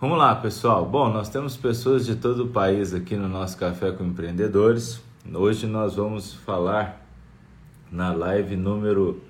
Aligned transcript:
Vamos 0.00 0.16
lá, 0.16 0.32
pessoal. 0.36 0.86
Bom, 0.86 1.12
nós 1.12 1.28
temos 1.28 1.56
pessoas 1.56 2.06
de 2.06 2.14
todo 2.14 2.44
o 2.44 2.48
país 2.50 2.94
aqui 2.94 3.16
no 3.16 3.28
nosso 3.28 3.58
Café 3.58 3.90
com 3.90 4.04
Empreendedores. 4.04 5.02
Hoje 5.34 5.66
nós 5.66 5.96
vamos 5.96 6.34
falar 6.34 7.04
na 7.90 8.12
live 8.12 8.54
número 8.54 9.20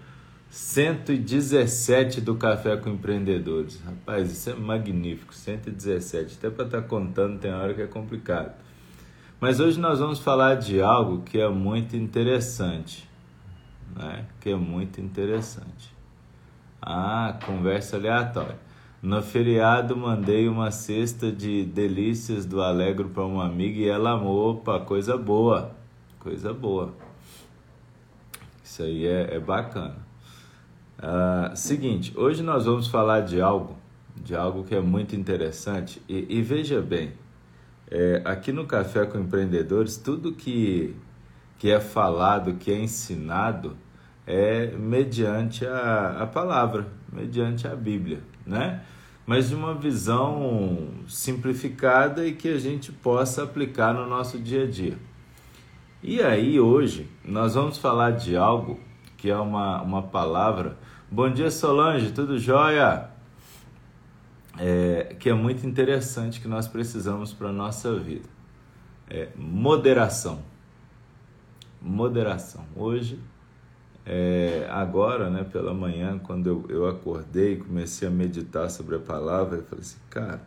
117 0.51 2.21
do 2.21 2.35
Café 2.35 2.77
com 2.77 2.91
Empreendedores. 2.91 3.81
Rapaz, 3.83 4.31
isso 4.31 4.51
é 4.51 4.55
magnífico, 4.55 5.35
117. 5.35 6.37
Até 6.37 6.51
para 6.51 6.67
estar 6.67 6.83
tá 6.83 6.87
contando 6.87 7.39
tem 7.39 7.51
hora 7.51 7.73
que 7.73 7.81
é 7.81 7.87
complicado. 7.87 8.53
Mas 9.41 9.61
hoje 9.61 9.81
nós 9.81 10.01
vamos 10.01 10.19
falar 10.19 10.57
de 10.57 10.83
algo 10.83 11.23
que 11.23 11.41
é 11.41 11.49
muito 11.49 11.97
interessante, 11.97 13.09
né? 13.97 14.27
Que 14.39 14.51
é 14.51 14.55
muito 14.55 15.01
interessante. 15.01 15.97
Ah, 16.83 17.39
conversa 17.47 17.97
aleatória. 17.97 18.68
No 19.01 19.23
feriado 19.23 19.97
mandei 19.97 20.49
uma 20.49 20.73
cesta 20.73 21.31
de 21.31 21.65
delícias 21.65 22.45
do 22.45 22.61
Alegro 22.61 23.09
para 23.09 23.25
uma 23.25 23.47
amiga 23.47 23.79
e 23.79 23.89
ela 23.89 24.11
amou. 24.11 24.55
Opa, 24.55 24.81
coisa 24.81 25.17
boa, 25.17 25.71
coisa 26.19 26.53
boa. 26.53 26.93
Isso 28.65 28.83
aí 28.83 29.07
é, 29.07 29.37
é 29.37 29.39
bacana. 29.39 29.95
Ah, 30.99 31.53
seguinte, 31.55 32.13
hoje 32.17 32.43
nós 32.43 32.65
vamos 32.65 32.89
falar 32.89 33.21
de 33.21 33.41
algo, 33.41 33.77
de 34.17 34.35
algo 34.35 34.65
que 34.65 34.75
é 34.75 34.81
muito 34.81 35.15
interessante. 35.15 36.03
E, 36.09 36.27
e 36.29 36.43
veja 36.43 36.81
bem, 36.81 37.13
é, 37.89 38.21
aqui 38.25 38.51
no 38.51 38.67
Café 38.67 39.07
com 39.07 39.17
Empreendedores, 39.17 39.97
tudo 39.97 40.33
que, 40.33 40.97
que 41.57 41.71
é 41.71 41.79
falado, 41.79 42.55
que 42.55 42.73
é 42.73 42.81
ensinado, 42.81 43.77
é 44.27 44.73
mediante 44.77 45.65
a, 45.65 46.17
a 46.21 46.27
palavra, 46.27 46.89
mediante 47.13 47.69
a 47.69 47.77
Bíblia, 47.77 48.21
né? 48.49 48.83
Mas 49.27 49.51
de 49.51 49.55
uma 49.55 49.75
visão 49.75 50.89
simplificada 51.07 52.27
e 52.27 52.35
que 52.35 52.49
a 52.49 52.59
gente 52.59 52.91
possa 52.91 53.43
aplicar 53.45 53.93
no 53.93 54.07
nosso 54.07 54.39
dia 54.39 54.65
a 54.65 54.67
dia. 54.67 54.97
E 56.03 56.23
aí, 56.23 56.59
hoje, 56.59 57.11
nós 57.23 57.55
vamos 57.55 57.77
falar 57.77 58.13
de 58.13 58.37
algo 58.37 58.81
que 59.19 59.29
é 59.31 59.37
uma, 59.37 59.83
uma 59.83 60.03
palavra. 60.03 60.79
Bom 61.11 61.31
dia, 61.31 61.51
Solange, 61.51 62.13
tudo 62.13 62.39
jóia? 62.39 63.11
É, 64.59 65.15
que 65.19 65.29
é 65.29 65.35
muito 65.35 65.67
interessante 65.67 66.41
que 66.41 66.49
nós 66.49 66.67
precisamos 66.67 67.35
para 67.35 67.49
a 67.49 67.53
nossa 67.53 67.95
vida. 67.97 68.29
É, 69.11 69.29
moderação. 69.37 70.41
Moderação. 71.83 72.65
Hoje 72.75 73.21
é, 74.11 74.67
agora, 74.71 75.29
né, 75.29 75.45
pela 75.45 75.75
manhã, 75.75 76.19
quando 76.19 76.47
eu, 76.47 76.65
eu 76.71 76.89
acordei, 76.89 77.59
comecei 77.59 78.09
a 78.09 78.11
meditar 78.11 78.71
sobre 78.71 78.97
a 78.97 78.99
palavra, 78.99 79.59
eu 79.59 79.65
falei 79.65 79.83
assim, 79.83 79.99
cara, 80.09 80.41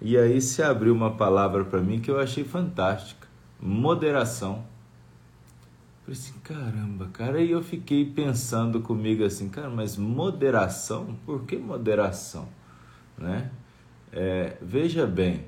e 0.00 0.16
aí 0.16 0.40
se 0.40 0.62
abriu 0.62 0.94
uma 0.94 1.14
palavra 1.14 1.62
para 1.62 1.82
mim 1.82 2.00
que 2.00 2.10
eu 2.10 2.18
achei 2.18 2.42
fantástica: 2.42 3.28
moderação. 3.60 4.64
Eu 6.08 6.14
falei 6.14 6.20
assim, 6.20 6.38
caramba, 6.42 7.10
cara, 7.12 7.38
e 7.38 7.50
eu 7.50 7.62
fiquei 7.62 8.02
pensando 8.02 8.80
comigo 8.80 9.22
assim, 9.24 9.50
cara, 9.50 9.68
mas 9.68 9.98
moderação? 9.98 11.18
Por 11.26 11.44
que 11.44 11.58
moderação? 11.58 12.48
Né? 13.18 13.50
É, 14.10 14.56
veja 14.62 15.06
bem, 15.06 15.44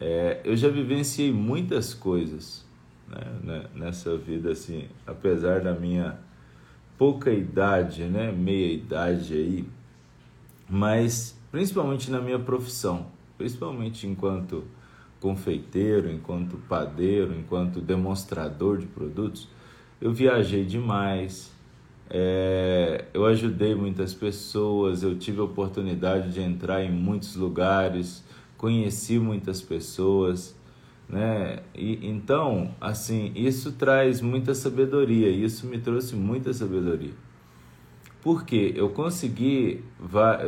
é, 0.00 0.40
eu 0.42 0.56
já 0.56 0.68
vivenciei 0.68 1.32
muitas 1.32 1.94
coisas 1.94 2.66
né, 3.06 3.20
né 3.44 3.66
nessa 3.72 4.16
vida, 4.16 4.50
assim, 4.50 4.88
apesar 5.06 5.60
da 5.60 5.72
minha 5.72 6.18
pouca 7.00 7.32
idade, 7.32 8.04
né? 8.04 8.30
Meia 8.30 8.74
idade 8.74 9.32
aí, 9.32 9.64
mas 10.68 11.34
principalmente 11.50 12.10
na 12.10 12.20
minha 12.20 12.38
profissão, 12.38 13.06
principalmente 13.38 14.06
enquanto 14.06 14.64
confeiteiro, 15.18 16.10
enquanto 16.12 16.58
padeiro, 16.68 17.34
enquanto 17.34 17.80
demonstrador 17.80 18.76
de 18.76 18.86
produtos, 18.86 19.48
eu 19.98 20.12
viajei 20.12 20.62
demais, 20.66 21.50
é, 22.10 23.06
eu 23.14 23.24
ajudei 23.24 23.74
muitas 23.74 24.12
pessoas, 24.12 25.02
eu 25.02 25.18
tive 25.18 25.40
a 25.40 25.44
oportunidade 25.44 26.30
de 26.30 26.42
entrar 26.42 26.84
em 26.84 26.90
muitos 26.90 27.34
lugares, 27.34 28.22
conheci 28.58 29.18
muitas 29.18 29.62
pessoas 29.62 30.54
né? 31.10 31.58
E 31.74 32.06
então, 32.08 32.72
assim, 32.80 33.32
isso 33.34 33.72
traz 33.72 34.20
muita 34.20 34.54
sabedoria, 34.54 35.28
isso 35.28 35.66
me 35.66 35.78
trouxe 35.78 36.14
muita 36.14 36.52
sabedoria. 36.52 37.12
Porque 38.22 38.72
eu 38.76 38.90
consegui 38.90 39.82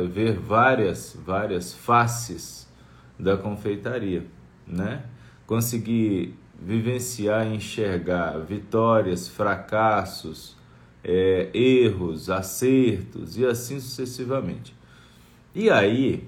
ver 0.09 0.39
várias, 0.39 1.19
várias 1.25 1.73
faces 1.73 2.71
da 3.19 3.35
confeitaria, 3.35 4.25
né? 4.65 5.03
Consegui 5.45 6.33
vivenciar 6.57 7.45
e 7.47 7.55
enxergar 7.55 8.39
vitórias, 8.39 9.27
fracassos, 9.27 10.55
é, 11.03 11.49
erros, 11.53 12.29
acertos 12.29 13.37
e 13.37 13.45
assim 13.45 13.79
sucessivamente. 13.79 14.73
E 15.53 15.69
aí 15.69 16.25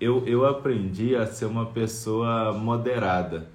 eu, 0.00 0.26
eu 0.26 0.44
aprendi 0.44 1.14
a 1.14 1.26
ser 1.26 1.44
uma 1.44 1.66
pessoa 1.66 2.52
moderada 2.52 3.54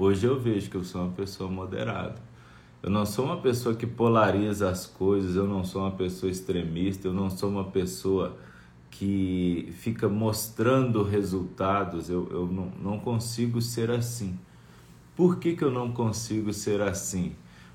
Hoje 0.00 0.28
eu 0.28 0.38
vejo 0.38 0.70
que 0.70 0.76
eu 0.76 0.84
sou 0.84 1.02
uma 1.02 1.10
pessoa 1.10 1.50
moderada. 1.50 2.14
Eu 2.80 2.88
não 2.88 3.04
sou 3.04 3.24
uma 3.24 3.38
pessoa 3.38 3.74
que 3.74 3.84
polariza 3.84 4.70
as 4.70 4.86
coisas, 4.86 5.34
eu 5.34 5.44
não 5.44 5.64
sou 5.64 5.82
uma 5.82 5.90
pessoa 5.90 6.30
extremista, 6.30 7.08
eu 7.08 7.12
não 7.12 7.28
sou 7.28 7.50
uma 7.50 7.64
pessoa 7.64 8.38
que 8.92 9.68
fica 9.72 10.08
mostrando 10.08 11.02
resultados. 11.02 12.08
Eu, 12.08 12.28
eu 12.30 12.46
não, 12.46 12.70
não 12.80 13.00
consigo 13.00 13.60
ser 13.60 13.90
assim. 13.90 14.38
Por 15.16 15.40
que, 15.40 15.56
que 15.56 15.64
eu 15.64 15.70
não 15.72 15.90
consigo 15.90 16.52
ser 16.52 16.80
assim? 16.80 17.34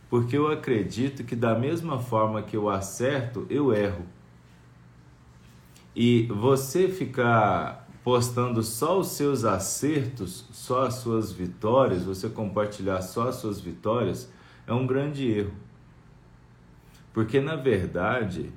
Porque 0.10 0.38
eu 0.38 0.48
acredito 0.48 1.26
que, 1.26 1.36
da 1.36 1.54
mesma 1.54 2.00
forma 2.00 2.42
que 2.42 2.56
eu 2.56 2.70
acerto, 2.70 3.46
eu 3.50 3.74
erro. 3.74 4.06
E 5.94 6.24
você 6.28 6.88
ficar 6.88 7.83
postando 8.04 8.62
só 8.62 9.00
os 9.00 9.08
seus 9.08 9.46
acertos, 9.46 10.46
só 10.52 10.86
as 10.86 10.96
suas 10.96 11.32
vitórias, 11.32 12.04
você 12.04 12.28
compartilhar 12.28 13.02
só 13.02 13.30
as 13.30 13.36
suas 13.36 13.62
vitórias, 13.62 14.30
é 14.68 14.74
um 14.74 14.86
grande 14.86 15.26
erro. 15.26 15.54
Porque 17.14 17.40
na 17.40 17.56
verdade, 17.56 18.52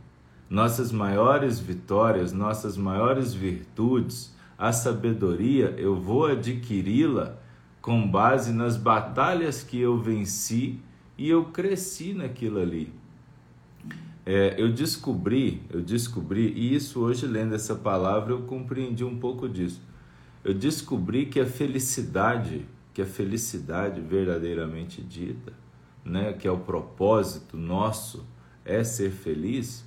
nossas 0.50 0.90
maiores 0.90 1.60
vitórias, 1.60 2.32
nossas 2.32 2.76
maiores 2.76 3.32
virtudes, 3.32 4.34
a 4.58 4.72
sabedoria, 4.72 5.74
eu 5.76 5.94
vou 5.94 6.26
adquiri-la 6.26 7.38
com 7.80 8.08
base 8.08 8.52
nas 8.52 8.76
batalhas 8.76 9.62
que 9.62 9.78
eu 9.78 9.98
venci 9.98 10.80
e 11.16 11.28
eu 11.28 11.46
cresci 11.46 12.14
naquilo 12.14 12.58
ali 12.58 12.92
é, 14.26 14.60
eu 14.60 14.72
descobri, 14.72 15.62
eu 15.70 15.80
descobri, 15.80 16.52
e 16.52 16.74
isso 16.74 16.98
hoje 16.98 17.26
lendo 17.28 17.54
essa 17.54 17.76
palavra 17.76 18.32
eu 18.32 18.42
compreendi 18.42 19.04
um 19.04 19.16
pouco 19.16 19.48
disso. 19.48 19.80
Eu 20.42 20.52
descobri 20.52 21.26
que 21.26 21.38
a 21.38 21.46
felicidade, 21.46 22.66
que 22.92 23.00
a 23.00 23.06
felicidade 23.06 24.00
verdadeiramente 24.00 25.00
dita, 25.00 25.52
né, 26.04 26.32
que 26.32 26.48
é 26.48 26.50
o 26.50 26.58
propósito 26.58 27.56
nosso, 27.56 28.26
é 28.64 28.82
ser 28.82 29.12
feliz, 29.12 29.84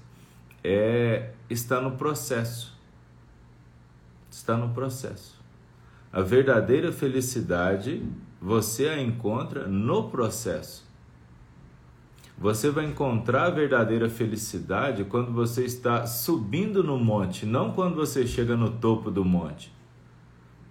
é 0.63 1.33
está 1.49 1.81
no 1.81 1.97
processo. 1.97 2.77
Está 4.31 4.55
no 4.55 4.69
processo. 4.69 5.37
A 6.13 6.21
verdadeira 6.21 6.93
felicidade 6.93 8.01
você 8.41 8.87
a 8.87 9.01
encontra 9.01 9.67
no 9.67 10.09
processo. 10.09 10.88
Você 12.39 12.69
vai 12.69 12.85
encontrar 12.85 13.47
a 13.47 13.49
verdadeira 13.49 14.09
felicidade 14.09 15.03
quando 15.03 15.29
você 15.29 15.65
está 15.65 16.05
subindo 16.05 16.81
no 16.81 16.97
monte, 16.97 17.45
não 17.45 17.73
quando 17.73 17.95
você 17.95 18.25
chega 18.25 18.55
no 18.55 18.71
topo 18.71 19.11
do 19.11 19.25
monte. 19.25 19.73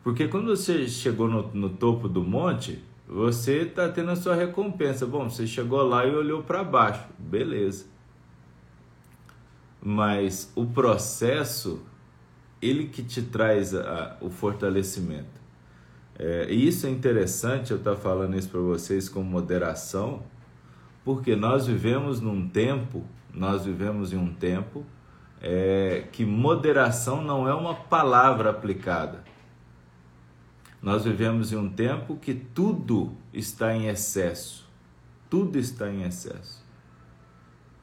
Porque 0.02 0.28
quando 0.28 0.46
você 0.46 0.88
chegou 0.88 1.28
no, 1.28 1.42
no 1.52 1.68
topo 1.68 2.08
do 2.08 2.24
monte, 2.24 2.82
você 3.06 3.64
está 3.64 3.86
tendo 3.86 4.10
a 4.10 4.16
sua 4.16 4.34
recompensa. 4.34 5.04
Bom, 5.04 5.28
você 5.28 5.46
chegou 5.46 5.82
lá 5.82 6.06
e 6.06 6.14
olhou 6.14 6.42
para 6.42 6.64
baixo, 6.64 7.04
beleza. 7.18 7.84
Mas 9.82 10.50
o 10.56 10.64
processo, 10.64 11.82
ele 12.62 12.86
que 12.86 13.02
te 13.02 13.20
traz 13.20 13.74
a, 13.74 14.16
o 14.22 14.30
fortalecimento. 14.30 15.38
É, 16.18 16.46
e 16.48 16.66
isso 16.66 16.86
é 16.86 16.90
interessante, 16.90 17.72
eu 17.72 17.76
estar 17.76 17.94
tá 17.94 18.00
falando 18.00 18.38
isso 18.38 18.48
para 18.48 18.60
vocês 18.60 19.06
com 19.06 19.22
moderação, 19.22 20.22
porque 21.08 21.34
nós 21.34 21.66
vivemos 21.66 22.20
num 22.20 22.46
tempo, 22.46 23.02
nós 23.32 23.64
vivemos 23.64 24.12
em 24.12 24.18
um 24.18 24.30
tempo 24.30 24.84
é, 25.40 26.06
que 26.12 26.22
moderação 26.22 27.24
não 27.24 27.48
é 27.48 27.54
uma 27.54 27.74
palavra 27.74 28.50
aplicada. 28.50 29.24
Nós 30.82 31.06
vivemos 31.06 31.50
em 31.50 31.56
um 31.56 31.70
tempo 31.70 32.18
que 32.18 32.34
tudo 32.34 33.16
está 33.32 33.74
em 33.74 33.86
excesso. 33.88 34.68
Tudo 35.30 35.58
está 35.58 35.90
em 35.90 36.02
excesso. 36.02 36.62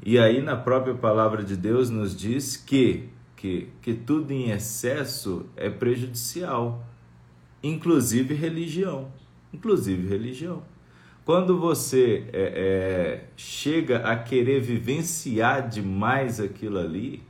E 0.06 0.20
aí 0.20 0.40
na 0.40 0.56
própria 0.56 0.94
palavra 0.94 1.44
de 1.44 1.58
Deus 1.58 1.90
nos 1.90 2.16
diz 2.16 2.56
que 2.56 3.10
que? 3.36 3.70
Que 3.82 3.96
tudo 3.96 4.34
em 4.34 4.52
excesso 4.52 5.48
é 5.56 5.68
prejudicial, 5.68 6.86
inclusive 7.64 8.36
religião. 8.36 9.12
Inclusive 9.52 10.08
religião. 10.08 10.75
Quando 11.26 11.60
você 11.60 12.30
é, 12.32 12.54
é, 12.56 13.26
chega 13.36 14.08
a 14.08 14.16
querer 14.16 14.62
vivenciar 14.62 15.68
demais 15.68 16.40
aquilo 16.40 16.78
ali, 16.78 17.24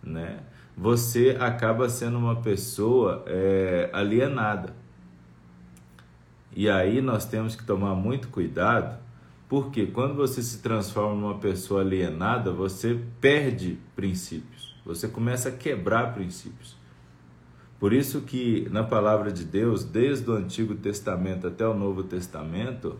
né, 0.00 0.38
você 0.76 1.36
acaba 1.40 1.88
sendo 1.88 2.18
uma 2.18 2.36
pessoa 2.36 3.24
é, 3.26 3.90
alienada. 3.92 4.72
E 6.54 6.70
aí 6.70 7.00
nós 7.00 7.24
temos 7.24 7.56
que 7.56 7.64
tomar 7.64 7.96
muito 7.96 8.28
cuidado, 8.28 8.96
porque 9.48 9.86
quando 9.86 10.14
você 10.14 10.40
se 10.40 10.62
transforma 10.62 11.20
numa 11.20 11.38
pessoa 11.38 11.80
alienada, 11.80 12.52
você 12.52 12.96
perde 13.20 13.76
princípios, 13.96 14.76
você 14.86 15.08
começa 15.08 15.48
a 15.48 15.52
quebrar 15.52 16.14
princípios. 16.14 16.76
Por 17.80 17.92
isso 17.92 18.20
que 18.20 18.68
na 18.70 18.84
palavra 18.84 19.32
de 19.32 19.44
Deus, 19.44 19.82
desde 19.82 20.30
o 20.30 20.34
Antigo 20.34 20.76
Testamento 20.76 21.48
até 21.48 21.66
o 21.66 21.74
Novo 21.74 22.04
Testamento, 22.04 22.96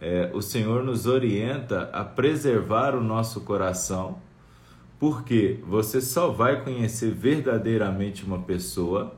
é, 0.00 0.30
o 0.34 0.42
Senhor 0.42 0.82
nos 0.82 1.06
orienta 1.06 1.90
a 1.92 2.04
preservar 2.04 2.94
o 2.94 3.02
nosso 3.02 3.40
coração, 3.42 4.18
porque 4.98 5.58
você 5.66 6.00
só 6.00 6.28
vai 6.28 6.62
conhecer 6.62 7.12
verdadeiramente 7.12 8.24
uma 8.24 8.38
pessoa 8.40 9.14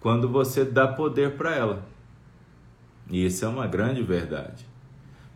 quando 0.00 0.28
você 0.28 0.64
dá 0.64 0.86
poder 0.86 1.32
para 1.32 1.54
ela. 1.54 1.86
E 3.10 3.24
isso 3.24 3.44
é 3.44 3.48
uma 3.48 3.66
grande 3.66 4.02
verdade. 4.02 4.66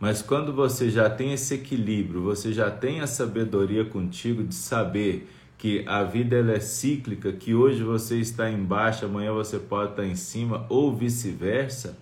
Mas 0.01 0.23
quando 0.23 0.53
você 0.53 0.91
já 0.91 1.11
tem 1.11 1.33
esse 1.33 1.55
equilíbrio, 1.55 2.23
você 2.23 2.53
já 2.53 2.71
tem 2.71 3.01
a 3.01 3.07
sabedoria 3.07 3.85
contigo 3.85 4.45
de 4.45 4.55
saber 4.55 5.29
que 5.57 5.85
a 5.89 6.05
vida 6.05 6.37
ela 6.37 6.53
é 6.53 6.61
cíclica, 6.61 7.33
que 7.33 7.53
hoje 7.53 7.83
você 7.83 8.19
está 8.21 8.49
embaixo, 8.49 9.05
amanhã 9.05 9.33
você 9.33 9.59
pode 9.59 9.91
estar 9.91 10.07
em 10.07 10.15
cima 10.15 10.65
ou 10.69 10.95
vice-versa, 10.95 11.99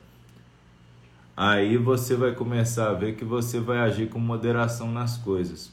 aí 1.37 1.77
você 1.77 2.17
vai 2.17 2.33
começar 2.33 2.91
a 2.91 2.95
ver 2.95 3.15
que 3.15 3.25
você 3.25 3.61
vai 3.61 3.79
agir 3.79 4.09
com 4.09 4.19
moderação 4.19 4.91
nas 4.91 5.19
coisas. 5.19 5.71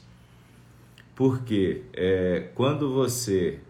Porque 1.16 1.84
é, 1.92 2.50
quando 2.54 2.92
você 2.92 3.60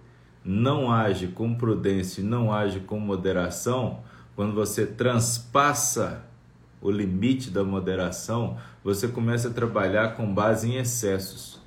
não 0.44 0.91
age 0.91 1.29
com 1.29 1.55
prudência 1.55 2.20
e 2.20 2.25
não 2.25 2.52
age 2.52 2.81
com 2.81 2.99
moderação, 2.99 4.00
quando 4.35 4.55
você 4.55 4.85
transpassa 4.87 6.25
o 6.81 6.91
limite 6.91 7.50
da 7.50 7.64
moderação, 7.64 8.58
você 8.82 9.08
começa 9.08 9.49
a 9.49 9.52
trabalhar 9.52 10.17
com 10.17 10.35
base 10.35 10.70
em 10.70 10.76
excessos. 10.76 11.62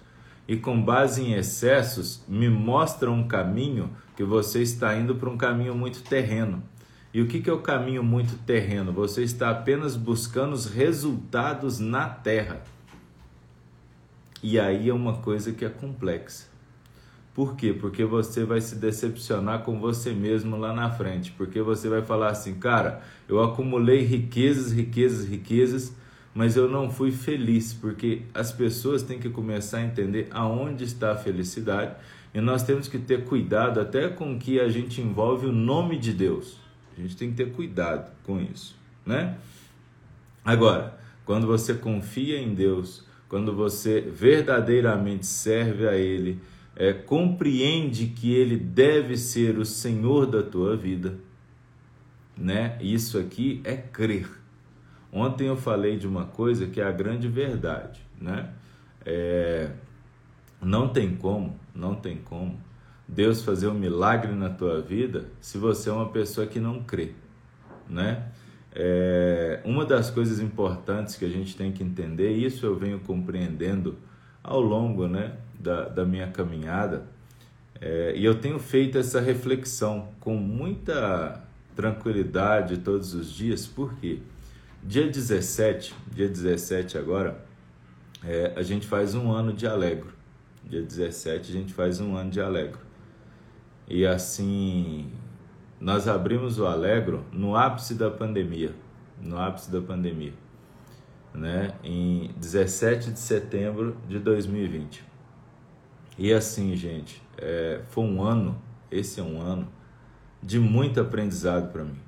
E 0.47 0.55
com 0.55 0.81
base 0.81 1.23
em 1.23 1.33
excessos, 1.33 2.23
me 2.27 2.49
mostra 2.49 3.09
um 3.09 3.27
caminho 3.27 3.89
que 4.15 4.23
você 4.23 4.61
está 4.61 4.95
indo 4.95 5.15
para 5.15 5.29
um 5.29 5.37
caminho 5.37 5.75
muito 5.75 6.03
terreno. 6.03 6.61
E 7.17 7.21
o 7.23 7.25
que 7.25 7.49
é 7.49 7.51
o 7.51 7.57
caminho 7.57 8.03
muito 8.03 8.37
terreno? 8.45 8.91
Você 8.91 9.23
está 9.23 9.49
apenas 9.49 9.95
buscando 9.95 10.53
os 10.53 10.67
resultados 10.67 11.79
na 11.79 12.07
terra. 12.07 12.61
E 14.43 14.59
aí 14.59 14.87
é 14.87 14.93
uma 14.93 15.13
coisa 15.17 15.51
que 15.51 15.65
é 15.65 15.69
complexa. 15.69 16.45
Por 17.33 17.55
quê? 17.55 17.73
Porque 17.73 18.05
você 18.05 18.45
vai 18.45 18.61
se 18.61 18.75
decepcionar 18.75 19.63
com 19.63 19.79
você 19.79 20.11
mesmo 20.11 20.57
lá 20.57 20.71
na 20.71 20.91
frente. 20.91 21.31
Porque 21.31 21.59
você 21.59 21.89
vai 21.89 22.03
falar 22.03 22.29
assim, 22.29 22.53
cara, 22.53 23.01
eu 23.27 23.41
acumulei 23.41 24.03
riquezas, 24.03 24.71
riquezas, 24.71 25.27
riquezas, 25.27 25.95
mas 26.35 26.55
eu 26.55 26.69
não 26.69 26.87
fui 26.87 27.11
feliz. 27.11 27.73
Porque 27.73 28.25
as 28.31 28.51
pessoas 28.51 29.01
têm 29.01 29.17
que 29.17 29.31
começar 29.31 29.79
a 29.79 29.85
entender 29.85 30.27
aonde 30.29 30.83
está 30.83 31.13
a 31.13 31.17
felicidade. 31.17 31.95
E 32.31 32.39
nós 32.39 32.61
temos 32.61 32.87
que 32.87 32.99
ter 32.99 33.25
cuidado 33.25 33.79
até 33.79 34.07
com 34.07 34.37
que 34.37 34.59
a 34.59 34.69
gente 34.69 35.01
envolve 35.01 35.47
o 35.47 35.51
nome 35.51 35.97
de 35.97 36.13
Deus. 36.13 36.66
A 36.97 37.01
gente 37.01 37.15
tem 37.15 37.29
que 37.29 37.37
ter 37.37 37.51
cuidado 37.51 38.11
com 38.23 38.41
isso, 38.41 38.75
né? 39.05 39.37
Agora, 40.43 40.97
quando 41.25 41.45
você 41.45 41.73
confia 41.73 42.39
em 42.39 42.53
Deus, 42.53 43.05
quando 43.29 43.53
você 43.53 44.01
verdadeiramente 44.01 45.25
serve 45.25 45.87
a 45.87 45.95
Ele, 45.95 46.41
é, 46.75 46.93
compreende 46.93 48.07
que 48.07 48.33
ele 48.33 48.55
deve 48.55 49.17
ser 49.17 49.57
o 49.57 49.65
Senhor 49.65 50.27
da 50.27 50.43
tua 50.43 50.77
vida, 50.77 51.15
né? 52.37 52.77
Isso 52.79 53.17
aqui 53.17 53.61
é 53.63 53.75
crer. 53.75 54.29
Ontem 55.11 55.47
eu 55.47 55.57
falei 55.57 55.97
de 55.97 56.07
uma 56.07 56.25
coisa 56.25 56.67
que 56.67 56.79
é 56.79 56.83
a 56.83 56.91
grande 56.91 57.27
verdade, 57.27 57.99
né? 58.21 58.51
É, 59.03 59.71
não 60.61 60.87
tem 60.89 61.15
como, 61.15 61.59
não 61.73 61.95
tem 61.95 62.17
como 62.17 62.59
Deus 63.07 63.41
fazer 63.41 63.67
um 63.67 63.73
milagre 63.73 64.33
na 64.33 64.49
tua 64.49 64.81
vida 64.81 65.25
se 65.39 65.57
você 65.57 65.89
é 65.89 65.93
uma 65.93 66.09
pessoa 66.09 66.45
que 66.45 66.59
não 66.59 66.83
crê, 66.83 67.11
né? 67.89 68.31
É, 68.79 69.59
uma 69.65 69.85
das 69.85 70.11
coisas 70.11 70.39
importantes 70.39 71.15
que 71.15 71.25
a 71.25 71.29
gente 71.29 71.55
tem 71.55 71.71
que 71.71 71.83
entender, 71.83 72.31
isso 72.31 72.65
eu 72.65 72.75
venho 72.75 72.99
compreendendo 72.99 73.97
ao 74.43 74.61
longo, 74.61 75.07
né, 75.07 75.33
da, 75.59 75.89
da 75.89 76.05
minha 76.05 76.27
caminhada. 76.27 77.07
É, 77.81 78.13
e 78.15 78.23
eu 78.23 78.35
tenho 78.35 78.59
feito 78.59 78.97
essa 78.97 79.19
reflexão 79.19 80.09
com 80.19 80.35
muita 80.35 81.43
tranquilidade 81.75 82.77
todos 82.77 83.13
os 83.13 83.31
dias, 83.31 83.65
porque 83.65 84.19
dia 84.83 85.07
17, 85.07 85.93
dia 86.11 86.27
17 86.27 86.97
agora, 86.97 87.43
é, 88.23 88.53
a 88.55 88.61
gente 88.61 88.87
faz 88.87 89.15
um 89.15 89.31
ano 89.31 89.53
de 89.53 89.67
Alegro. 89.67 90.13
Dia 90.63 90.81
17 90.81 91.51
a 91.51 91.53
gente 91.53 91.73
faz 91.73 91.99
um 91.99 92.15
ano 92.15 92.29
de 92.29 92.41
Alegro. 92.41 92.86
E 93.87 94.05
assim, 94.05 95.09
nós 95.79 96.07
abrimos 96.07 96.59
o 96.59 96.65
Alegro 96.65 97.23
no 97.31 97.55
ápice 97.55 97.93
da 97.93 98.11
pandemia, 98.11 98.73
no 99.21 99.39
ápice 99.39 99.71
da 99.71 99.81
pandemia, 99.81 100.33
né, 101.33 101.73
em 101.83 102.31
17 102.37 103.11
de 103.11 103.19
setembro 103.19 103.95
de 104.07 104.19
2020. 104.19 105.03
E 106.17 106.33
assim, 106.33 106.75
gente, 106.75 107.21
é, 107.37 107.81
foi 107.87 108.03
um 108.03 108.21
ano, 108.21 108.61
esse 108.91 109.19
é 109.19 109.23
um 109.23 109.39
ano, 109.39 109.67
de 110.43 110.59
muito 110.59 110.99
aprendizado 110.99 111.71
para 111.71 111.83
mim. 111.83 111.99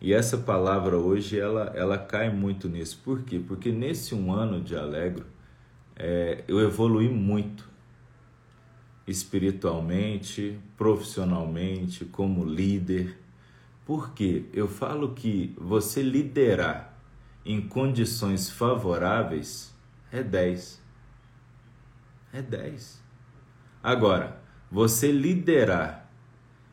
E 0.00 0.12
essa 0.12 0.36
palavra 0.36 0.98
hoje, 0.98 1.40
ela, 1.40 1.72
ela 1.74 1.96
cai 1.96 2.28
muito 2.28 2.68
nisso. 2.68 3.00
Por 3.02 3.22
quê? 3.22 3.38
Porque 3.38 3.72
nesse 3.72 4.14
um 4.14 4.30
ano 4.30 4.60
de 4.60 4.76
Alegro, 4.76 5.24
é, 5.96 6.44
eu 6.46 6.60
evolui 6.60 7.08
muito. 7.08 7.66
Espiritualmente, 9.06 10.58
profissionalmente, 10.76 12.04
como 12.04 12.44
líder. 12.44 13.18
Por 13.84 14.12
quê? 14.12 14.44
Eu 14.52 14.66
falo 14.66 15.14
que 15.14 15.54
você 15.58 16.02
liderar 16.02 16.98
em 17.44 17.60
condições 17.60 18.48
favoráveis 18.48 19.74
é 20.10 20.22
10 20.22 20.84
é 22.34 22.42
10. 22.42 23.00
Agora, 23.82 24.40
você 24.70 25.12
liderar 25.12 26.10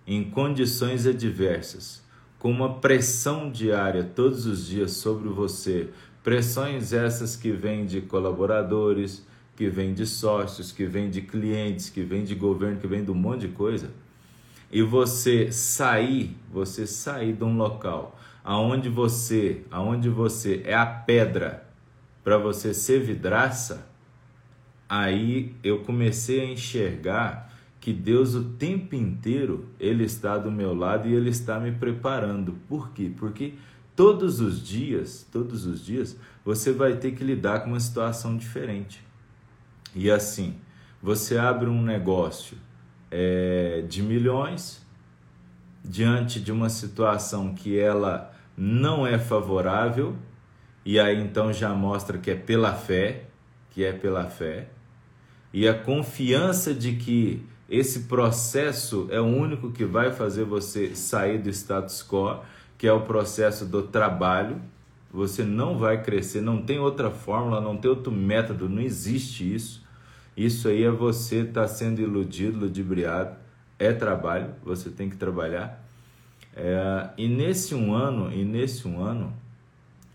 em 0.07 0.29
condições 0.29 1.05
adversas, 1.05 2.03
com 2.39 2.49
uma 2.49 2.79
pressão 2.79 3.51
diária 3.51 4.03
todos 4.03 4.47
os 4.47 4.65
dias 4.65 4.93
sobre 4.93 5.29
você, 5.29 5.91
pressões 6.23 6.91
essas 6.91 7.35
que 7.35 7.51
vêm 7.51 7.85
de 7.85 8.01
colaboradores, 8.01 9.25
que 9.61 9.69
vêm 9.69 9.93
de 9.93 10.07
sócios, 10.07 10.71
que 10.71 10.87
vêm 10.87 11.11
de 11.11 11.21
clientes, 11.21 11.87
que 11.87 12.01
vêm 12.01 12.23
de 12.23 12.33
governo, 12.33 12.79
que 12.79 12.87
vêm 12.87 13.03
de 13.03 13.11
um 13.11 13.13
monte 13.13 13.41
de 13.41 13.49
coisa, 13.49 13.91
e 14.71 14.81
você 14.81 15.51
sair, 15.51 16.35
você 16.51 16.87
sair 16.87 17.33
de 17.33 17.43
um 17.43 17.55
local 17.55 18.19
aonde 18.43 18.89
você, 18.89 19.61
aonde 19.69 20.09
você 20.09 20.63
é 20.65 20.73
a 20.73 20.87
pedra 20.87 21.63
para 22.23 22.39
você 22.39 22.73
ser 22.73 23.01
vidraça, 23.01 23.87
aí 24.89 25.53
eu 25.63 25.81
comecei 25.83 26.41
a 26.41 26.45
enxergar 26.45 27.53
que 27.79 27.93
Deus 27.93 28.33
o 28.33 28.43
tempo 28.43 28.95
inteiro 28.95 29.67
ele 29.79 30.05
está 30.05 30.39
do 30.39 30.51
meu 30.51 30.73
lado 30.73 31.07
e 31.07 31.13
ele 31.13 31.29
está 31.29 31.59
me 31.59 31.71
preparando. 31.71 32.57
Por 32.67 32.89
quê? 32.93 33.11
Porque 33.15 33.53
todos 33.95 34.39
os 34.39 34.67
dias, 34.67 35.23
todos 35.31 35.67
os 35.67 35.85
dias, 35.85 36.17
você 36.43 36.71
vai 36.71 36.95
ter 36.95 37.11
que 37.11 37.23
lidar 37.23 37.59
com 37.59 37.69
uma 37.69 37.79
situação 37.79 38.35
diferente. 38.35 39.10
E 39.95 40.09
assim, 40.09 40.55
você 41.01 41.37
abre 41.37 41.69
um 41.69 41.81
negócio 41.81 42.57
é, 43.09 43.83
de 43.87 44.01
milhões 44.01 44.85
diante 45.83 46.39
de 46.39 46.51
uma 46.51 46.69
situação 46.69 47.53
que 47.53 47.77
ela 47.77 48.33
não 48.55 49.05
é 49.05 49.17
favorável 49.17 50.15
e 50.85 50.99
aí 50.99 51.19
então 51.19 51.51
já 51.51 51.73
mostra 51.73 52.17
que 52.17 52.31
é 52.31 52.35
pela 52.35 52.73
fé, 52.73 53.25
que 53.71 53.83
é 53.83 53.91
pela 53.91 54.25
fé 54.29 54.67
e 55.53 55.67
a 55.67 55.73
confiança 55.73 56.73
de 56.73 56.95
que 56.95 57.45
esse 57.69 58.01
processo 58.01 59.07
é 59.11 59.19
o 59.19 59.25
único 59.25 59.71
que 59.71 59.83
vai 59.83 60.11
fazer 60.11 60.45
você 60.45 60.95
sair 60.95 61.39
do 61.39 61.49
status 61.49 62.05
quo, 62.07 62.41
que 62.77 62.87
é 62.87 62.93
o 62.93 63.01
processo 63.01 63.65
do 63.65 63.83
trabalho. 63.83 64.61
Você 65.11 65.43
não 65.43 65.77
vai 65.77 66.01
crescer, 66.01 66.41
não 66.41 66.61
tem 66.61 66.79
outra 66.79 67.11
fórmula, 67.11 67.59
não 67.59 67.75
tem 67.75 67.89
outro 67.89 68.11
método, 68.11 68.69
não 68.69 68.81
existe 68.81 69.53
isso. 69.53 69.80
Isso 70.45 70.67
aí 70.67 70.83
é 70.83 70.89
você 70.89 71.41
estar 71.41 71.61
tá 71.61 71.67
sendo 71.67 72.01
iludido, 72.01 72.57
ludibriado, 72.57 73.35
é 73.77 73.93
trabalho, 73.93 74.55
você 74.63 74.89
tem 74.89 75.07
que 75.07 75.15
trabalhar. 75.15 75.87
É, 76.55 77.09
e 77.15 77.27
nesse 77.27 77.75
um 77.75 77.93
ano, 77.93 78.33
e 78.33 78.43
nesse 78.43 78.87
um 78.87 79.03
ano, 79.03 79.31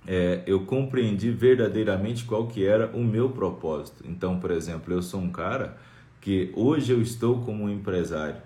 é, 0.04 0.42
eu 0.44 0.66
compreendi 0.66 1.30
verdadeiramente 1.30 2.24
qual 2.24 2.48
que 2.48 2.66
era 2.66 2.88
o 2.88 3.04
meu 3.04 3.30
propósito. 3.30 4.02
Então, 4.04 4.40
por 4.40 4.50
exemplo, 4.50 4.92
eu 4.92 5.00
sou 5.00 5.20
um 5.20 5.30
cara 5.30 5.76
que 6.20 6.52
hoje 6.56 6.90
eu 6.90 7.00
estou 7.00 7.42
como 7.42 7.70
empresário. 7.70 8.42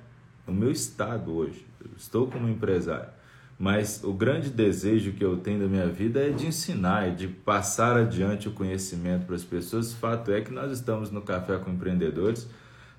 O 0.46 0.52
meu 0.52 0.70
estado 0.70 1.34
hoje, 1.34 1.64
eu 1.82 1.90
estou 1.96 2.26
como 2.26 2.46
empresário. 2.46 3.08
Mas 3.60 4.00
o 4.02 4.14
grande 4.14 4.48
desejo 4.48 5.12
que 5.12 5.22
eu 5.22 5.36
tenho 5.36 5.60
da 5.60 5.66
minha 5.66 5.86
vida 5.86 6.18
é 6.18 6.30
de 6.30 6.46
ensinar, 6.46 7.08
é 7.08 7.10
de 7.10 7.28
passar 7.28 7.94
adiante 7.94 8.48
o 8.48 8.52
conhecimento 8.52 9.26
para 9.26 9.36
as 9.36 9.44
pessoas. 9.44 9.92
Fato 9.92 10.32
é 10.32 10.40
que 10.40 10.50
nós 10.50 10.72
estamos 10.72 11.10
no 11.10 11.20
Café 11.20 11.58
com 11.58 11.70
Empreendedores 11.70 12.48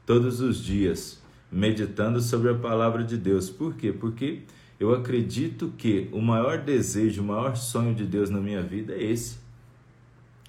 todos 0.06 0.40
os 0.40 0.64
dias, 0.64 1.20
meditando 1.52 2.22
sobre 2.22 2.52
a 2.52 2.54
palavra 2.54 3.04
de 3.04 3.18
Deus. 3.18 3.50
Por 3.50 3.74
quê? 3.74 3.92
Porque 3.92 4.44
eu 4.80 4.94
acredito 4.94 5.74
que 5.76 6.08
o 6.12 6.22
maior 6.22 6.60
desejo, 6.60 7.24
o 7.24 7.26
maior 7.26 7.56
sonho 7.56 7.96
de 7.96 8.06
Deus 8.06 8.30
na 8.30 8.40
minha 8.40 8.62
vida 8.62 8.94
é 8.94 9.02
esse. 9.02 9.40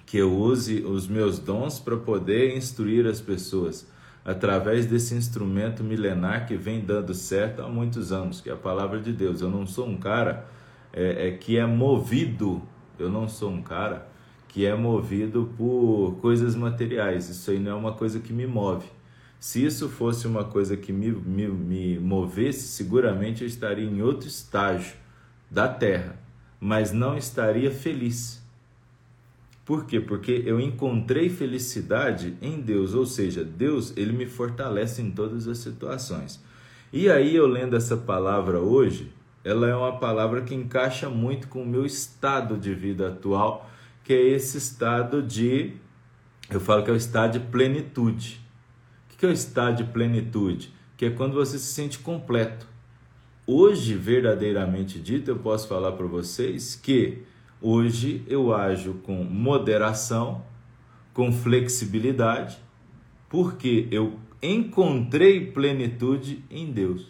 Que 0.05 0.19
eu 0.19 0.31
use 0.31 0.83
os 0.83 1.07
meus 1.07 1.39
dons 1.39 1.79
para 1.79 1.97
poder 1.97 2.55
instruir 2.55 3.07
as 3.07 3.19
pessoas 3.19 3.87
através 4.25 4.85
desse 4.85 5.15
instrumento 5.15 5.83
milenar 5.83 6.47
que 6.47 6.55
vem 6.55 6.81
dando 6.81 7.13
certo 7.13 7.61
há 7.61 7.67
muitos 7.67 8.11
anos, 8.11 8.39
que 8.39 8.49
é 8.49 8.53
a 8.53 8.57
palavra 8.57 8.99
de 8.99 9.11
Deus. 9.11 9.41
Eu 9.41 9.49
não 9.49 9.65
sou 9.65 9.87
um 9.87 9.97
cara 9.97 10.45
é, 10.93 11.27
é, 11.27 11.31
que 11.31 11.57
é 11.57 11.65
movido, 11.65 12.61
eu 12.97 13.09
não 13.09 13.27
sou 13.27 13.49
um 13.49 13.61
cara 13.61 14.07
que 14.47 14.65
é 14.65 14.75
movido 14.75 15.51
por 15.57 16.17
coisas 16.21 16.55
materiais. 16.55 17.27
Isso 17.27 17.49
aí 17.49 17.59
não 17.59 17.71
é 17.71 17.75
uma 17.75 17.93
coisa 17.93 18.19
que 18.19 18.31
me 18.31 18.45
move. 18.45 18.85
Se 19.39 19.65
isso 19.65 19.89
fosse 19.89 20.27
uma 20.27 20.45
coisa 20.45 20.77
que 20.77 20.93
me, 20.93 21.11
me, 21.11 21.47
me 21.47 21.99
movesse, 21.99 22.67
seguramente 22.67 23.41
eu 23.41 23.47
estaria 23.47 23.83
em 23.83 24.01
outro 24.01 24.27
estágio 24.27 24.93
da 25.49 25.67
terra, 25.67 26.15
mas 26.59 26.93
não 26.93 27.17
estaria 27.17 27.71
feliz. 27.71 28.42
Por 29.65 29.85
quê? 29.85 29.99
Porque 29.99 30.43
eu 30.45 30.59
encontrei 30.59 31.29
felicidade 31.29 32.35
em 32.41 32.59
Deus, 32.59 32.93
ou 32.93 33.05
seja, 33.05 33.43
Deus, 33.43 33.93
ele 33.95 34.11
me 34.11 34.25
fortalece 34.25 35.01
em 35.01 35.11
todas 35.11 35.47
as 35.47 35.59
situações. 35.59 36.43
E 36.91 37.09
aí 37.09 37.35
eu 37.35 37.47
lendo 37.47 37.75
essa 37.75 37.95
palavra 37.95 38.59
hoje, 38.59 39.11
ela 39.43 39.67
é 39.67 39.75
uma 39.75 39.97
palavra 39.99 40.41
que 40.41 40.53
encaixa 40.53 41.09
muito 41.09 41.47
com 41.47 41.63
o 41.63 41.67
meu 41.67 41.85
estado 41.85 42.57
de 42.57 42.73
vida 42.73 43.07
atual, 43.07 43.69
que 44.03 44.13
é 44.13 44.21
esse 44.21 44.57
estado 44.57 45.21
de 45.21 45.73
eu 46.49 46.59
falo 46.59 46.83
que 46.83 46.89
é 46.89 46.93
o 46.93 46.97
estado 46.97 47.39
de 47.39 47.39
plenitude. 47.39 48.39
O 49.11 49.17
que 49.17 49.25
é 49.25 49.29
o 49.29 49.31
estado 49.31 49.77
de 49.77 49.83
plenitude? 49.85 50.73
Que 50.97 51.05
é 51.05 51.09
quando 51.09 51.33
você 51.33 51.57
se 51.57 51.73
sente 51.73 51.99
completo. 51.99 52.67
Hoje, 53.47 53.95
verdadeiramente 53.95 54.99
dito, 54.99 55.31
eu 55.31 55.37
posso 55.37 55.67
falar 55.67 55.93
para 55.93 56.05
vocês 56.05 56.75
que 56.75 57.23
Hoje 57.65 58.25
eu 58.27 58.53
ajo 58.53 58.95
com 59.05 59.23
moderação, 59.23 60.43
com 61.13 61.31
flexibilidade, 61.31 62.57
porque 63.29 63.87
eu 63.89 64.19
encontrei 64.41 65.49
plenitude 65.49 66.43
em 66.51 66.73
Deus. 66.73 67.07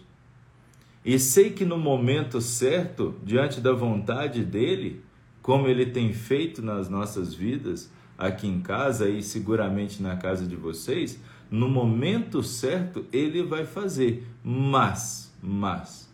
E 1.03 1.17
sei 1.17 1.49
que 1.49 1.65
no 1.65 1.79
momento 1.79 2.39
certo, 2.39 3.15
diante 3.23 3.59
da 3.59 3.73
vontade 3.73 4.43
dele, 4.45 5.01
como 5.41 5.67
ele 5.67 5.87
tem 5.87 6.13
feito 6.13 6.61
nas 6.61 6.87
nossas 6.87 7.33
vidas, 7.33 7.91
aqui 8.15 8.47
em 8.47 8.61
casa 8.61 9.09
e 9.09 9.23
seguramente 9.23 10.03
na 10.03 10.17
casa 10.17 10.45
de 10.45 10.55
vocês, 10.55 11.19
no 11.49 11.67
momento 11.67 12.43
certo 12.43 13.03
ele 13.11 13.41
vai 13.41 13.65
fazer. 13.65 14.27
Mas, 14.43 15.35
mas, 15.41 16.13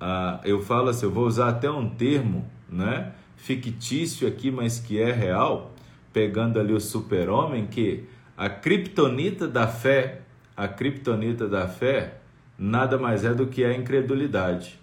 ah, 0.00 0.40
eu 0.42 0.62
falo 0.62 0.88
assim, 0.88 1.04
eu 1.04 1.12
vou 1.12 1.26
usar 1.26 1.50
até 1.50 1.70
um 1.70 1.90
termo, 1.90 2.50
né? 2.66 3.12
Fictício 3.42 4.28
aqui, 4.28 4.52
mas 4.52 4.78
que 4.78 5.00
é 5.00 5.10
real, 5.10 5.74
pegando 6.12 6.60
ali 6.60 6.72
o 6.72 6.80
super-homem, 6.80 7.66
que 7.66 8.04
a 8.36 8.48
criptonita 8.48 9.48
da 9.48 9.66
fé, 9.66 10.20
a 10.56 10.68
criptonita 10.68 11.48
da 11.48 11.66
fé, 11.66 12.20
nada 12.56 12.96
mais 12.96 13.24
é 13.24 13.34
do 13.34 13.48
que 13.48 13.64
a 13.64 13.76
incredulidade. 13.76 14.78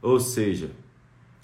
Ou 0.00 0.18
seja, 0.18 0.70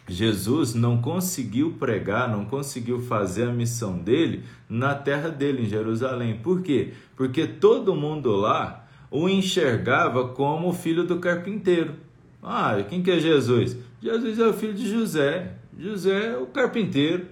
Jesus 0.09 0.75
não 0.75 1.03
conseguiu 1.03 1.73
pregar, 1.73 2.31
não 2.31 2.47
conseguiu 2.47 2.99
fazer 2.99 3.49
a 3.49 3.53
missão 3.53 3.99
dele 3.99 4.43
na 4.71 4.95
terra 4.95 5.29
dele, 5.29 5.65
em 5.65 5.67
Jerusalém. 5.67 6.39
Por 6.43 6.63
quê? 6.63 6.95
Porque 7.15 7.47
todo 7.47 7.95
mundo 7.95 8.35
lá 8.35 8.89
o 9.11 9.29
enxergava 9.29 10.29
como 10.29 10.69
o 10.69 10.73
filho 10.73 11.05
do 11.05 11.19
carpinteiro. 11.19 11.95
Ah, 12.43 12.83
quem 12.89 13.03
que 13.03 13.11
é 13.11 13.21
Jesus? 13.21 13.77
Jesus 14.01 14.39
é 14.39 14.47
o 14.47 14.55
filho 14.55 14.73
de 14.73 14.89
José. 14.89 15.58
José, 15.79 16.37
o 16.37 16.47
carpinteiro. 16.47 17.29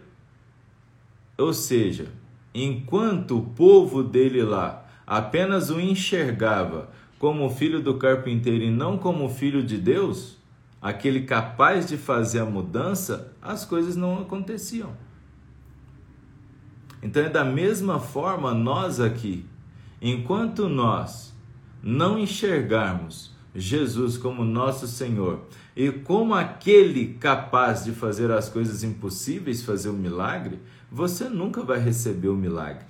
Ou 1.36 1.52
seja, 1.52 2.06
enquanto 2.54 3.38
o 3.38 3.42
povo 3.42 4.04
dele 4.04 4.42
lá 4.42 4.86
apenas 5.06 5.68
o 5.68 5.80
enxergava 5.80 6.90
como 7.18 7.50
filho 7.50 7.82
do 7.82 7.98
carpinteiro 7.98 8.64
e 8.64 8.70
não 8.70 8.96
como 8.96 9.28
filho 9.28 9.62
de 9.62 9.76
Deus, 9.76 10.38
aquele 10.80 11.22
capaz 11.22 11.86
de 11.86 11.96
fazer 11.96 12.38
a 12.38 12.44
mudança, 12.44 13.32
as 13.42 13.64
coisas 13.64 13.96
não 13.96 14.20
aconteciam. 14.20 14.92
Então 17.02 17.22
é 17.22 17.28
da 17.28 17.44
mesma 17.44 17.98
forma 17.98 18.54
nós 18.54 19.00
aqui, 19.00 19.44
enquanto 20.00 20.68
nós 20.68 21.34
não 21.82 22.18
enxergarmos 22.18 23.35
Jesus 23.56 24.16
como 24.16 24.44
nosso 24.44 24.86
Senhor 24.86 25.40
e 25.74 25.90
como 25.90 26.34
aquele 26.34 27.14
capaz 27.14 27.84
de 27.84 27.92
fazer 27.92 28.30
as 28.30 28.48
coisas 28.48 28.84
impossíveis, 28.84 29.62
fazer 29.62 29.88
o 29.88 29.94
milagre, 29.94 30.58
você 30.90 31.28
nunca 31.28 31.62
vai 31.62 31.78
receber 31.78 32.28
o 32.28 32.36
milagre. 32.36 32.84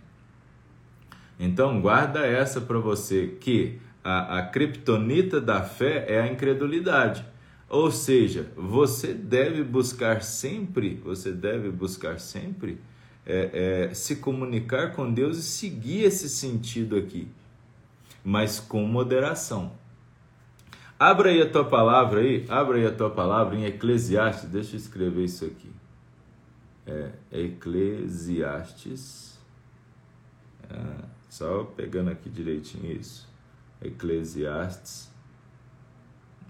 Então 1.39 1.81
guarda 1.81 2.27
essa 2.27 2.61
para 2.61 2.79
você 2.79 3.37
que 3.41 3.79
a, 4.03 4.39
a 4.39 4.43
criptonita 4.47 5.41
da 5.41 5.63
fé 5.63 6.05
é 6.09 6.21
a 6.21 6.27
incredulidade. 6.27 7.25
Ou 7.69 7.91
seja, 7.91 8.51
você 8.57 9.13
deve 9.13 9.65
buscar 9.65 10.23
sempre, 10.23 11.01
você 11.05 11.33
deve 11.33 11.71
buscar 11.71 12.21
sempre 12.21 12.79
é, 13.27 13.89
é, 13.91 13.95
se 13.95 14.17
comunicar 14.17 14.93
com 14.93 15.13
Deus 15.13 15.37
e 15.37 15.43
seguir 15.43 16.05
esse 16.05 16.29
sentido 16.29 16.97
aqui, 16.97 17.27
mas 18.25 18.61
com 18.61 18.87
moderação. 18.87 19.73
Abra 20.99 21.29
aí 21.29 21.43
a 21.43 21.51
tua 21.51 21.65
palavra 21.65 22.21
aí, 22.21 22.47
abra 22.49 22.79
aí 22.79 22.87
a 22.87 22.93
tua 22.93 23.11
palavra 23.11 23.55
em 23.55 23.65
Eclesiastes, 23.65 24.49
deixa 24.49 24.77
eu 24.77 24.79
escrever 24.79 25.25
isso 25.25 25.45
aqui. 25.45 25.71
É, 26.87 27.13
Eclesiastes, 27.31 29.39
é, 30.71 31.05
só 31.29 31.65
pegando 31.65 32.11
aqui 32.11 32.31
direitinho 32.31 32.91
isso. 32.91 33.29
Eclesiastes, 33.83 35.13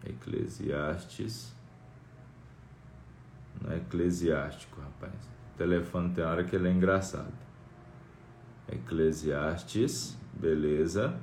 Eclesiastes, 0.05 1.57
não 3.63 3.73
é 3.73 3.77
eclesiástico, 3.77 4.81
rapaz. 4.81 5.15
O 5.55 5.59
telefone 5.59 6.15
tem 6.15 6.25
hora 6.25 6.45
que 6.45 6.55
ele 6.55 6.69
é 6.69 6.73
engraçado. 6.73 7.33
Eclesiastes, 8.71 10.17
beleza. 10.33 11.19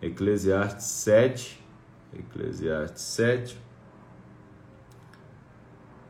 Eclesiastes 0.00 0.86
7, 0.86 1.63
Eclesiastes 2.18 3.02
7. 3.02 3.58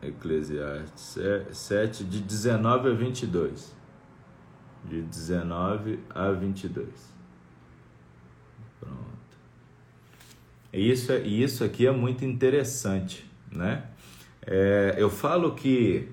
Eclesiastes 0.02 1.18
7, 1.52 2.04
de 2.04 2.20
19 2.20 2.90
a 2.90 2.94
22. 2.94 3.74
De 4.84 5.02
19 5.02 6.00
a 6.10 6.30
22. 6.30 6.88
Pronto. 8.80 8.98
E 10.72 10.90
isso, 10.90 11.12
é, 11.12 11.20
isso 11.20 11.64
aqui 11.64 11.86
é 11.86 11.90
muito 11.90 12.24
interessante, 12.24 13.30
né? 13.50 13.88
É, 14.46 14.94
eu 14.98 15.08
falo 15.08 15.54
que 15.54 16.08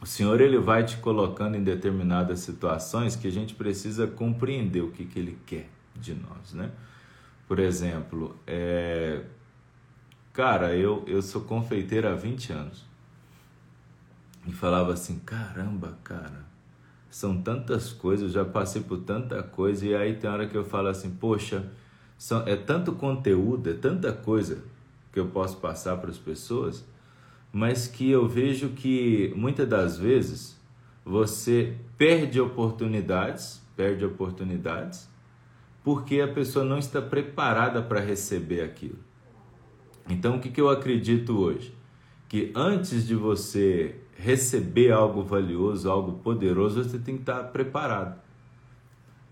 o 0.00 0.06
Senhor 0.06 0.40
ele 0.40 0.58
vai 0.58 0.84
te 0.84 0.96
colocando 0.96 1.56
em 1.56 1.62
determinadas 1.62 2.40
situações 2.40 3.14
que 3.14 3.28
a 3.28 3.30
gente 3.30 3.54
precisa 3.54 4.06
compreender 4.06 4.80
o 4.80 4.90
que, 4.90 5.04
que 5.04 5.18
Ele 5.18 5.38
quer 5.46 5.68
de 5.94 6.14
nós, 6.14 6.52
né? 6.52 6.70
Por 7.52 7.58
exemplo, 7.58 8.34
é... 8.46 9.24
cara, 10.32 10.74
eu, 10.74 11.04
eu 11.06 11.20
sou 11.20 11.42
confeiteiro 11.42 12.08
há 12.08 12.14
20 12.14 12.50
anos. 12.50 12.82
E 14.46 14.52
falava 14.52 14.94
assim: 14.94 15.18
caramba, 15.18 15.98
cara, 16.02 16.46
são 17.10 17.42
tantas 17.42 17.92
coisas, 17.92 18.28
eu 18.28 18.42
já 18.42 18.50
passei 18.50 18.80
por 18.80 19.00
tanta 19.00 19.42
coisa. 19.42 19.84
E 19.84 19.94
aí 19.94 20.14
tem 20.14 20.30
hora 20.30 20.46
que 20.46 20.56
eu 20.56 20.64
falo 20.64 20.88
assim: 20.88 21.10
poxa, 21.10 21.70
são, 22.16 22.40
é 22.48 22.56
tanto 22.56 22.92
conteúdo, 22.92 23.68
é 23.68 23.74
tanta 23.74 24.14
coisa 24.14 24.64
que 25.12 25.20
eu 25.20 25.26
posso 25.26 25.58
passar 25.58 25.98
para 25.98 26.08
as 26.08 26.16
pessoas, 26.16 26.82
mas 27.52 27.86
que 27.86 28.10
eu 28.10 28.26
vejo 28.26 28.70
que 28.70 29.30
muitas 29.36 29.68
das 29.68 29.98
vezes 29.98 30.58
você 31.04 31.76
perde 31.98 32.40
oportunidades, 32.40 33.60
perde 33.76 34.06
oportunidades 34.06 35.11
porque 35.84 36.20
a 36.20 36.28
pessoa 36.28 36.64
não 36.64 36.78
está 36.78 37.00
preparada 37.02 37.82
para 37.82 38.00
receber 38.00 38.62
aquilo. 38.62 38.98
Então, 40.08 40.36
o 40.36 40.40
que, 40.40 40.50
que 40.50 40.60
eu 40.60 40.68
acredito 40.68 41.38
hoje? 41.38 41.74
Que 42.28 42.52
antes 42.54 43.06
de 43.06 43.14
você 43.14 43.96
receber 44.16 44.92
algo 44.92 45.22
valioso, 45.22 45.90
algo 45.90 46.18
poderoso, 46.18 46.82
você 46.82 46.98
tem 46.98 47.16
que 47.16 47.22
estar 47.22 47.42
preparado. 47.44 48.20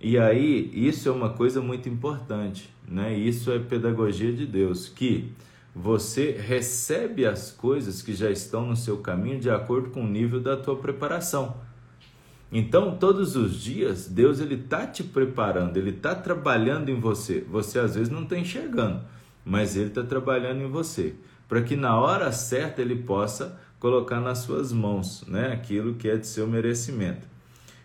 E 0.01 0.19
aí, 0.19 0.71
isso 0.73 1.09
é 1.09 1.13
uma 1.13 1.31
coisa 1.31 1.61
muito 1.61 1.89
importante, 1.89 2.71
né? 2.89 3.17
Isso 3.17 3.53
é 3.53 3.59
pedagogia 3.59 4.33
de 4.33 4.47
Deus, 4.47 4.89
que 4.89 5.33
você 5.75 6.33
recebe 6.33 7.27
as 7.27 7.53
coisas 7.53 8.03
que 8.03 8.15
já 8.15 8.31
estão 8.31 8.67
no 8.67 8.77
seu 8.77 8.99
caminho 8.99 9.39
de 9.39 9.51
acordo 9.51 9.91
com 9.91 10.03
o 10.03 10.09
nível 10.09 10.41
da 10.41 10.57
tua 10.57 10.77
preparação. 10.77 11.57
Então, 12.53 12.97
todos 12.97 13.37
os 13.37 13.61
dias, 13.61 14.09
Deus 14.09 14.41
ele 14.41 14.57
tá 14.57 14.87
te 14.87 15.05
preparando, 15.05 15.77
ele 15.77 15.93
tá 15.93 16.15
trabalhando 16.15 16.89
em 16.89 16.99
você. 16.99 17.45
Você 17.49 17.79
às 17.79 17.95
vezes 17.95 18.11
não 18.11 18.25
está 18.25 18.37
enxergando, 18.37 19.03
mas 19.45 19.77
ele 19.77 19.89
está 19.89 20.03
trabalhando 20.03 20.63
em 20.63 20.69
você, 20.69 21.15
para 21.49 21.63
que 21.63 21.77
na 21.77 21.99
hora 21.99 22.33
certa 22.33 22.83
ele 22.83 22.97
possa 22.97 23.59
colocar 23.79 24.21
nas 24.21 24.39
suas 24.39 24.73
mãos, 24.73 25.25
né, 25.27 25.53
aquilo 25.53 25.95
que 25.95 26.09
é 26.09 26.17
de 26.17 26.27
seu 26.27 26.47
merecimento. 26.47 27.27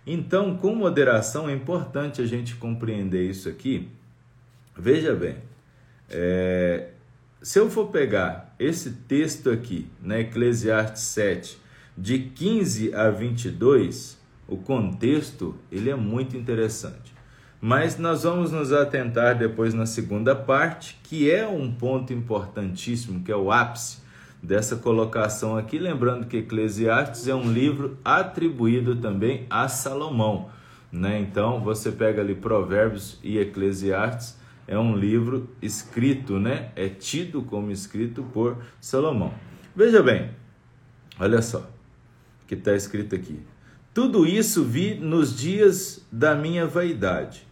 Então, 0.06 0.58
com 0.58 0.76
moderação 0.76 1.48
é 1.50 1.54
importante 1.54 2.22
a 2.22 2.26
gente 2.26 2.56
compreender 2.56 3.30
isso 3.30 3.48
aqui. 3.48 3.90
Veja 4.78 5.16
bem, 5.16 5.38
é, 6.10 6.90
se 7.42 7.60
eu 7.60 7.70
for 7.70 7.88
pegar 7.88 8.54
esse 8.60 8.92
texto 9.08 9.50
aqui, 9.50 9.88
né, 10.02 10.22
Eclesiastes 10.22 11.04
7, 11.04 11.58
de 11.98 12.20
15 12.20 12.94
a 12.94 13.10
22, 13.10 14.18
o 14.48 14.58
contexto 14.58 15.56
ele 15.72 15.90
é 15.90 15.96
muito 15.96 16.38
interessante. 16.38 17.14
Mas 17.60 17.98
nós 17.98 18.24
vamos 18.24 18.52
nos 18.52 18.72
atentar 18.72 19.38
depois 19.38 19.74
na 19.74 19.86
segunda 19.86 20.36
parte, 20.36 21.00
que 21.04 21.32
é 21.32 21.48
um 21.48 21.72
ponto 21.72 22.14
importantíssimo, 22.14 23.24
que 23.24 23.32
é 23.32 23.36
o 23.36 23.52
ápice 23.52 24.04
dessa 24.42 24.76
colocação 24.76 25.58
aqui. 25.58 25.80
Lembrando 25.80 26.28
que 26.28 26.38
Eclesiastes 26.38 27.28
é 27.28 27.34
um 27.34 27.52
livro 27.52 27.98
atribuído 28.06 28.96
também 28.96 29.48
a 29.50 29.68
Salomão. 29.68 30.50
Né? 30.92 31.20
Então 31.20 31.62
você 31.62 31.92
pega 31.92 32.22
ali 32.22 32.36
Provérbios 32.36 33.20
e 33.24 33.40
Eclesiastes, 33.40 34.38
é 34.68 34.78
um 34.78 34.96
livro 34.96 35.50
escrito, 35.62 36.40
né? 36.40 36.72
é 36.76 36.88
tido 36.88 37.42
como 37.42 37.72
escrito 37.72 38.24
por 38.24 38.58
Salomão. 38.80 39.34
Veja 39.76 40.04
bem, 40.04 40.32
olha 41.20 41.42
só 41.42 41.68
que 42.48 42.54
está 42.54 42.74
escrito 42.74 43.16
aqui. 43.16 43.40
Tudo 43.96 44.26
isso 44.26 44.62
vi 44.62 44.96
nos 44.96 45.34
dias 45.34 46.06
da 46.12 46.36
minha 46.36 46.68
vaidade. 46.68 47.48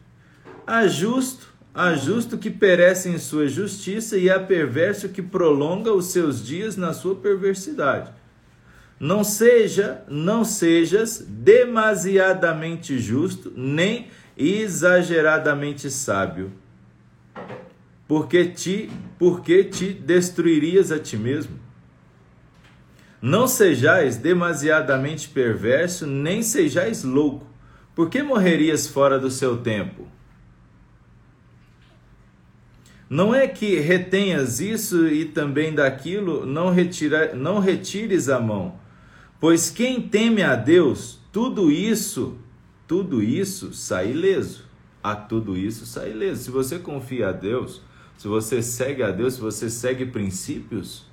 Há 0.68 0.86
justo, 0.88 1.54
há 1.74 1.96
justo 1.96 2.38
que 2.38 2.50
perece 2.50 3.08
em 3.08 3.18
sua 3.18 3.48
justiça 3.48 4.18
e 4.18 4.30
há 4.30 4.38
perverso 4.38 5.08
que 5.08 5.22
prolonga 5.22 5.94
os 5.94 6.08
seus 6.08 6.46
dias 6.46 6.76
na 6.76 6.92
sua 6.92 7.16
perversidade. 7.16 8.12
Não 9.00 9.24
seja, 9.24 10.04
não 10.10 10.44
sejas 10.44 11.26
demasiadamente 11.26 13.00
justo, 13.00 13.54
nem 13.56 14.10
exageradamente 14.38 15.90
sábio, 15.90 16.52
porque 18.06 18.50
te, 18.50 18.92
porque 19.18 19.64
te 19.64 19.94
destruirias 19.94 20.92
a 20.92 21.00
ti 21.00 21.16
mesmo. 21.16 21.63
Não 23.26 23.48
sejais 23.48 24.18
demasiadamente 24.18 25.30
perverso, 25.30 26.06
nem 26.06 26.44
sejais 26.44 27.06
louco, 27.06 27.48
porque 27.96 28.22
morrerias 28.22 28.86
fora 28.86 29.18
do 29.18 29.32
seu 29.32 29.56
tempo. 29.56 30.06
Não 33.10 33.34
é 33.34 33.48
que 33.48 33.80
retenhas 33.80 34.60
isso 34.60 35.08
e 35.08 35.24
também 35.24 35.74
daquilo, 35.74 36.46
não, 36.46 36.70
retira, 36.70 37.34
não 37.34 37.60
retires 37.60 38.28
a 38.28 38.42
mão. 38.42 38.78
Pois 39.40 39.70
quem 39.70 40.02
teme 40.02 40.44
a 40.44 40.58
Deus, 40.58 41.18
tudo 41.32 41.72
isso, 41.72 42.38
tudo 42.86 43.24
isso 43.24 43.74
sai 43.74 44.12
ileso. 44.12 44.66
A 45.02 45.16
tudo 45.16 45.56
isso 45.56 45.86
sai 45.86 46.12
ileso. 46.12 46.44
Se 46.44 46.52
você 46.52 46.78
confia 46.78 47.30
a 47.30 47.32
Deus, 47.32 47.82
se 48.18 48.28
você 48.28 48.62
segue 48.62 49.02
a 49.02 49.12
Deus, 49.12 49.36
se 49.36 49.40
você 49.40 49.70
segue 49.70 50.06
princípios, 50.08 51.06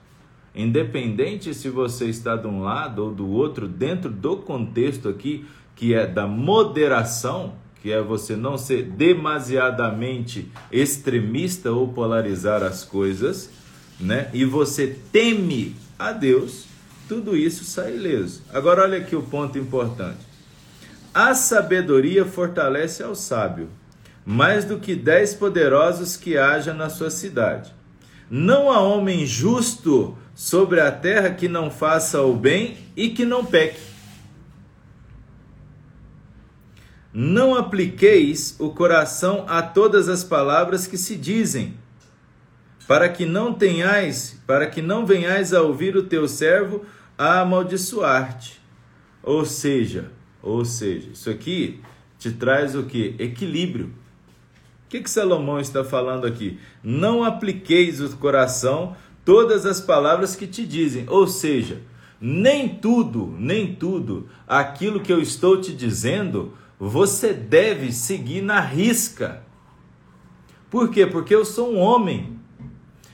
Independente 0.55 1.55
se 1.55 1.69
você 1.69 2.07
está 2.07 2.37
de 2.37 2.47
um 2.47 2.63
lado 2.63 3.05
ou 3.05 3.15
do 3.15 3.29
outro, 3.29 3.69
dentro 3.69 4.11
do 4.11 4.37
contexto 4.39 5.09
aqui, 5.09 5.47
que 5.77 5.95
é 5.95 6.07
da 6.07 6.27
moderação, 6.27 7.55
que 7.81 7.91
é 7.91 8.03
você 8.03 8.37
não 8.37 8.59
ser 8.59 8.83
demasiadamente 8.83 10.51
extremista 10.71 11.71
ou 11.71 11.89
polarizar 11.89 12.63
as 12.63 12.85
coisas, 12.85 13.51
né? 13.99 14.29
E 14.35 14.45
você 14.45 14.99
teme 15.13 15.77
a 15.99 16.13
Deus, 16.13 16.67
tudo 17.09 17.37
isso 17.37 17.65
sai 17.65 17.95
ileso. 17.95 18.43
Agora 18.53 18.83
olha 18.83 18.99
aqui 18.99 19.17
o 19.17 19.23
ponto 19.23 19.59
importante. 19.59 20.31
A 21.15 21.35
sabedoria 21.35 22.25
fortalece 22.25 23.03
ao 23.03 23.15
sábio, 23.15 23.69
mais 24.25 24.65
do 24.65 24.79
que 24.79 24.95
dez 24.95 25.35
poderosos 25.35 26.17
que 26.17 26.37
haja 26.37 26.75
na 26.75 26.89
sua 26.89 27.11
cidade. 27.11 27.73
Não 28.31 28.71
há 28.71 28.81
homem 28.81 29.27
justo 29.27 30.17
sobre 30.35 30.81
a 30.81 30.91
terra 30.91 31.31
que 31.31 31.49
não 31.49 31.71
faça 31.71 32.23
o 32.23 32.35
bem 32.35 32.77
e 32.97 33.11
que 33.11 33.25
não 33.25 33.45
peque. 33.45 33.81
Não 37.13 37.57
apliqueis 37.57 38.55
o 38.59 38.71
coração 38.71 39.45
a 39.49 39.61
todas 39.63 40.09
as 40.09 40.23
palavras 40.23 40.87
que 40.87 40.97
se 40.97 41.17
dizem, 41.17 41.75
para 42.87 43.09
que 43.09 43.27
não 43.27 43.53
tenhais, 43.53 44.41
para 44.47 44.67
que 44.67 44.81
não 44.81 45.05
venhais 45.05 45.53
a 45.53 45.63
ouvir 45.63 45.97
o 45.97 46.05
teu 46.05 46.29
servo 46.29 46.85
a 47.19 47.41
amaldiçoar-te. 47.41 48.61
Ou 49.23 49.45
seja, 49.45 50.11
ou 50.43 50.65
seja, 50.65 51.11
isso 51.13 51.29
aqui 51.29 51.81
te 52.19 52.31
traz 52.31 52.75
o 52.77 52.85
que? 52.85 53.15
Equilíbrio. 53.19 53.87
O 53.87 54.89
que, 54.89 55.01
que 55.01 55.11
Salomão 55.11 55.61
está 55.61 55.85
falando 55.85 56.27
aqui? 56.27 56.59
Não 56.83 57.23
apliqueis 57.23 58.01
o 58.01 58.17
coração 58.17 58.97
todas 59.25 59.67
as 59.67 59.81
palavras 59.81 60.35
que 60.37 60.47
te 60.47 60.67
dizem. 60.67 61.05
Ou 61.09 61.27
seja, 61.27 61.83
nem 62.21 62.69
tudo, 62.69 63.35
nem 63.39 63.75
tudo 63.75 64.29
aquilo 64.47 65.01
que 65.01 65.13
eu 65.13 65.21
estou 65.21 65.61
te 65.61 65.73
dizendo, 65.73 66.53
você 66.79 67.33
deve 67.33 67.93
seguir 67.93 68.43
na 68.43 68.61
risca. 68.61 69.43
Por 70.71 70.91
quê? 70.91 71.07
Porque 71.07 71.35
eu 71.35 71.45
sou 71.45 71.73
um 71.73 71.79
homem. 71.79 72.39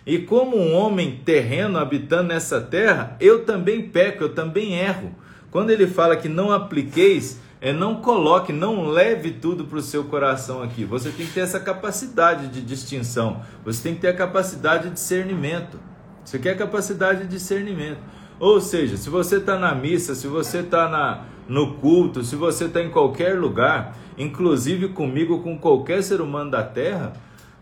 E 0.05 0.19
como 0.19 0.57
um 0.57 0.73
homem 0.75 1.21
terreno 1.25 1.79
habitando 1.79 2.29
nessa 2.29 2.61
terra, 2.61 3.17
eu 3.19 3.45
também 3.45 3.89
peco, 3.89 4.23
eu 4.23 4.35
também 4.35 4.75
erro. 4.75 5.13
Quando 5.51 5.71
ele 5.71 5.87
fala 5.87 6.17
que 6.17 6.29
não 6.29 6.53
apliqueis, 6.53 7.41
é 7.61 7.73
não 7.73 7.97
coloque, 7.97 8.53
não 8.53 8.87
leve 8.89 9.33
tudo 9.33 9.65
para 9.65 9.79
o 9.79 9.83
seu 9.83 10.05
coração 10.05 10.63
aqui. 10.63 10.85
Você 10.85 11.11
tem 11.11 11.27
que 11.27 11.33
ter 11.33 11.41
essa 11.41 11.59
capacidade 11.59 12.49
de 12.49 12.61
distinção, 12.61 13.43
você 13.65 13.83
tem 13.83 13.95
que 13.95 14.03
ter 14.03 14.09
a 14.09 14.17
capacidade 14.17 14.85
de 14.89 14.95
discernimento. 14.95 15.81
Você 16.27 16.41
quer 16.41 16.59
capacidade 16.59 17.21
de 17.21 17.29
discernimento. 17.29 18.01
Ou 18.41 18.61
seja, 18.61 18.97
se 18.97 19.09
você 19.09 19.37
está 19.37 19.57
na 19.57 19.73
missa, 19.77 20.13
se 20.17 20.27
você 20.27 20.59
está 20.59 21.25
no 21.49 21.75
culto, 21.75 22.25
se 22.25 22.35
você 22.35 22.65
está 22.65 22.83
em 22.83 22.91
qualquer 22.91 23.39
lugar, 23.39 23.97
inclusive 24.19 24.89
comigo, 24.89 25.41
com 25.41 25.57
qualquer 25.57 26.03
ser 26.03 26.21
humano 26.21 26.51
da 26.51 26.65
terra, 26.65 27.13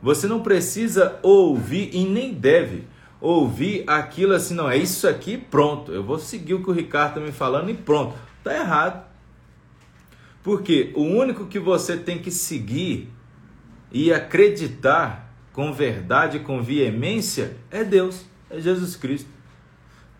você 0.03 0.27
não 0.27 0.41
precisa 0.41 1.19
ouvir 1.23 1.91
e 1.93 2.07
nem 2.07 2.33
deve 2.33 2.89
ouvir 3.21 3.85
aquilo 3.87 4.33
assim, 4.33 4.55
não, 4.55 4.71
é 4.71 4.79
isso 4.79 5.07
aqui, 5.07 5.37
pronto. 5.37 5.93
Eu 5.93 6.03
vou 6.03 6.19
seguir 6.19 6.55
o 6.55 6.63
que 6.63 6.71
o 6.71 6.73
Ricardo 6.75 7.09
está 7.09 7.21
me 7.21 7.33
falando 7.33 7.71
e 7.71 7.75
pronto. 7.75 8.15
Está 8.39 8.55
errado. 8.55 9.05
Porque 10.43 10.91
o 10.95 11.03
único 11.03 11.47
que 11.47 11.59
você 11.59 11.99
tem 11.99 12.19
que 12.19 12.31
seguir 12.31 13.11
e 13.93 14.11
acreditar 14.11 15.35
com 15.53 15.71
verdade, 15.71 16.39
com 16.39 16.63
veemência, 16.63 17.59
é 17.71 17.85
Deus 17.85 18.33
é 18.55 18.61
Jesus 18.61 18.97
Cristo. 18.97 19.29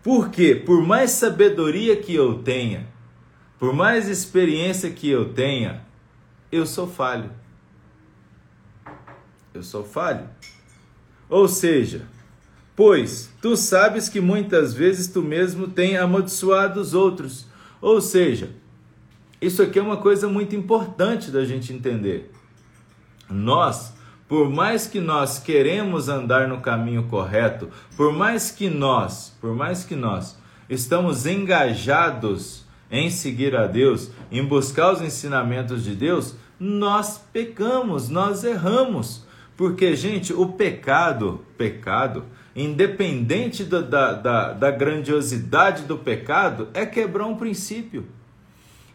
Por 0.03 0.29
quê? 0.29 0.55
Por 0.55 0.85
mais 0.85 1.11
sabedoria 1.11 1.95
que 1.95 2.13
eu 2.13 2.39
tenha, 2.43 2.87
por 3.57 3.73
mais 3.73 4.07
experiência 4.07 4.89
que 4.91 5.09
eu 5.09 5.33
tenha, 5.33 5.83
eu 6.51 6.65
sou 6.65 6.85
falho. 6.85 7.31
Eu 9.53 9.63
sou 9.63 9.83
falho. 9.83 10.29
Ou 11.29 11.47
seja, 11.47 12.05
pois 12.75 13.31
tu 13.41 13.55
sabes 13.55 14.09
que 14.09 14.19
muitas 14.19 14.73
vezes 14.73 15.07
tu 15.07 15.21
mesmo 15.21 15.67
tem 15.67 15.97
amaldiçoado 15.97 16.79
os 16.79 16.93
outros. 16.93 17.47
Ou 17.81 18.01
seja, 18.01 18.51
isso 19.41 19.63
aqui 19.63 19.79
é 19.79 19.81
uma 19.81 19.97
coisa 19.97 20.27
muito 20.27 20.55
importante 20.55 21.31
da 21.31 21.45
gente 21.45 21.73
entender. 21.73 22.31
Nós 23.29 23.94
por 24.27 24.49
mais 24.49 24.87
que 24.87 24.99
nós 24.99 25.39
queremos 25.39 26.09
andar 26.09 26.47
no 26.47 26.59
caminho 26.59 27.03
correto, 27.03 27.69
por 27.95 28.11
mais 28.11 28.49
que 28.51 28.69
nós, 28.69 29.35
por 29.39 29.55
mais 29.55 29.83
que 29.83 29.95
nós 29.95 30.37
estamos 30.69 31.25
engajados 31.25 32.65
em 32.89 33.09
seguir 33.09 33.55
a 33.55 33.67
Deus, 33.67 34.11
em 34.31 34.43
buscar 34.43 34.93
os 34.93 35.01
ensinamentos 35.01 35.83
de 35.83 35.95
Deus, 35.95 36.35
nós 36.59 37.17
pecamos, 37.31 38.09
nós 38.09 38.43
erramos. 38.43 39.25
Porque, 39.57 39.95
gente, 39.95 40.33
o 40.33 40.47
pecado, 40.47 41.45
pecado, 41.57 42.25
independente 42.55 43.63
da, 43.63 43.81
da, 43.81 44.13
da, 44.13 44.53
da 44.53 44.71
grandiosidade 44.71 45.83
do 45.83 45.97
pecado, 45.97 46.67
é 46.73 46.85
quebrar 46.85 47.25
um 47.25 47.35
princípio. 47.35 48.05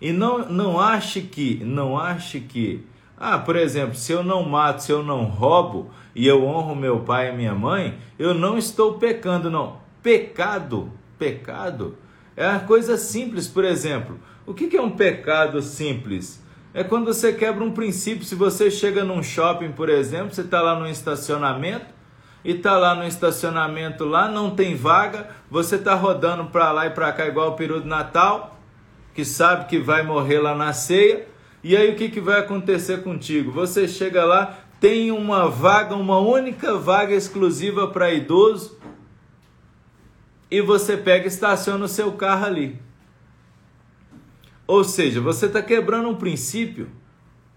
E 0.01 0.12
não, 0.12 0.49
não 0.49 0.81
ache 0.81 1.21
que, 1.21 1.62
não 1.64 1.99
ache 1.99 2.40
que, 2.40 2.85
ah, 3.20 3.38
por 3.38 3.54
exemplo, 3.54 3.94
se 3.94 4.11
eu 4.11 4.24
não 4.24 4.42
mato, 4.42 4.83
se 4.83 4.90
eu 4.90 5.02
não 5.02 5.24
roubo 5.24 5.90
e 6.14 6.26
eu 6.26 6.42
honro 6.42 6.74
meu 6.74 7.00
pai 7.00 7.28
e 7.28 7.37
minha 7.37 7.54
mãe, 7.54 7.98
eu 8.18 8.33
não 8.33 8.56
estou 8.56 8.94
pecando, 8.94 9.50
não. 9.50 9.78
Pecado, 10.02 10.90
pecado 11.18 11.98
é 12.40 12.48
uma 12.48 12.61
coisa 12.61 12.96
simples, 12.96 13.46
por 13.46 13.66
exemplo. 13.66 14.18
O 14.46 14.54
que 14.54 14.74
é 14.74 14.80
um 14.80 14.90
pecado 14.90 15.61
simples? 15.61 16.42
É 16.72 16.83
quando 16.83 17.12
você 17.12 17.35
quebra 17.35 17.62
um 17.62 17.72
princípio. 17.72 18.24
Se 18.24 18.35
você 18.35 18.70
chega 18.70 19.04
num 19.04 19.22
shopping, 19.22 19.72
por 19.72 19.90
exemplo, 19.90 20.33
você 20.33 20.40
está 20.40 20.62
lá 20.62 20.78
no 20.78 20.88
estacionamento 20.88 21.85
e 22.42 22.52
está 22.52 22.78
lá 22.78 22.94
no 22.94 23.04
estacionamento 23.04 24.06
lá, 24.06 24.26
não 24.26 24.56
tem 24.56 24.74
vaga, 24.74 25.28
você 25.50 25.76
está 25.76 25.94
rodando 25.94 26.46
para 26.46 26.72
lá 26.72 26.87
e 26.87 26.90
para 26.90 27.12
cá 27.12 27.26
igual 27.26 27.50
o 27.50 27.56
peru 27.56 27.80
do 27.80 27.87
Natal, 27.87 28.59
que 29.14 29.22
sabe 29.22 29.66
que 29.66 29.78
vai 29.78 30.02
morrer 30.02 30.38
lá 30.38 30.54
na 30.54 30.72
ceia. 30.72 31.28
E 31.62 31.77
aí 31.77 31.92
o 31.92 31.96
que, 31.96 32.09
que 32.09 32.20
vai 32.20 32.40
acontecer 32.40 33.03
contigo? 33.03 33.53
Você 33.53 33.87
chega 33.87 34.25
lá, 34.25 34.59
tem 34.81 35.11
uma 35.11 35.49
vaga, 35.49 35.94
uma 35.94 36.18
única 36.18 36.77
vaga 36.77 37.14
exclusiva 37.14 37.88
para 37.88 38.12
idoso, 38.12 38.79
e 40.51 40.61
você 40.61 40.96
pega 40.96 41.27
e 41.27 41.29
estaciona 41.29 41.85
o 41.85 41.88
seu 41.88 42.12
carro 42.12 42.46
ali. 42.46 42.81
Ou 44.66 44.83
seja, 44.83 45.20
você 45.20 45.46
está 45.46 45.62
quebrando 45.62 46.09
um 46.09 46.16
princípio. 46.16 46.88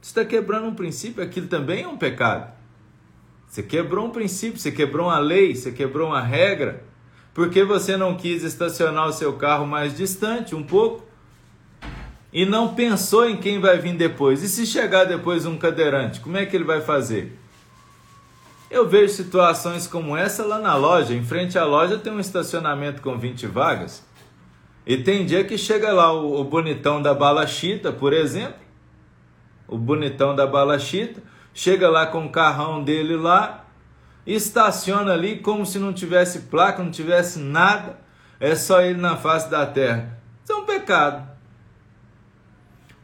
Você 0.02 0.10
está 0.10 0.26
quebrando 0.26 0.68
um 0.68 0.76
princípio, 0.76 1.24
aquilo 1.24 1.48
também 1.48 1.84
é 1.84 1.88
um 1.88 1.98
pecado. 1.98 2.52
Você 3.48 3.63
quebrou 3.63 4.08
um 4.08 4.10
princípio, 4.10 4.60
você 4.60 4.72
quebrou 4.72 5.08
uma 5.08 5.20
lei, 5.20 5.56
você 5.56 5.72
quebrou 5.72 6.10
uma 6.10 6.22
regra, 6.22 6.84
porque 7.34 7.63
você 7.63 7.96
não 7.96 8.18
quis 8.18 8.44
estacionar 8.44 9.08
o 9.08 9.13
seu 9.13 9.34
carro 9.34 9.66
mais 9.66 9.96
distante 9.96 10.56
um 10.56 10.63
pouco 10.63 11.06
e 12.34 12.48
não 12.48 12.74
pensou 12.74 13.30
em 13.30 13.38
quem 13.38 13.62
vai 13.62 13.78
vir 13.78 13.96
depois. 13.96 14.41
E 14.41 14.50
se 14.50 14.65
chegar 14.65 15.06
depois 15.06 15.46
um 15.46 15.56
cadeirante, 15.56 16.19
como 16.19 16.36
é 16.36 16.46
que 16.48 16.56
ele 16.56 16.63
vai 16.63 16.82
fazer? 16.82 17.38
Eu 18.72 18.89
vejo 18.89 19.13
situações 19.13 19.86
como 19.86 20.17
essa 20.17 20.43
lá 20.43 20.58
na 20.58 20.76
loja. 20.76 21.13
Em 21.13 21.24
frente 21.24 21.60
à 21.60 21.63
loja 21.63 22.00
tem 22.00 22.12
um 22.12 22.19
estacionamento 22.19 23.04
com 23.04 23.19
20 23.19 23.46
vagas. 23.46 24.04
E 24.84 24.98
tem 24.98 25.28
dia 25.28 25.43
que 25.43 25.60
chega 25.60 25.93
lá 25.93 26.12
o, 26.12 26.41
o 26.41 26.43
bonitão 26.43 27.00
da 27.00 27.13
bala 27.13 27.46
chita, 27.46 27.91
por 27.91 28.12
exemplo. 28.12 28.56
O 29.67 29.78
bonitão 29.78 30.36
da 30.36 30.48
bala 30.48 30.80
chita. 30.80 31.22
Chega 31.54 31.88
lá 31.88 32.08
com 32.08 32.26
o 32.26 32.32
carrão 32.32 32.84
dele 32.84 33.15
lá. 33.15 33.63
Estaciona 34.26 35.13
ali 35.13 35.38
como 35.38 35.67
se 35.67 35.78
não 35.78 35.93
tivesse 35.93 36.39
placa, 36.39 36.82
não 36.82 36.89
tivesse 36.89 37.38
nada. 37.38 38.00
É 38.39 38.56
só 38.56 38.82
ele 38.82 39.00
na 39.00 39.15
face 39.15 39.52
da 39.52 39.67
terra. 39.67 40.19
Isso 40.43 40.52
é 40.52 40.56
um 40.56 40.65
pecado. 40.65 41.33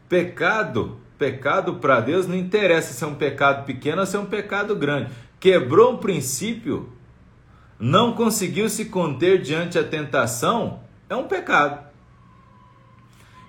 Pecado, 0.10 1.00
pecado 1.18 1.76
para 1.76 2.02
Deus 2.02 2.28
não 2.28 2.36
interessa 2.36 2.92
se 2.92 3.04
é 3.04 3.08
um 3.08 3.16
pecado 3.16 3.66
pequeno 3.66 4.02
ou 4.02 4.06
se 4.06 4.16
é 4.18 4.20
um 4.20 4.26
pecado 4.26 4.76
grande 4.76 5.10
quebrou 5.40 5.94
um 5.94 5.98
princípio, 5.98 6.92
não 7.80 8.14
conseguiu 8.14 8.70
se 8.70 8.86
conter 8.86 9.42
diante 9.42 9.80
a 9.80 9.84
tentação, 9.84 10.82
é 11.10 11.16
um 11.16 11.28
pecado. 11.28 11.88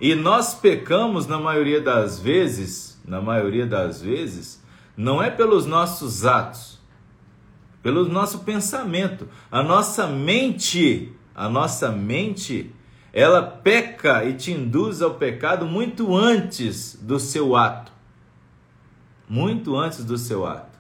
E 0.01 0.15
nós 0.15 0.55
pecamos 0.55 1.27
na 1.27 1.39
maioria 1.39 1.81
das 1.81 2.19
vezes, 2.19 3.01
na 3.05 3.21
maioria 3.21 3.67
das 3.67 4.01
vezes, 4.01 4.63
não 4.97 5.23
é 5.23 5.31
pelos 5.31 5.67
nossos 5.67 6.25
atos, 6.25 6.79
pelo 7.83 8.09
nosso 8.09 8.41
pensamento. 8.41 9.29
A 9.51 9.63
nossa 9.63 10.07
mente, 10.07 11.13
a 11.35 11.49
nossa 11.49 11.91
mente, 11.91 12.73
ela 13.13 13.43
peca 13.43 14.25
e 14.25 14.35
te 14.35 14.53
induz 14.53 15.03
ao 15.03 15.15
pecado 15.15 15.67
muito 15.67 16.17
antes 16.17 16.99
do 17.01 17.19
seu 17.19 17.57
ato. 17.57 17.93
Muito 19.29 19.77
antes 19.77 20.05
do 20.05 20.17
seu 20.17 20.47
ato. 20.47 20.79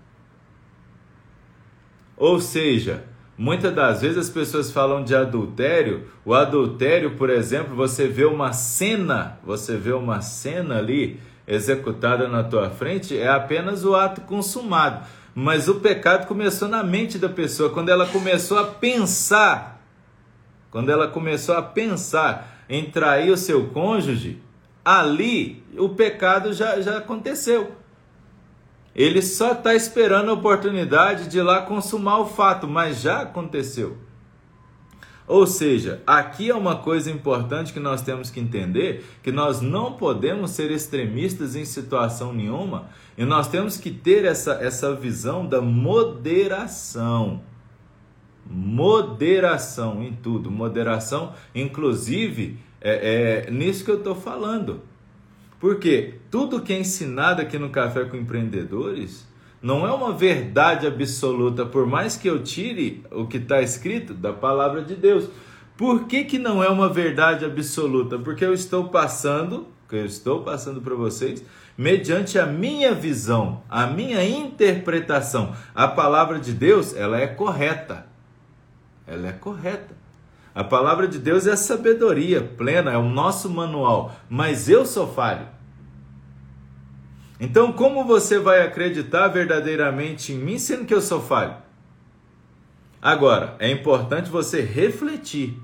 Ou 2.16 2.40
seja, 2.40 3.04
muitas 3.36 3.74
das 3.74 4.02
vezes 4.02 4.18
as 4.18 4.28
pessoas 4.28 4.70
falam 4.70 5.02
de 5.02 5.14
adultério. 5.14 6.06
O 6.24 6.34
adultério, 6.34 7.16
por 7.16 7.30
exemplo, 7.30 7.74
você 7.74 8.06
vê 8.06 8.24
uma 8.24 8.52
cena, 8.52 9.38
você 9.42 9.76
vê 9.76 9.92
uma 9.92 10.20
cena 10.20 10.78
ali 10.78 11.20
executada 11.46 12.28
na 12.28 12.44
tua 12.44 12.70
frente, 12.70 13.18
é 13.18 13.28
apenas 13.28 13.84
o 13.84 13.96
ato 13.96 14.20
consumado. 14.20 15.04
Mas 15.34 15.68
o 15.68 15.76
pecado 15.76 16.26
começou 16.26 16.68
na 16.68 16.82
mente 16.82 17.18
da 17.18 17.28
pessoa, 17.28 17.70
quando 17.70 17.88
ela 17.88 18.06
começou 18.06 18.58
a 18.58 18.66
pensar, 18.66 19.79
quando 20.70 20.90
ela 20.90 21.08
começou 21.08 21.56
a 21.56 21.62
pensar 21.62 22.64
em 22.68 22.90
trair 22.90 23.30
o 23.30 23.36
seu 23.36 23.68
cônjuge, 23.68 24.40
ali 24.84 25.62
o 25.76 25.88
pecado 25.90 26.52
já, 26.52 26.80
já 26.80 26.98
aconteceu. 26.98 27.72
Ele 28.94 29.22
só 29.22 29.52
está 29.52 29.74
esperando 29.74 30.30
a 30.30 30.34
oportunidade 30.34 31.28
de 31.28 31.38
ir 31.38 31.42
lá 31.42 31.62
consumar 31.62 32.18
o 32.18 32.26
fato, 32.26 32.66
mas 32.66 33.00
já 33.00 33.22
aconteceu. 33.22 33.96
Ou 35.26 35.46
seja, 35.46 36.02
aqui 36.04 36.50
é 36.50 36.54
uma 36.54 36.74
coisa 36.74 37.08
importante 37.08 37.72
que 37.72 37.78
nós 37.78 38.02
temos 38.02 38.30
que 38.30 38.40
entender, 38.40 39.04
que 39.22 39.30
nós 39.30 39.60
não 39.60 39.92
podemos 39.92 40.50
ser 40.50 40.72
extremistas 40.72 41.54
em 41.54 41.64
situação 41.64 42.32
nenhuma, 42.32 42.88
e 43.16 43.24
nós 43.24 43.46
temos 43.46 43.76
que 43.76 43.92
ter 43.92 44.24
essa, 44.24 44.54
essa 44.54 44.92
visão 44.92 45.46
da 45.46 45.60
moderação. 45.60 47.42
Moderação 48.50 50.02
em 50.02 50.12
tudo, 50.12 50.50
moderação, 50.50 51.32
inclusive, 51.54 52.58
é, 52.80 53.46
é 53.46 53.50
nisso 53.50 53.84
que 53.84 53.90
eu 53.90 53.98
estou 53.98 54.14
falando. 54.14 54.82
Porque 55.60 56.14
tudo 56.30 56.60
que 56.60 56.72
é 56.72 56.78
ensinado 56.78 57.40
aqui 57.40 57.58
no 57.58 57.70
Café 57.70 58.04
com 58.04 58.16
Empreendedores 58.16 59.28
não 59.62 59.86
é 59.86 59.92
uma 59.92 60.12
verdade 60.12 60.86
absoluta, 60.86 61.66
por 61.66 61.86
mais 61.86 62.16
que 62.16 62.28
eu 62.28 62.42
tire 62.42 63.04
o 63.10 63.26
que 63.26 63.36
está 63.36 63.60
escrito 63.60 64.14
da 64.14 64.32
palavra 64.32 64.82
de 64.82 64.96
Deus. 64.96 65.28
Por 65.76 66.06
que, 66.06 66.24
que 66.24 66.38
não 66.38 66.64
é 66.64 66.68
uma 66.68 66.88
verdade 66.88 67.44
absoluta? 67.44 68.18
Porque 68.18 68.44
eu 68.44 68.54
estou 68.54 68.88
passando, 68.88 69.68
que 69.88 69.96
eu 69.96 70.06
estou 70.06 70.42
passando 70.42 70.80
para 70.80 70.94
vocês, 70.94 71.44
mediante 71.76 72.38
a 72.38 72.46
minha 72.46 72.94
visão, 72.94 73.62
a 73.68 73.86
minha 73.86 74.22
interpretação. 74.22 75.54
A 75.74 75.88
palavra 75.88 76.38
de 76.38 76.52
Deus, 76.52 76.94
ela 76.94 77.18
é 77.18 77.26
correta. 77.26 78.09
Ela 79.10 79.30
é 79.30 79.32
correta. 79.32 79.92
A 80.54 80.62
palavra 80.62 81.08
de 81.08 81.18
Deus 81.18 81.44
é 81.46 81.52
a 81.52 81.56
sabedoria 81.56 82.40
plena, 82.40 82.92
é 82.92 82.96
o 82.96 83.08
nosso 83.08 83.50
manual, 83.50 84.14
mas 84.28 84.68
eu 84.68 84.86
sou 84.86 85.12
falho. 85.12 85.48
Então, 87.40 87.72
como 87.72 88.04
você 88.04 88.38
vai 88.38 88.62
acreditar 88.62 89.26
verdadeiramente 89.28 90.32
em 90.32 90.38
mim 90.38 90.58
sendo 90.58 90.84
que 90.84 90.94
eu 90.94 91.00
sou 91.00 91.20
falho? 91.20 91.56
Agora, 93.02 93.56
é 93.58 93.68
importante 93.68 94.30
você 94.30 94.60
refletir. 94.60 95.60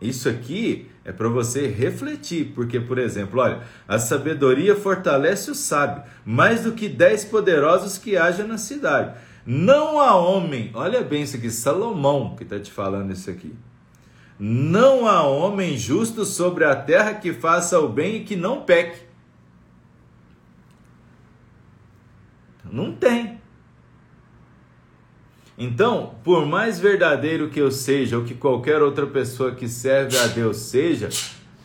Isso 0.00 0.28
aqui 0.28 0.90
é 1.04 1.12
para 1.12 1.28
você 1.28 1.68
refletir, 1.68 2.52
porque, 2.54 2.80
por 2.80 2.98
exemplo, 2.98 3.40
olha, 3.40 3.60
a 3.86 3.98
sabedoria 3.98 4.74
fortalece 4.74 5.50
o 5.50 5.54
sábio, 5.54 6.02
mais 6.24 6.64
do 6.64 6.72
que 6.72 6.88
dez 6.88 7.24
poderosos 7.24 7.96
que 7.96 8.16
haja 8.16 8.44
na 8.44 8.58
cidade. 8.58 9.14
Não 9.46 10.00
há 10.00 10.16
homem, 10.16 10.70
olha 10.74 11.02
bem 11.02 11.22
isso 11.22 11.36
aqui, 11.36 11.50
Salomão 11.50 12.34
que 12.34 12.44
está 12.44 12.58
te 12.58 12.70
falando 12.70 13.12
isso 13.12 13.28
aqui. 13.30 13.54
Não 14.38 15.06
há 15.06 15.22
homem 15.22 15.76
justo 15.76 16.24
sobre 16.24 16.64
a 16.64 16.74
terra 16.74 17.14
que 17.14 17.32
faça 17.32 17.78
o 17.78 17.88
bem 17.88 18.16
e 18.16 18.24
que 18.24 18.36
não 18.36 18.62
peque. 18.62 19.00
Não 22.70 22.92
tem. 22.92 23.38
Então, 25.56 26.14
por 26.24 26.44
mais 26.46 26.80
verdadeiro 26.80 27.48
que 27.48 27.60
eu 27.60 27.70
seja, 27.70 28.18
ou 28.18 28.24
que 28.24 28.34
qualquer 28.34 28.82
outra 28.82 29.06
pessoa 29.06 29.54
que 29.54 29.68
serve 29.68 30.18
a 30.18 30.26
Deus 30.26 30.56
seja, 30.56 31.08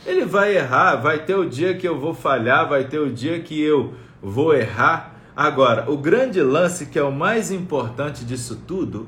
ele 0.06 0.26
vai 0.26 0.56
errar, 0.56 0.98
vai 0.98 1.26
ter 1.26 1.36
o 1.36 1.50
dia 1.50 1.76
que 1.76 1.88
eu 1.88 2.00
vou 2.00 2.14
falhar, 2.14 2.70
vai 2.70 2.84
ter 2.88 3.00
o 3.00 3.12
dia 3.12 3.40
que 3.40 3.60
eu 3.60 3.96
vou 4.22 4.54
errar. 4.54 5.19
Agora, 5.42 5.90
o 5.90 5.96
grande 5.96 6.42
lance 6.42 6.88
que 6.88 7.00
é 7.00 7.02
o 7.02 7.14
mais 7.14 7.50
importante 7.50 8.26
disso 8.26 8.62
tudo 8.68 9.08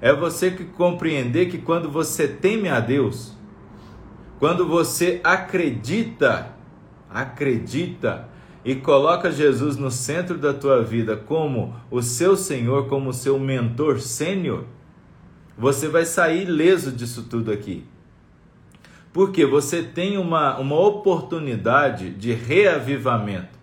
é 0.00 0.12
você 0.12 0.50
que 0.50 0.64
compreender 0.64 1.48
que 1.48 1.58
quando 1.58 1.88
você 1.88 2.26
teme 2.26 2.68
a 2.68 2.80
Deus, 2.80 3.32
quando 4.40 4.66
você 4.66 5.20
acredita, 5.22 6.52
acredita 7.08 8.28
e 8.64 8.74
coloca 8.74 9.30
Jesus 9.30 9.76
no 9.76 9.88
centro 9.88 10.36
da 10.36 10.52
tua 10.52 10.82
vida 10.82 11.16
como 11.16 11.76
o 11.92 12.02
seu 12.02 12.36
Senhor, 12.36 12.88
como 12.88 13.10
o 13.10 13.14
seu 13.14 13.38
mentor 13.38 14.00
sênior, 14.00 14.64
você 15.56 15.86
vai 15.86 16.04
sair 16.04 16.42
ileso 16.42 16.90
disso 16.90 17.28
tudo 17.30 17.52
aqui. 17.52 17.84
Porque 19.12 19.46
você 19.46 19.84
tem 19.84 20.18
uma, 20.18 20.58
uma 20.58 20.76
oportunidade 20.76 22.10
de 22.10 22.32
reavivamento. 22.32 23.57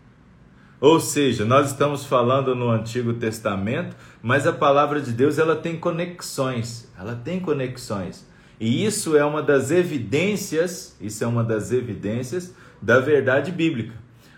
Ou 0.86 1.00
seja, 1.00 1.44
nós 1.46 1.72
estamos 1.72 2.06
falando 2.06 2.54
no 2.54 2.70
Antigo 2.70 3.12
Testamento, 3.16 3.96
mas 4.22 4.46
a 4.46 4.54
palavra 4.54 5.02
de 5.02 5.12
Deus 5.12 5.40
ela 5.40 5.56
tem 5.56 5.76
conexões, 5.76 6.88
ela 6.96 7.16
tem 7.16 7.40
conexões. 7.40 8.24
E 8.60 8.86
isso 8.86 9.18
é 9.18 9.26
uma 9.26 9.42
das 9.42 9.72
evidências, 9.72 10.96
isso 11.02 11.24
é 11.24 11.28
uma 11.28 11.44
das 11.44 11.72
evidências 11.72 12.54
da 12.80 13.00
verdade 13.00 13.52
bíblica. 13.52 13.96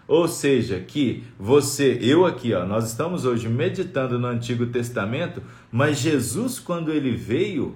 Ou 0.08 0.26
seja, 0.26 0.80
que 0.80 1.26
você, 1.38 2.00
eu 2.02 2.26
aqui, 2.26 2.54
ó, 2.54 2.66
nós 2.66 2.88
estamos 2.88 3.26
hoje 3.26 3.50
meditando 3.50 4.18
no 4.18 4.28
Antigo 4.28 4.68
Testamento, 4.68 5.44
mas 5.70 6.00
Jesus 6.00 6.60
quando 6.60 6.94
ele 6.94 7.12
veio, 7.12 7.76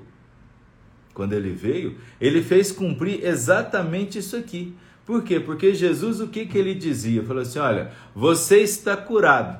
quando 1.13 1.33
ele 1.33 1.51
veio, 1.51 1.97
ele 2.21 2.41
fez 2.41 2.71
cumprir 2.71 3.25
exatamente 3.25 4.19
isso 4.19 4.37
aqui. 4.37 4.73
Por 5.11 5.23
quê? 5.23 5.41
Porque 5.41 5.73
Jesus, 5.73 6.21
o 6.21 6.29
que, 6.29 6.45
que 6.45 6.57
ele 6.57 6.73
dizia? 6.73 7.21
Falou 7.21 7.41
assim: 7.41 7.59
olha, 7.59 7.91
você 8.15 8.61
está 8.61 8.95
curado, 8.95 9.59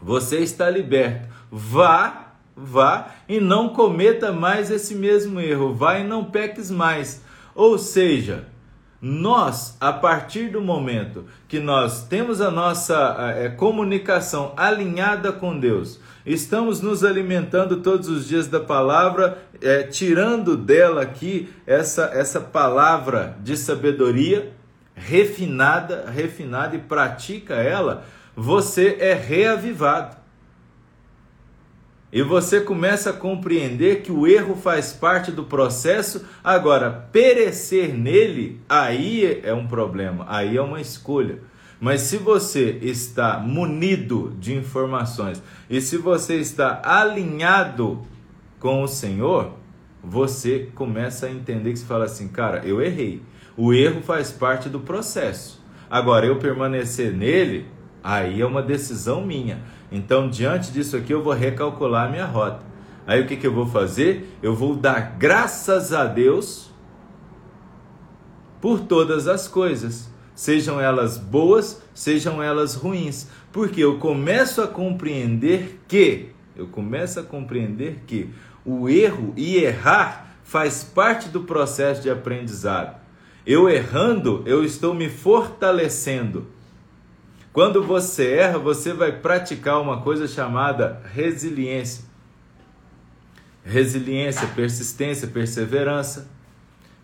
você 0.00 0.38
está 0.38 0.70
liberto, 0.70 1.28
vá, 1.52 2.32
vá 2.56 3.14
e 3.28 3.40
não 3.40 3.68
cometa 3.68 4.32
mais 4.32 4.70
esse 4.70 4.94
mesmo 4.94 5.38
erro, 5.38 5.74
vá 5.74 5.98
e 5.98 6.04
não 6.04 6.24
peques 6.24 6.70
mais. 6.70 7.22
Ou 7.54 7.76
seja, 7.76 8.46
nós, 9.00 9.76
a 9.80 9.92
partir 9.92 10.50
do 10.50 10.60
momento 10.60 11.24
que 11.46 11.60
nós 11.60 12.06
temos 12.08 12.40
a 12.40 12.50
nossa 12.50 13.16
é, 13.36 13.48
comunicação 13.48 14.52
alinhada 14.56 15.30
com 15.30 15.58
Deus, 15.58 16.00
estamos 16.26 16.80
nos 16.80 17.04
alimentando 17.04 17.76
todos 17.76 18.08
os 18.08 18.26
dias 18.26 18.48
da 18.48 18.58
palavra, 18.58 19.38
é, 19.62 19.84
tirando 19.84 20.56
dela 20.56 21.02
aqui 21.02 21.48
essa, 21.64 22.10
essa 22.12 22.40
palavra 22.40 23.36
de 23.40 23.56
sabedoria 23.56 24.52
refinada, 24.96 26.10
refinada 26.10 26.74
e 26.74 26.80
pratica 26.80 27.54
ela, 27.54 28.04
você 28.34 28.96
é 29.00 29.14
reavivado. 29.14 30.17
E 32.10 32.22
você 32.22 32.60
começa 32.60 33.10
a 33.10 33.12
compreender 33.12 34.02
que 34.02 34.10
o 34.10 34.26
erro 34.26 34.56
faz 34.56 34.92
parte 34.92 35.30
do 35.30 35.44
processo. 35.44 36.24
Agora, 36.42 36.90
perecer 36.90 37.94
nele, 37.94 38.60
aí 38.68 39.40
é 39.42 39.52
um 39.52 39.66
problema, 39.66 40.24
aí 40.26 40.56
é 40.56 40.62
uma 40.62 40.80
escolha. 40.80 41.40
Mas 41.78 42.00
se 42.02 42.16
você 42.16 42.78
está 42.82 43.38
munido 43.38 44.34
de 44.40 44.54
informações 44.54 45.40
e 45.68 45.80
se 45.80 45.96
você 45.96 46.36
está 46.36 46.80
alinhado 46.82 48.02
com 48.58 48.82
o 48.82 48.88
Senhor, 48.88 49.52
você 50.02 50.68
começa 50.74 51.26
a 51.26 51.30
entender 51.30 51.72
que 51.72 51.78
você 51.78 51.84
fala 51.84 52.06
assim, 52.06 52.28
cara, 52.28 52.62
eu 52.64 52.80
errei. 52.80 53.22
O 53.56 53.72
erro 53.72 54.00
faz 54.02 54.32
parte 54.32 54.68
do 54.68 54.80
processo. 54.80 55.62
Agora, 55.90 56.26
eu 56.26 56.38
permanecer 56.38 57.12
nele, 57.12 57.66
aí 58.02 58.40
é 58.40 58.46
uma 58.46 58.62
decisão 58.62 59.24
minha. 59.24 59.62
Então, 59.90 60.28
diante 60.28 60.70
disso 60.70 60.96
aqui, 60.96 61.12
eu 61.12 61.22
vou 61.22 61.32
recalcular 61.32 62.10
minha 62.10 62.26
rota. 62.26 62.64
Aí 63.06 63.22
o 63.22 63.26
que, 63.26 63.36
que 63.36 63.46
eu 63.46 63.54
vou 63.54 63.66
fazer? 63.66 64.36
Eu 64.42 64.54
vou 64.54 64.76
dar 64.76 65.16
graças 65.18 65.92
a 65.94 66.04
Deus 66.04 66.70
por 68.60 68.80
todas 68.80 69.26
as 69.26 69.48
coisas, 69.48 70.10
sejam 70.34 70.80
elas 70.80 71.16
boas, 71.16 71.80
sejam 71.94 72.42
elas 72.42 72.74
ruins, 72.74 73.28
porque 73.52 73.80
eu 73.80 73.98
começo 73.98 74.60
a 74.60 74.66
compreender 74.66 75.80
que, 75.88 76.30
eu 76.56 76.66
começo 76.66 77.20
a 77.20 77.22
compreender 77.22 78.02
que 78.06 78.28
o 78.64 78.88
erro 78.88 79.32
e 79.36 79.56
errar 79.56 80.36
faz 80.42 80.82
parte 80.82 81.28
do 81.28 81.42
processo 81.44 82.02
de 82.02 82.10
aprendizado. 82.10 82.98
Eu 83.46 83.68
errando, 83.70 84.42
eu 84.44 84.64
estou 84.64 84.92
me 84.92 85.08
fortalecendo 85.08 86.46
quando 87.52 87.82
você 87.82 88.32
erra, 88.32 88.58
você 88.58 88.92
vai 88.92 89.12
praticar 89.12 89.80
uma 89.80 90.02
coisa 90.02 90.28
chamada 90.28 91.02
resiliência. 91.12 92.04
Resiliência, 93.64 94.46
persistência, 94.48 95.28
perseverança. 95.28 96.28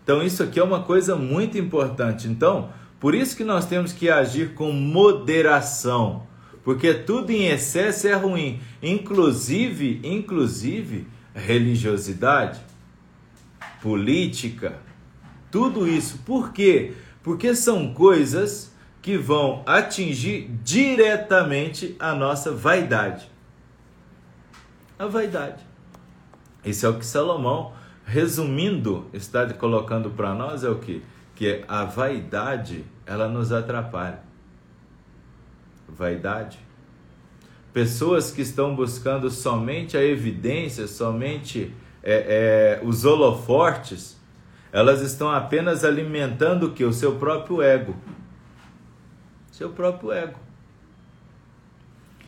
Então, 0.03 0.21
isso 0.21 0.43
aqui 0.43 0.59
é 0.59 0.63
uma 0.63 0.83
coisa 0.83 1.15
muito 1.15 1.57
importante. 1.57 2.27
Então, 2.27 2.69
por 2.99 3.13
isso 3.13 3.35
que 3.35 3.43
nós 3.43 3.65
temos 3.65 3.91
que 3.91 4.09
agir 4.09 4.53
com 4.53 4.71
moderação, 4.71 6.23
porque 6.63 6.93
tudo 6.93 7.31
em 7.31 7.47
excesso 7.47 8.07
é 8.07 8.13
ruim, 8.13 8.59
inclusive, 8.81 9.99
inclusive 10.03 11.07
religiosidade, 11.33 12.59
política, 13.81 14.79
tudo 15.51 15.87
isso. 15.87 16.19
Por 16.25 16.51
quê? 16.51 16.93
Porque 17.21 17.53
são 17.55 17.93
coisas 17.93 18.74
que 19.05 19.19
vão 19.19 19.61
atingir 19.67 20.49
diretamente 20.63 21.95
a 21.99 22.15
nossa 22.15 22.51
vaidade. 22.51 23.29
A 24.97 25.05
vaidade. 25.05 25.63
Isso 26.65 26.87
é 26.87 26.89
o 26.89 26.97
que 26.97 27.05
Salomão, 27.05 27.71
resumindo, 28.03 29.07
está 29.13 29.47
colocando 29.53 30.09
para 30.09 30.33
nós 30.33 30.63
é 30.63 30.69
o 30.69 30.79
que? 30.79 31.03
Que 31.35 31.63
a 31.67 31.85
vaidade, 31.85 32.83
ela 33.05 33.27
nos 33.27 33.51
atrapalha. 33.51 34.21
Vaidade. 35.87 36.57
Pessoas 37.71 38.31
que 38.31 38.41
estão 38.41 38.75
buscando 38.75 39.29
somente 39.29 39.95
a 39.95 40.03
evidência, 40.03 40.87
somente 40.87 41.71
é, 42.01 42.79
é, 42.81 42.83
os 42.83 43.05
holofortes, 43.05 44.19
elas 44.71 45.01
estão 45.01 45.29
apenas 45.29 45.83
alimentando 45.83 46.65
o 46.65 46.71
que? 46.71 46.83
O 46.83 46.91
seu 46.91 47.17
próprio 47.17 47.61
ego 47.61 47.95
seu 49.55 49.69
próprio 49.69 50.11
ego. 50.11 50.37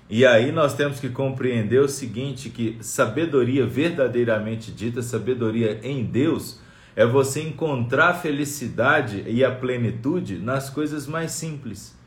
E 0.10 0.26
aí 0.26 0.50
nós 0.50 0.74
temos 0.74 0.98
que 1.02 1.10
compreender 1.10 1.82
o 1.82 1.88
seguinte, 1.90 2.50
que 2.50 2.78
sabedoria 2.80 3.66
verdadeiramente 3.66 4.72
dita, 4.72 5.02
sabedoria 5.02 5.82
em 5.84 6.06
Deus, 6.06 6.62
é 6.96 7.06
você 7.06 7.42
encontrar 7.42 8.12
a 8.12 8.14
felicidade 8.14 9.26
e 9.28 9.44
a 9.44 9.52
plenitude 9.54 10.38
nas 10.40 10.70
coisas 10.70 11.06
mais 11.06 11.32
simples. 11.32 11.98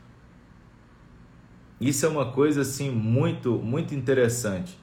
Isso 1.78 2.06
é 2.06 2.08
uma 2.08 2.32
coisa 2.32 2.62
assim 2.62 2.90
muito, 2.90 3.52
muito 3.58 3.94
interessante. 3.94 4.78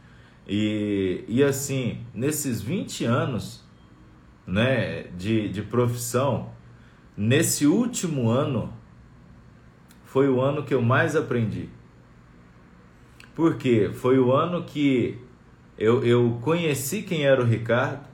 E, 0.47 1.23
e 1.27 1.43
assim, 1.43 2.05
nesses 2.13 2.61
20 2.61 3.05
anos 3.05 3.65
né, 4.45 5.05
de, 5.17 5.49
de 5.49 5.63
profissão, 5.63 6.51
nesse 7.17 7.65
último 7.65 8.29
ano, 8.29 8.76
foi 10.07 10.29
o 10.29 10.41
ano 10.41 10.63
que 10.63 10.73
eu 10.73 10.81
mais 10.81 11.15
aprendi. 11.15 11.69
Porque 13.35 13.91
foi 13.93 14.17
o 14.17 14.31
ano 14.31 14.63
que 14.63 15.19
eu, 15.77 16.03
eu 16.03 16.39
conheci 16.41 17.03
quem 17.03 17.25
era 17.25 17.41
o 17.41 17.45
Ricardo, 17.45 18.07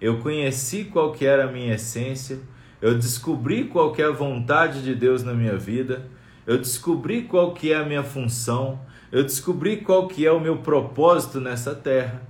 eu 0.00 0.20
conheci 0.20 0.84
qual 0.84 1.12
que 1.12 1.26
era 1.26 1.44
a 1.44 1.52
minha 1.52 1.74
essência, 1.74 2.38
eu 2.80 2.94
descobri 2.94 3.64
qual 3.64 3.92
que 3.92 4.00
é 4.00 4.06
a 4.06 4.10
vontade 4.10 4.82
de 4.82 4.94
Deus 4.94 5.22
na 5.22 5.34
minha 5.34 5.56
vida, 5.56 6.08
eu 6.46 6.58
descobri 6.58 7.22
qual 7.22 7.52
que 7.52 7.72
é 7.72 7.76
a 7.76 7.84
minha 7.84 8.04
função, 8.04 8.80
eu 9.10 9.22
descobri 9.22 9.78
qual 9.78 10.06
que 10.06 10.24
é 10.24 10.30
o 10.30 10.40
meu 10.40 10.58
propósito 10.58 11.40
nessa 11.40 11.74
terra. 11.74 12.22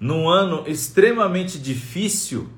Num 0.00 0.28
ano 0.28 0.64
extremamente 0.66 1.58
difícil, 1.58 2.48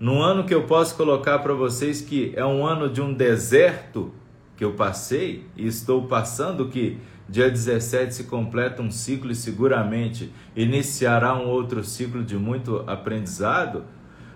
num 0.00 0.22
ano 0.22 0.44
que 0.44 0.54
eu 0.54 0.62
posso 0.62 0.94
colocar 0.96 1.40
para 1.40 1.52
vocês 1.54 2.00
que 2.00 2.32
é 2.36 2.44
um 2.44 2.64
ano 2.64 2.88
de 2.88 3.02
um 3.02 3.12
deserto 3.12 4.12
que 4.56 4.64
eu 4.64 4.72
passei 4.74 5.46
e 5.56 5.66
estou 5.66 6.06
passando, 6.06 6.68
que 6.68 6.98
dia 7.28 7.50
17 7.50 8.14
se 8.14 8.24
completa 8.24 8.80
um 8.80 8.90
ciclo 8.90 9.30
e 9.30 9.34
seguramente 9.34 10.32
iniciará 10.54 11.34
um 11.34 11.48
outro 11.48 11.82
ciclo 11.82 12.24
de 12.24 12.36
muito 12.36 12.84
aprendizado, 12.86 13.84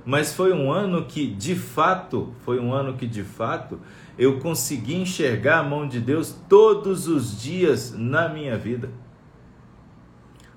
mas 0.05 0.35
foi 0.35 0.53
um 0.53 0.70
ano 0.70 1.05
que 1.05 1.27
de 1.27 1.55
fato, 1.55 2.33
foi 2.44 2.59
um 2.59 2.72
ano 2.72 2.94
que 2.94 3.07
de 3.07 3.22
fato 3.22 3.79
eu 4.18 4.40
consegui 4.40 4.96
enxergar 4.96 5.61
a 5.61 5.62
mão 5.62 5.87
de 5.87 6.01
Deus 6.01 6.37
todos 6.48 7.07
os 7.07 7.40
dias 7.40 7.94
na 7.96 8.29
minha 8.29 8.59
vida. 8.59 8.90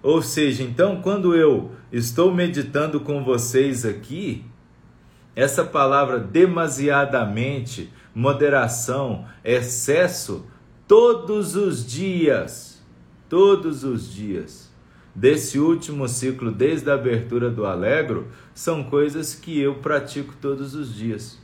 Ou 0.01 0.21
seja, 0.21 0.63
então 0.63 1.01
quando 1.01 1.35
eu 1.35 1.71
estou 1.91 2.33
meditando 2.33 2.99
com 2.99 3.23
vocês 3.23 3.85
aqui, 3.85 4.45
essa 5.35 5.63
palavra 5.63 6.19
demasiadamente, 6.19 7.91
moderação, 8.13 9.25
excesso, 9.43 10.45
todos 10.87 11.55
os 11.55 11.85
dias, 11.85 12.81
todos 13.27 13.83
os 13.83 14.11
dias 14.13 14.73
desse 15.15 15.57
último 15.57 16.07
ciclo, 16.09 16.51
desde 16.51 16.91
a 16.91 16.93
abertura 16.93 17.49
do 17.49 17.65
Alegro, 17.65 18.27
são 18.53 18.83
coisas 18.83 19.33
que 19.33 19.59
eu 19.59 19.75
pratico 19.75 20.33
todos 20.41 20.75
os 20.75 20.93
dias. 20.93 21.41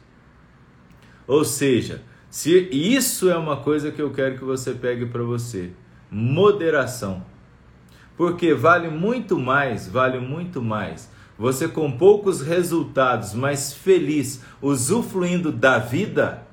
Ou 1.25 1.45
seja, 1.45 2.01
se 2.29 2.67
isso 2.71 3.29
é 3.29 3.37
uma 3.37 3.57
coisa 3.57 3.91
que 3.91 4.01
eu 4.01 4.11
quero 4.11 4.37
que 4.37 4.43
você 4.43 4.73
pegue 4.73 5.05
para 5.05 5.23
você, 5.23 5.71
moderação. 6.09 7.25
Porque 8.17 8.53
vale 8.53 8.89
muito 8.89 9.39
mais, 9.39 9.87
vale 9.87 10.19
muito 10.19 10.61
mais 10.61 11.09
você 11.41 11.67
com 11.67 11.91
poucos 11.91 12.39
resultados, 12.39 13.33
mas 13.33 13.73
feliz, 13.73 14.43
usufruindo 14.61 15.51
da 15.51 15.79
vida, 15.79 16.43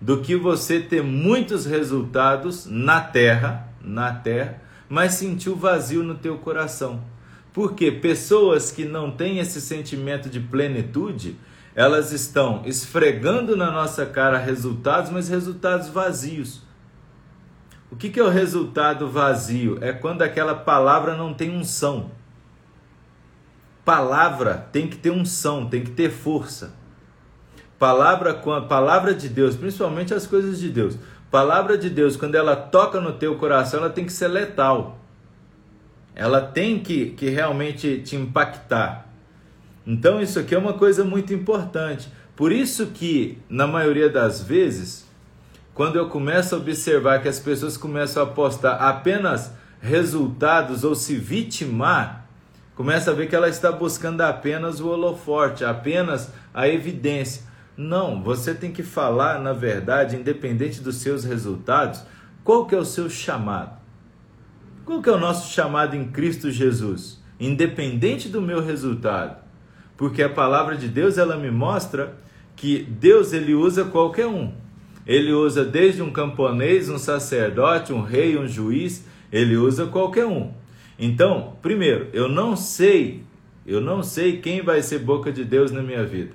do 0.00 0.20
que 0.20 0.34
você 0.34 0.80
ter 0.80 1.00
muitos 1.00 1.64
resultados 1.64 2.66
na 2.66 3.00
terra, 3.00 3.72
na 3.80 4.12
terra, 4.12 4.60
mas 4.88 5.14
sentir 5.14 5.48
o 5.48 5.54
vazio 5.54 6.02
no 6.02 6.16
teu 6.16 6.38
coração. 6.38 7.04
Porque 7.52 7.92
pessoas 7.92 8.72
que 8.72 8.84
não 8.84 9.12
têm 9.12 9.38
esse 9.38 9.60
sentimento 9.60 10.28
de 10.28 10.40
plenitude, 10.40 11.36
elas 11.72 12.10
estão 12.10 12.62
esfregando 12.66 13.56
na 13.56 13.70
nossa 13.70 14.04
cara 14.04 14.38
resultados, 14.38 15.08
mas 15.08 15.28
resultados 15.28 15.88
vazios. 15.88 16.62
O 17.92 17.94
que, 17.94 18.10
que 18.10 18.18
é 18.18 18.24
o 18.24 18.28
resultado 18.28 19.08
vazio? 19.08 19.78
É 19.80 19.92
quando 19.92 20.22
aquela 20.22 20.56
palavra 20.56 21.16
não 21.16 21.32
tem 21.32 21.56
unção. 21.56 22.10
Palavra 23.86 24.66
tem 24.72 24.88
que 24.88 24.96
ter 24.96 25.12
unção, 25.12 25.68
tem 25.68 25.84
que 25.84 25.92
ter 25.92 26.10
força. 26.10 26.74
Palavra, 27.78 28.34
palavra 28.34 29.14
de 29.14 29.28
Deus, 29.28 29.54
principalmente 29.54 30.12
as 30.12 30.26
coisas 30.26 30.58
de 30.58 30.68
Deus. 30.70 30.98
Palavra 31.30 31.78
de 31.78 31.88
Deus, 31.88 32.16
quando 32.16 32.34
ela 32.34 32.56
toca 32.56 33.00
no 33.00 33.12
teu 33.12 33.36
coração, 33.36 33.78
ela 33.78 33.88
tem 33.88 34.04
que 34.04 34.12
ser 34.12 34.26
letal. 34.26 34.98
Ela 36.16 36.40
tem 36.40 36.80
que, 36.80 37.10
que 37.10 37.28
realmente 37.28 38.02
te 38.02 38.16
impactar. 38.16 39.06
Então, 39.86 40.20
isso 40.20 40.40
aqui 40.40 40.56
é 40.56 40.58
uma 40.58 40.72
coisa 40.72 41.04
muito 41.04 41.32
importante. 41.32 42.08
Por 42.34 42.50
isso 42.50 42.86
que, 42.86 43.38
na 43.48 43.68
maioria 43.68 44.10
das 44.10 44.42
vezes, 44.42 45.06
quando 45.72 45.94
eu 45.94 46.08
começo 46.08 46.56
a 46.56 46.58
observar 46.58 47.22
que 47.22 47.28
as 47.28 47.38
pessoas 47.38 47.76
começam 47.76 48.20
a 48.20 48.26
apostar 48.26 48.82
apenas 48.82 49.52
resultados 49.80 50.82
ou 50.82 50.96
se 50.96 51.14
vitimar, 51.14 52.25
começa 52.76 53.10
a 53.10 53.14
ver 53.14 53.28
que 53.28 53.34
ela 53.34 53.48
está 53.48 53.72
buscando 53.72 54.20
apenas 54.20 54.80
o 54.80 54.88
holoforte, 54.88 55.64
apenas 55.64 56.30
a 56.54 56.68
evidência. 56.68 57.42
Não, 57.76 58.22
você 58.22 58.54
tem 58.54 58.70
que 58.70 58.82
falar, 58.82 59.40
na 59.40 59.52
verdade, 59.52 60.14
independente 60.14 60.80
dos 60.80 60.96
seus 60.96 61.24
resultados, 61.24 62.02
qual 62.44 62.66
que 62.66 62.74
é 62.74 62.78
o 62.78 62.84
seu 62.84 63.10
chamado? 63.10 63.76
Qual 64.84 65.02
que 65.02 65.08
é 65.08 65.12
o 65.12 65.18
nosso 65.18 65.52
chamado 65.52 65.96
em 65.96 66.06
Cristo 66.06 66.50
Jesus? 66.50 67.20
Independente 67.40 68.28
do 68.28 68.40
meu 68.40 68.62
resultado. 68.62 69.38
Porque 69.96 70.22
a 70.22 70.28
palavra 70.28 70.76
de 70.76 70.86
Deus, 70.86 71.18
ela 71.18 71.36
me 71.36 71.50
mostra 71.50 72.16
que 72.54 72.82
Deus 72.82 73.32
ele 73.32 73.54
usa 73.54 73.84
qualquer 73.84 74.26
um. 74.26 74.52
Ele 75.06 75.32
usa 75.32 75.64
desde 75.64 76.02
um 76.02 76.10
camponês, 76.10 76.88
um 76.88 76.98
sacerdote, 76.98 77.92
um 77.92 78.02
rei, 78.02 78.38
um 78.38 78.46
juiz, 78.46 79.04
ele 79.32 79.56
usa 79.56 79.86
qualquer 79.86 80.26
um. 80.26 80.52
Então, 80.98 81.56
primeiro, 81.60 82.08
eu 82.12 82.28
não 82.28 82.56
sei, 82.56 83.22
eu 83.66 83.80
não 83.80 84.02
sei 84.02 84.40
quem 84.40 84.62
vai 84.62 84.82
ser 84.82 85.00
boca 85.00 85.30
de 85.30 85.44
Deus 85.44 85.70
na 85.70 85.82
minha 85.82 86.04
vida. 86.04 86.32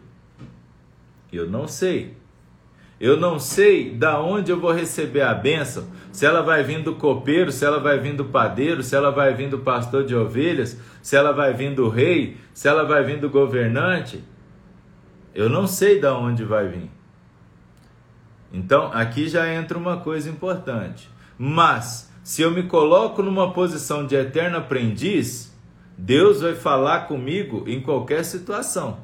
Eu 1.31 1.49
não 1.49 1.67
sei. 1.67 2.15
Eu 2.99 3.17
não 3.17 3.39
sei 3.39 3.95
da 3.95 4.21
onde 4.21 4.51
eu 4.51 4.59
vou 4.59 4.71
receber 4.71 5.21
a 5.21 5.33
bênção, 5.33 5.87
se 6.11 6.23
ela 6.23 6.43
vai 6.43 6.63
vir 6.63 6.83
do 6.83 6.93
copeiro, 6.93 7.51
se 7.51 7.65
ela 7.65 7.79
vai 7.79 7.97
vir 7.97 8.15
do 8.15 8.25
padeiro, 8.25 8.83
se 8.83 8.95
ela 8.95 9.09
vai 9.09 9.33
vir 9.33 9.49
do 9.49 9.57
pastor 9.57 10.05
de 10.05 10.13
ovelhas, 10.13 10.79
se 11.01 11.15
ela 11.15 11.31
vai 11.31 11.51
vir 11.51 11.73
do 11.73 11.89
rei, 11.89 12.37
se 12.53 12.67
ela 12.67 12.83
vai 12.83 13.03
vir 13.03 13.19
do 13.19 13.27
governante. 13.27 14.23
Eu 15.33 15.49
não 15.49 15.65
sei 15.65 15.99
da 15.99 16.15
onde 16.15 16.43
vai 16.43 16.67
vir. 16.67 16.91
Então, 18.53 18.91
aqui 18.93 19.27
já 19.27 19.51
entra 19.51 19.77
uma 19.77 19.97
coisa 19.97 20.29
importante. 20.29 21.09
Mas, 21.39 22.10
se 22.23 22.41
eu 22.41 22.51
me 22.51 22.63
coloco 22.63 23.23
numa 23.23 23.51
posição 23.51 24.05
de 24.05 24.15
eterno 24.15 24.57
aprendiz, 24.57 25.51
Deus 25.97 26.41
vai 26.41 26.55
falar 26.55 27.07
comigo 27.07 27.63
em 27.67 27.81
qualquer 27.81 28.23
situação. 28.23 28.99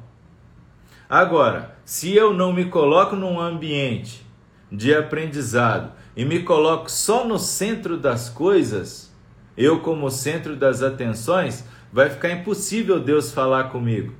Agora, 1.08 1.76
se 1.84 2.14
eu 2.14 2.32
não 2.34 2.52
me 2.52 2.66
coloco 2.66 3.16
num 3.16 3.40
ambiente 3.40 4.24
de 4.70 4.94
aprendizado 4.94 5.92
e 6.16 6.24
me 6.24 6.42
coloco 6.42 6.90
só 6.90 7.26
no 7.26 7.38
centro 7.38 7.96
das 7.96 8.28
coisas, 8.28 9.12
eu 9.56 9.80
como 9.80 10.10
centro 10.10 10.54
das 10.54 10.82
atenções, 10.82 11.64
vai 11.92 12.10
ficar 12.10 12.30
impossível 12.30 13.00
Deus 13.00 13.32
falar 13.32 13.70
comigo. 13.70 14.12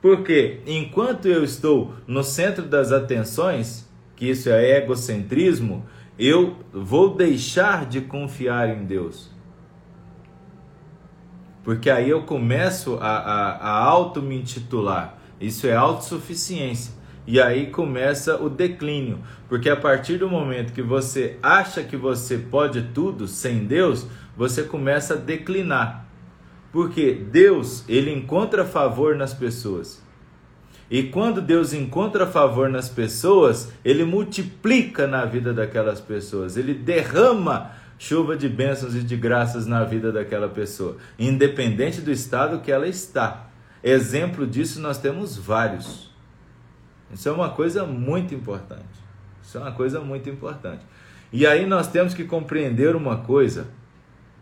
Porque 0.00 0.60
enquanto 0.66 1.26
eu 1.26 1.42
estou 1.42 1.94
no 2.06 2.22
centro 2.22 2.64
das 2.64 2.92
atenções, 2.92 3.88
que 4.14 4.30
isso 4.30 4.48
é 4.48 4.78
egocentrismo, 4.78 5.84
eu 6.18 6.56
vou 6.72 7.14
deixar 7.14 7.86
de 7.86 8.00
confiar 8.00 8.68
em 8.70 8.84
Deus. 8.84 9.30
Porque 11.62 11.90
aí 11.90 12.08
eu 12.08 12.22
começo 12.22 12.94
a, 13.00 13.18
a, 13.18 13.50
a 13.56 13.70
auto 13.70 14.22
me 14.22 14.38
intitular. 14.38 15.18
Isso 15.40 15.66
é 15.66 15.74
autossuficiência. 15.74 16.94
E 17.26 17.40
aí 17.40 17.70
começa 17.70 18.40
o 18.40 18.48
declínio. 18.48 19.18
Porque 19.48 19.68
a 19.68 19.76
partir 19.76 20.16
do 20.16 20.28
momento 20.28 20.72
que 20.72 20.82
você 20.82 21.38
acha 21.42 21.82
que 21.82 21.96
você 21.96 22.38
pode 22.38 22.82
tudo 22.94 23.26
sem 23.26 23.64
Deus, 23.66 24.06
você 24.36 24.62
começa 24.62 25.14
a 25.14 25.16
declinar. 25.16 26.06
Porque 26.72 27.12
Deus, 27.12 27.84
ele 27.88 28.12
encontra 28.12 28.64
favor 28.64 29.16
nas 29.16 29.34
pessoas. 29.34 30.05
E 30.90 31.04
quando 31.04 31.40
Deus 31.40 31.72
encontra 31.72 32.26
favor 32.26 32.68
nas 32.68 32.88
pessoas, 32.88 33.72
ele 33.84 34.04
multiplica 34.04 35.06
na 35.06 35.24
vida 35.24 35.52
daquelas 35.52 36.00
pessoas, 36.00 36.56
ele 36.56 36.74
derrama 36.74 37.72
chuva 37.98 38.36
de 38.36 38.48
bênçãos 38.48 38.94
e 38.94 39.00
de 39.00 39.16
graças 39.16 39.66
na 39.66 39.82
vida 39.82 40.12
daquela 40.12 40.48
pessoa, 40.48 40.96
independente 41.18 42.00
do 42.00 42.10
estado 42.10 42.60
que 42.60 42.70
ela 42.70 42.86
está. 42.86 43.48
Exemplo 43.82 44.46
disso 44.46 44.80
nós 44.80 44.98
temos 44.98 45.36
vários. 45.36 46.10
Isso 47.12 47.28
é 47.28 47.32
uma 47.32 47.50
coisa 47.50 47.84
muito 47.84 48.34
importante. 48.34 48.84
Isso 49.42 49.56
é 49.56 49.60
uma 49.60 49.72
coisa 49.72 50.00
muito 50.00 50.28
importante. 50.28 50.84
E 51.32 51.46
aí 51.46 51.66
nós 51.66 51.88
temos 51.88 52.14
que 52.14 52.24
compreender 52.24 52.94
uma 52.94 53.18
coisa, 53.18 53.68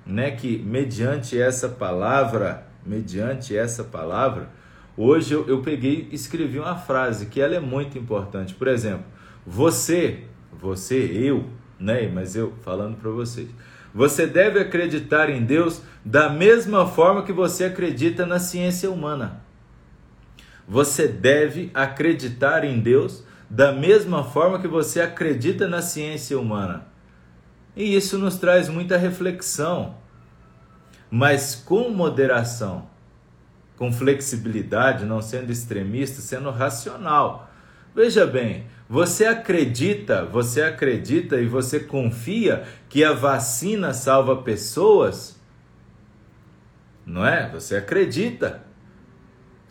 né, 0.04 0.30
que 0.30 0.58
mediante 0.58 1.38
essa 1.38 1.68
palavra, 1.68 2.66
mediante 2.84 3.56
essa 3.56 3.84
palavra, 3.84 4.48
Hoje 4.96 5.34
eu, 5.34 5.46
eu 5.48 5.60
peguei 5.60 6.08
e 6.10 6.14
escrevi 6.14 6.58
uma 6.58 6.76
frase 6.76 7.26
que 7.26 7.40
ela 7.40 7.54
é 7.54 7.60
muito 7.60 7.98
importante. 7.98 8.54
Por 8.54 8.68
exemplo, 8.68 9.04
você, 9.44 10.24
você, 10.52 10.96
eu, 10.96 11.46
né? 11.78 12.08
Mas 12.08 12.36
eu 12.36 12.52
falando 12.62 12.96
para 12.96 13.10
vocês. 13.10 13.48
Você 13.92 14.26
deve 14.26 14.60
acreditar 14.60 15.30
em 15.30 15.44
Deus 15.44 15.82
da 16.04 16.28
mesma 16.28 16.86
forma 16.86 17.22
que 17.22 17.32
você 17.32 17.64
acredita 17.64 18.24
na 18.24 18.38
ciência 18.38 18.90
humana. 18.90 19.42
Você 20.66 21.08
deve 21.08 21.70
acreditar 21.74 22.64
em 22.64 22.80
Deus 22.80 23.24
da 23.50 23.72
mesma 23.72 24.24
forma 24.24 24.60
que 24.60 24.68
você 24.68 25.00
acredita 25.00 25.68
na 25.68 25.82
ciência 25.82 26.38
humana. 26.38 26.86
E 27.76 27.94
isso 27.94 28.16
nos 28.18 28.36
traz 28.36 28.68
muita 28.68 28.96
reflexão, 28.96 29.96
mas 31.10 31.54
com 31.54 31.90
moderação 31.90 32.93
com 33.76 33.92
flexibilidade, 33.92 35.04
não 35.04 35.20
sendo 35.20 35.50
extremista, 35.50 36.20
sendo 36.20 36.50
racional. 36.50 37.50
Veja 37.94 38.26
bem, 38.26 38.66
você 38.88 39.24
acredita, 39.26 40.24
você 40.24 40.62
acredita 40.62 41.40
e 41.40 41.46
você 41.46 41.80
confia 41.80 42.64
que 42.88 43.04
a 43.04 43.12
vacina 43.12 43.92
salva 43.94 44.42
pessoas? 44.42 45.40
Não 47.06 47.26
é? 47.26 47.48
Você 47.50 47.76
acredita. 47.76 48.62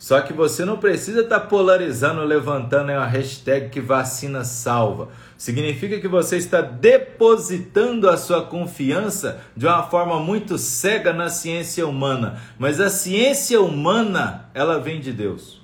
Só 0.04 0.20
que 0.20 0.34
você 0.34 0.66
não 0.66 0.76
precisa 0.76 1.22
estar 1.22 1.40
tá 1.40 1.46
polarizando, 1.46 2.22
levantando 2.24 2.92
uma 2.92 3.06
hashtag 3.06 3.70
que 3.70 3.80
vacina 3.80 4.44
salva. 4.44 5.08
Significa 5.38 5.98
que 5.98 6.06
você 6.06 6.36
está 6.36 6.60
depositando 6.60 8.10
a 8.10 8.18
sua 8.18 8.44
confiança 8.44 9.40
de 9.56 9.66
uma 9.66 9.82
forma 9.84 10.20
muito 10.20 10.58
cega 10.58 11.10
na 11.10 11.30
ciência 11.30 11.86
humana. 11.86 12.38
Mas 12.58 12.82
a 12.82 12.90
ciência 12.90 13.58
humana, 13.62 14.50
ela 14.52 14.78
vem 14.78 15.00
de 15.00 15.10
Deus. 15.10 15.62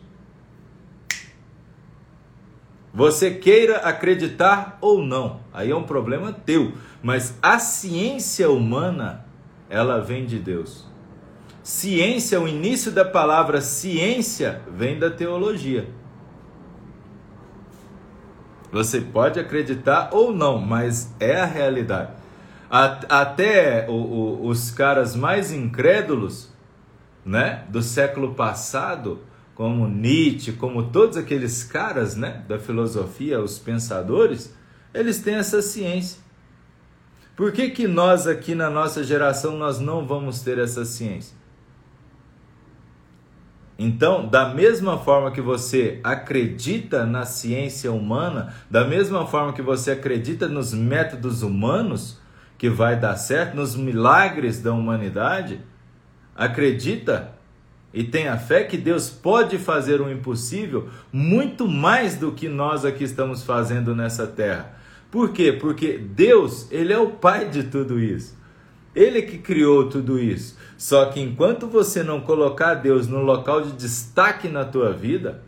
Você 2.94 3.32
queira 3.32 3.76
acreditar 3.80 4.78
ou 4.80 5.02
não, 5.02 5.40
aí 5.52 5.70
é 5.70 5.76
um 5.76 5.82
problema 5.84 6.32
teu. 6.32 6.72
Mas 7.02 7.36
a 7.42 7.58
ciência 7.58 8.50
humana, 8.50 9.22
ela 9.68 10.00
vem 10.00 10.24
de 10.24 10.38
Deus. 10.38 10.89
Ciência, 11.70 12.40
o 12.40 12.48
início 12.48 12.90
da 12.90 13.04
palavra 13.04 13.60
ciência 13.60 14.60
vem 14.76 14.98
da 14.98 15.08
teologia. 15.08 15.88
Você 18.72 19.00
pode 19.00 19.38
acreditar 19.38 20.10
ou 20.12 20.32
não, 20.32 20.58
mas 20.58 21.14
é 21.20 21.40
a 21.40 21.46
realidade. 21.46 22.10
Até 22.68 23.86
os 23.88 24.72
caras 24.72 25.14
mais 25.14 25.52
incrédulos 25.52 26.52
né, 27.24 27.64
do 27.68 27.82
século 27.82 28.34
passado, 28.34 29.20
como 29.54 29.86
Nietzsche, 29.86 30.52
como 30.52 30.90
todos 30.90 31.16
aqueles 31.16 31.62
caras 31.62 32.16
né, 32.16 32.42
da 32.48 32.58
filosofia, 32.58 33.40
os 33.40 33.60
pensadores, 33.60 34.52
eles 34.92 35.20
têm 35.20 35.36
essa 35.36 35.62
ciência. 35.62 36.18
Por 37.36 37.52
que, 37.52 37.70
que 37.70 37.86
nós 37.86 38.26
aqui 38.26 38.56
na 38.56 38.68
nossa 38.68 39.04
geração 39.04 39.56
nós 39.56 39.78
não 39.78 40.04
vamos 40.04 40.40
ter 40.42 40.58
essa 40.58 40.84
ciência? 40.84 41.39
Então, 43.82 44.28
da 44.28 44.46
mesma 44.52 44.98
forma 44.98 45.30
que 45.30 45.40
você 45.40 46.00
acredita 46.04 47.06
na 47.06 47.24
ciência 47.24 47.90
humana, 47.90 48.52
da 48.70 48.84
mesma 48.84 49.26
forma 49.26 49.54
que 49.54 49.62
você 49.62 49.92
acredita 49.92 50.46
nos 50.46 50.74
métodos 50.74 51.42
humanos 51.42 52.20
que 52.58 52.68
vai 52.68 52.94
dar 53.00 53.16
certo, 53.16 53.56
nos 53.56 53.74
milagres 53.74 54.60
da 54.60 54.70
humanidade, 54.70 55.62
acredita 56.36 57.32
e 57.94 58.04
tenha 58.04 58.36
fé 58.36 58.64
que 58.64 58.76
Deus 58.76 59.08
pode 59.08 59.56
fazer 59.56 60.02
o 60.02 60.12
impossível 60.12 60.90
muito 61.10 61.66
mais 61.66 62.16
do 62.16 62.32
que 62.32 62.50
nós 62.50 62.84
aqui 62.84 63.04
estamos 63.04 63.42
fazendo 63.42 63.96
nessa 63.96 64.26
terra. 64.26 64.74
Por 65.10 65.32
quê? 65.32 65.54
Porque 65.54 65.96
Deus, 65.96 66.70
ele 66.70 66.92
é 66.92 66.98
o 66.98 67.12
pai 67.12 67.48
de 67.48 67.62
tudo 67.62 67.98
isso. 67.98 68.38
Ele 68.94 69.22
que 69.22 69.38
criou 69.38 69.88
tudo 69.88 70.18
isso. 70.18 70.58
Só 70.80 71.04
que 71.10 71.20
enquanto 71.20 71.66
você 71.66 72.02
não 72.02 72.22
colocar 72.22 72.72
Deus 72.72 73.06
no 73.06 73.20
local 73.20 73.60
de 73.60 73.72
destaque 73.72 74.48
na 74.48 74.64
tua 74.64 74.94
vida, 74.94 75.42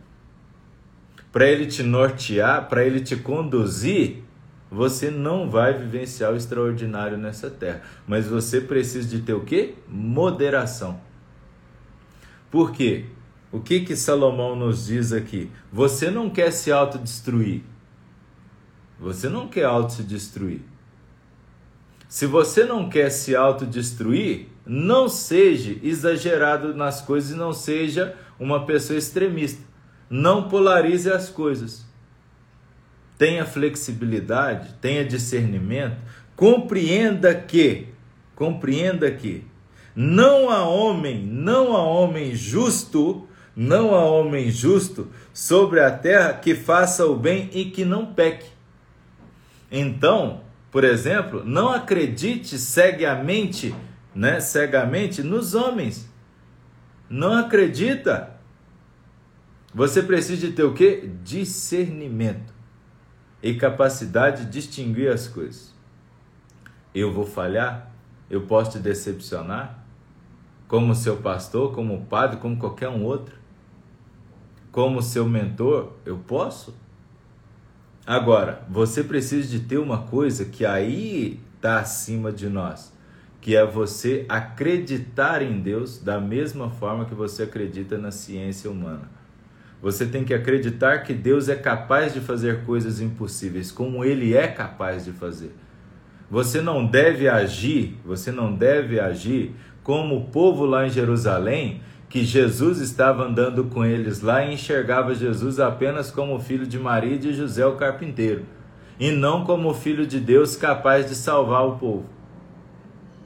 para 1.31 1.47
ele 1.47 1.65
te 1.65 1.81
nortear, 1.81 2.69
para 2.69 2.85
ele 2.85 3.01
te 3.01 3.15
conduzir, 3.15 4.21
você 4.69 5.09
não 5.09 5.49
vai 5.49 5.73
vivenciar 5.73 6.31
o 6.31 6.35
extraordinário 6.35 7.17
nessa 7.17 7.49
terra. 7.49 7.81
Mas 8.05 8.27
você 8.27 8.61
precisa 8.61 9.07
de 9.07 9.23
ter 9.23 9.33
o 9.33 9.43
quê? 9.43 9.73
Moderação. 9.87 11.01
Por 12.51 12.71
quê? 12.71 13.05
O 13.51 13.59
que 13.59 13.79
que 13.79 13.95
Salomão 13.95 14.55
nos 14.55 14.85
diz 14.85 15.11
aqui? 15.11 15.49
Você 15.71 16.11
não 16.11 16.29
quer 16.29 16.51
se 16.51 16.71
autodestruir. 16.71 17.63
Você 18.99 19.27
não 19.27 19.47
quer 19.47 19.65
auto 19.65 19.93
se 19.93 20.03
destruir. 20.03 20.61
Se 22.07 22.27
você 22.27 22.65
não 22.65 22.87
quer 22.87 23.09
se 23.09 23.35
autodestruir, 23.35 24.52
não 24.65 25.09
seja 25.09 25.77
exagerado 25.83 26.73
nas 26.73 27.01
coisas 27.01 27.31
e 27.31 27.35
não 27.35 27.53
seja 27.53 28.15
uma 28.39 28.65
pessoa 28.65 28.97
extremista. 28.97 29.61
Não 30.09 30.47
polarize 30.47 31.11
as 31.11 31.29
coisas. 31.29 31.85
Tenha 33.17 33.45
flexibilidade, 33.45 34.75
tenha 34.81 35.05
discernimento, 35.05 35.97
compreenda 36.35 37.33
que, 37.33 37.87
compreenda 38.35 39.09
que 39.11 39.45
não 39.95 40.49
há 40.49 40.67
homem, 40.67 41.23
não 41.23 41.75
há 41.75 41.83
homem 41.83 42.35
justo, 42.35 43.27
não 43.55 43.93
há 43.93 44.03
homem 44.05 44.49
justo 44.49 45.07
sobre 45.31 45.79
a 45.79 45.91
terra 45.91 46.33
que 46.33 46.55
faça 46.55 47.05
o 47.05 47.15
bem 47.15 47.49
e 47.53 47.65
que 47.65 47.85
não 47.85 48.07
peque. 48.07 48.47
Então, 49.71 50.41
por 50.71 50.83
exemplo, 50.83 51.43
não 51.45 51.69
acredite 51.69 52.57
cegamente, 52.57 53.73
né, 54.13 54.39
cegamente 54.39 55.23
nos 55.23 55.53
homens. 55.53 56.09
Não 57.09 57.33
acredita. 57.33 58.31
Você 59.73 60.03
precisa 60.03 60.47
de 60.47 60.53
ter 60.53 60.63
o 60.63 60.73
quê? 60.73 61.09
Discernimento 61.23 62.53
e 63.41 63.55
capacidade 63.55 64.45
de 64.45 64.51
distinguir 64.51 65.11
as 65.11 65.27
coisas. 65.27 65.73
Eu 66.93 67.11
vou 67.11 67.25
falhar? 67.25 67.91
Eu 68.29 68.43
posso 68.43 68.71
te 68.71 68.79
decepcionar? 68.79 69.83
Como 70.67 70.95
seu 70.95 71.17
pastor, 71.17 71.73
como 71.73 72.05
padre, 72.05 72.37
como 72.37 72.57
qualquer 72.57 72.89
um 72.89 73.03
outro? 73.03 73.35
Como 74.71 75.01
seu 75.01 75.27
mentor? 75.27 75.93
Eu 76.05 76.17
posso? 76.17 76.73
Agora, 78.05 78.63
você 78.69 79.03
precisa 79.03 79.47
de 79.47 79.61
ter 79.61 79.77
uma 79.77 80.03
coisa 80.03 80.45
que 80.45 80.65
aí 80.65 81.39
está 81.55 81.79
acima 81.79 82.31
de 82.31 82.49
nós, 82.49 82.92
que 83.43 83.57
é 83.57 83.65
você 83.65 84.25
acreditar 84.29 85.41
em 85.41 85.59
Deus 85.59 85.99
da 85.99 86.17
mesma 86.17 86.69
forma 86.69 87.03
que 87.03 87.13
você 87.13 87.43
acredita 87.43 87.97
na 87.97 88.09
ciência 88.09 88.71
humana. 88.71 89.11
Você 89.81 90.05
tem 90.05 90.23
que 90.23 90.33
acreditar 90.33 90.99
que 90.99 91.13
Deus 91.13 91.49
é 91.49 91.55
capaz 91.55 92.13
de 92.13 92.21
fazer 92.21 92.63
coisas 92.63 93.01
impossíveis, 93.01 93.69
como 93.69 94.05
Ele 94.05 94.33
é 94.33 94.47
capaz 94.47 95.03
de 95.03 95.11
fazer. 95.11 95.53
Você 96.31 96.61
não 96.61 96.85
deve 96.85 97.27
agir, 97.27 97.99
você 98.05 98.31
não 98.31 98.55
deve 98.55 98.97
agir 98.97 99.53
como 99.83 100.15
o 100.15 100.25
povo 100.27 100.63
lá 100.63 100.87
em 100.87 100.89
Jerusalém 100.89 101.81
que 102.07 102.23
Jesus 102.23 102.79
estava 102.79 103.25
andando 103.25 103.65
com 103.65 103.83
eles 103.83 104.21
lá 104.21 104.45
e 104.45 104.53
enxergava 104.53 105.13
Jesus 105.13 105.59
apenas 105.59 106.09
como 106.09 106.39
filho 106.39 106.65
de 106.65 106.79
Maria 106.79 107.15
e 107.15 107.19
de 107.19 107.33
José 107.33 107.65
o 107.65 107.75
carpinteiro, 107.75 108.45
e 108.97 109.11
não 109.11 109.43
como 109.43 109.73
filho 109.73 110.07
de 110.07 110.21
Deus 110.21 110.55
capaz 110.55 111.09
de 111.09 111.15
salvar 111.15 111.67
o 111.67 111.75
povo. 111.75 112.22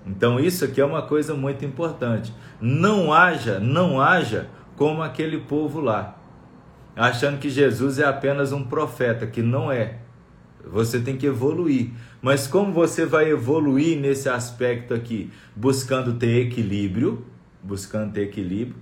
Então 0.08 0.39
isso 0.39 0.64
aqui 0.64 0.80
é 0.80 0.86
uma 0.86 1.01
coisa 1.01 1.34
muito 1.34 1.66
importante. 1.66 2.34
Não 2.62 3.12
haja, 3.12 3.60
não 3.60 4.01
haja 4.01 4.49
como 4.76 5.01
aquele 5.01 5.39
povo 5.39 5.82
lá, 5.82 6.18
achando 6.95 7.39
que 7.39 7.49
Jesus 7.49 7.99
é 7.99 8.05
apenas 8.05 8.51
um 8.51 8.64
profeta, 8.64 9.28
que 9.28 9.41
não 9.41 9.72
é. 9.72 9.97
Você 10.66 10.99
tem 10.99 11.18
que 11.18 11.26
evoluir. 11.26 11.91
Mas 12.22 12.47
como 12.47 12.74
você 12.74 13.05
vai 13.05 13.30
evoluir 13.30 13.99
nesse 13.99 14.30
aspecto 14.30 14.93
aqui? 14.93 15.32
Buscando 15.55 16.14
ter 16.14 16.47
equilíbrio, 16.47 17.26
buscando 17.64 18.14
ter 18.14 18.24
equilíbrio, 18.24 18.76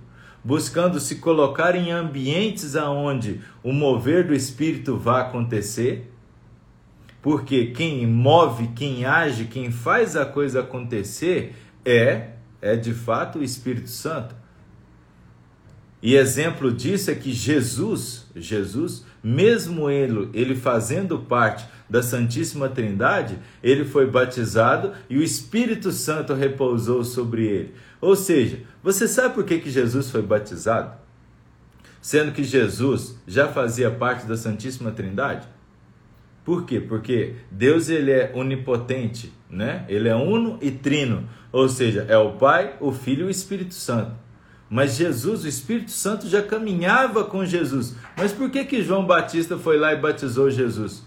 buscando 0.44 0.98
se 1.00 1.16
colocar 1.16 1.74
em 1.74 1.90
ambientes 1.90 2.76
aonde 2.76 3.40
o 3.62 3.72
mover 3.72 4.26
do 4.26 4.34
espírito 4.34 4.96
vai 4.96 5.22
acontecer. 5.22 6.12
Porque 7.26 7.72
quem 7.72 8.06
move, 8.06 8.68
quem 8.68 9.04
age, 9.04 9.46
quem 9.46 9.72
faz 9.72 10.14
a 10.14 10.24
coisa 10.24 10.60
acontecer 10.60 11.56
é 11.84 12.28
é 12.62 12.76
de 12.76 12.94
fato 12.94 13.40
o 13.40 13.42
Espírito 13.42 13.90
Santo. 13.90 14.32
E 16.00 16.14
exemplo 16.14 16.72
disso 16.72 17.10
é 17.10 17.16
que 17.16 17.32
Jesus, 17.32 18.28
Jesus, 18.36 19.04
mesmo 19.24 19.90
ele, 19.90 20.30
ele 20.32 20.54
fazendo 20.54 21.18
parte 21.18 21.66
da 21.90 22.00
Santíssima 22.00 22.68
Trindade, 22.68 23.40
ele 23.60 23.84
foi 23.84 24.08
batizado 24.08 24.92
e 25.10 25.18
o 25.18 25.22
Espírito 25.22 25.90
Santo 25.90 26.32
repousou 26.32 27.02
sobre 27.02 27.44
ele. 27.44 27.74
Ou 28.00 28.14
seja, 28.14 28.60
você 28.84 29.08
sabe 29.08 29.34
por 29.34 29.42
que, 29.42 29.58
que 29.58 29.68
Jesus 29.68 30.12
foi 30.12 30.22
batizado? 30.22 30.96
Sendo 32.00 32.30
que 32.30 32.44
Jesus 32.44 33.18
já 33.26 33.48
fazia 33.48 33.90
parte 33.90 34.26
da 34.26 34.36
Santíssima 34.36 34.92
Trindade? 34.92 35.55
Por 36.46 36.64
quê? 36.64 36.78
Porque 36.78 37.34
Deus 37.50 37.88
ele 37.88 38.12
é 38.12 38.30
onipotente, 38.32 39.32
né? 39.50 39.84
Ele 39.88 40.08
é 40.08 40.14
uno 40.14 40.56
e 40.62 40.70
trino, 40.70 41.28
ou 41.50 41.68
seja, 41.68 42.06
é 42.08 42.16
o 42.16 42.34
Pai, 42.34 42.76
o 42.78 42.92
Filho 42.92 43.22
e 43.22 43.26
o 43.26 43.30
Espírito 43.30 43.74
Santo. 43.74 44.12
Mas 44.70 44.94
Jesus, 44.94 45.42
o 45.42 45.48
Espírito 45.48 45.90
Santo 45.90 46.28
já 46.28 46.40
caminhava 46.40 47.24
com 47.24 47.44
Jesus. 47.44 47.96
Mas 48.16 48.32
por 48.32 48.48
que 48.48 48.64
que 48.64 48.80
João 48.80 49.04
Batista 49.04 49.58
foi 49.58 49.76
lá 49.76 49.92
e 49.92 49.96
batizou 49.96 50.48
Jesus? 50.48 51.04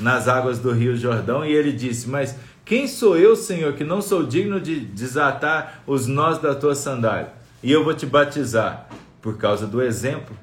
Nas 0.00 0.26
águas 0.26 0.58
do 0.58 0.72
Rio 0.72 0.96
Jordão 0.96 1.44
e 1.44 1.52
ele 1.52 1.70
disse: 1.70 2.08
"Mas 2.08 2.36
quem 2.64 2.88
sou 2.88 3.16
eu, 3.16 3.36
Senhor, 3.36 3.74
que 3.74 3.84
não 3.84 4.02
sou 4.02 4.26
digno 4.26 4.60
de 4.60 4.80
desatar 4.80 5.84
os 5.86 6.08
nós 6.08 6.38
da 6.38 6.52
tua 6.52 6.74
sandália? 6.74 7.32
E 7.62 7.70
eu 7.70 7.84
vou 7.84 7.94
te 7.94 8.06
batizar 8.06 8.88
por 9.22 9.38
causa 9.38 9.68
do 9.68 9.80
exemplo. 9.80 10.36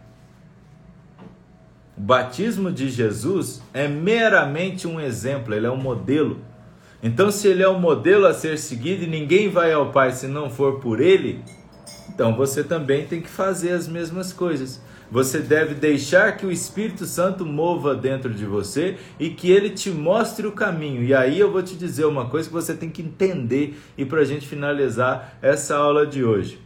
O 1.98 2.02
batismo 2.02 2.72
de 2.72 2.90
Jesus 2.90 3.62
é 3.74 3.88
meramente 3.88 4.86
um 4.86 5.00
exemplo, 5.00 5.54
ele 5.54 5.66
é 5.66 5.72
um 5.72 5.78
modelo. 5.78 6.40
Então, 7.02 7.32
se 7.32 7.48
ele 7.48 7.64
é 7.64 7.70
um 7.70 7.80
modelo 7.80 8.26
a 8.26 8.34
ser 8.34 8.58
seguido 8.58 9.04
e 9.04 9.08
ninguém 9.08 9.50
vai 9.50 9.72
ao 9.72 9.92
Pai 9.92 10.12
se 10.12 10.28
não 10.28 10.50
for 10.50 10.80
por 10.80 11.00
ele, 11.00 11.42
então 12.10 12.36
você 12.36 12.64
também 12.64 13.06
tem 13.06 13.22
que 13.22 13.30
fazer 13.30 13.72
as 13.72 13.88
mesmas 13.88 14.34
coisas. 14.34 14.82
Você 15.10 15.40
deve 15.40 15.76
deixar 15.76 16.36
que 16.36 16.46
o 16.46 16.52
Espírito 16.52 17.06
Santo 17.06 17.46
mova 17.46 17.96
dentro 17.96 18.34
de 18.34 18.46
você 18.46 18.98
e 19.20 19.30
que 19.30 19.52
ele 19.52 19.70
te 19.70 19.90
mostre 19.90 20.48
o 20.48 20.52
caminho. 20.52 21.04
E 21.04 21.14
aí 21.14 21.40
eu 21.40 21.52
vou 21.52 21.62
te 21.62 21.76
dizer 21.76 22.06
uma 22.06 22.26
coisa 22.26 22.50
que 22.50 22.54
você 22.54 22.74
tem 22.74 22.90
que 22.90 23.02
entender 23.02 23.80
e 23.98 24.04
para 24.04 24.22
a 24.22 24.26
gente 24.26 24.48
finalizar 24.48 25.38
essa 25.42 25.78
aula 25.78 26.06
de 26.06 26.24
hoje. 26.24 26.65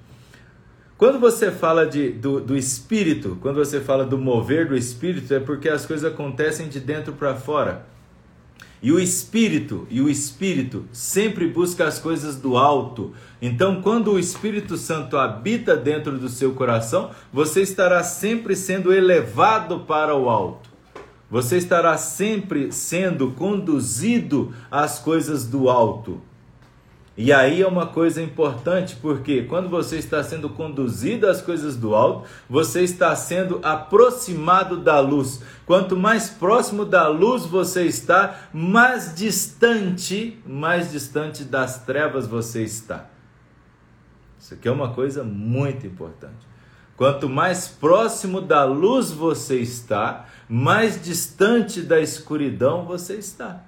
Quando 0.99 1.17
você 1.17 1.49
fala 1.49 1.87
de, 1.87 2.09
do, 2.09 2.41
do 2.41 2.57
Espírito, 2.57 3.37
quando 3.41 3.55
você 3.55 3.79
fala 3.79 4.05
do 4.05 4.17
mover 4.17 4.67
do 4.67 4.75
Espírito, 4.75 5.33
é 5.33 5.39
porque 5.39 5.69
as 5.69 5.85
coisas 5.85 6.11
acontecem 6.11 6.67
de 6.67 6.77
dentro 6.77 7.13
para 7.13 7.33
fora. 7.35 7.85
E 8.83 8.91
o 8.91 8.99
espírito, 8.99 9.87
e 9.89 10.01
o 10.01 10.09
espírito 10.09 10.83
sempre 10.91 11.47
busca 11.47 11.87
as 11.87 11.99
coisas 11.99 12.35
do 12.35 12.57
alto. 12.57 13.13
Então, 13.41 13.81
quando 13.81 14.11
o 14.11 14.19
Espírito 14.19 14.75
Santo 14.75 15.17
habita 15.17 15.77
dentro 15.77 16.17
do 16.17 16.27
seu 16.27 16.51
coração, 16.53 17.11
você 17.31 17.61
estará 17.61 18.03
sempre 18.03 18.53
sendo 18.53 18.93
elevado 18.93 19.81
para 19.81 20.13
o 20.15 20.29
alto. 20.29 20.69
Você 21.31 21.55
estará 21.57 21.97
sempre 21.97 22.73
sendo 22.73 23.31
conduzido 23.31 24.53
às 24.69 24.99
coisas 24.99 25.45
do 25.45 25.69
alto. 25.69 26.21
E 27.21 27.33
aí 27.33 27.61
é 27.61 27.67
uma 27.67 27.85
coisa 27.85 28.21
importante, 28.21 28.95
porque 28.95 29.43
quando 29.43 29.67
você 29.67 29.97
está 29.97 30.23
sendo 30.23 30.49
conduzido 30.51 31.27
às 31.27 31.41
coisas 31.41 31.75
do 31.75 31.93
alto, 31.93 32.29
você 32.49 32.81
está 32.81 33.13
sendo 33.13 33.59
aproximado 33.61 34.77
da 34.77 35.01
luz. 35.01 35.41
Quanto 35.65 35.97
mais 35.97 36.29
próximo 36.29 36.85
da 36.85 37.09
luz 37.09 37.45
você 37.45 37.83
está, 37.83 38.47
mais 38.53 39.13
distante, 39.13 40.39
mais 40.47 40.93
distante 40.93 41.43
das 41.43 41.83
trevas 41.83 42.25
você 42.25 42.63
está. 42.63 43.09
Isso 44.39 44.53
aqui 44.53 44.69
é 44.69 44.71
uma 44.71 44.93
coisa 44.93 45.21
muito 45.21 45.85
importante. 45.85 46.47
Quanto 46.95 47.27
mais 47.27 47.67
próximo 47.67 48.39
da 48.39 48.63
luz 48.63 49.11
você 49.11 49.59
está, 49.59 50.25
mais 50.47 51.03
distante 51.03 51.81
da 51.81 51.99
escuridão 51.99 52.85
você 52.85 53.15
está. 53.15 53.65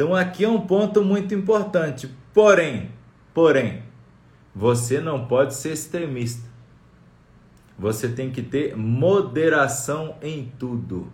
Então 0.00 0.14
aqui 0.14 0.44
é 0.44 0.48
um 0.48 0.62
ponto 0.62 1.04
muito 1.04 1.34
importante. 1.34 2.08
Porém, 2.32 2.90
porém, 3.34 3.82
você 4.56 4.98
não 4.98 5.26
pode 5.26 5.54
ser 5.54 5.74
extremista. 5.74 6.48
Você 7.78 8.08
tem 8.08 8.30
que 8.30 8.40
ter 8.40 8.74
moderação 8.74 10.16
em 10.22 10.50
tudo. 10.58 11.12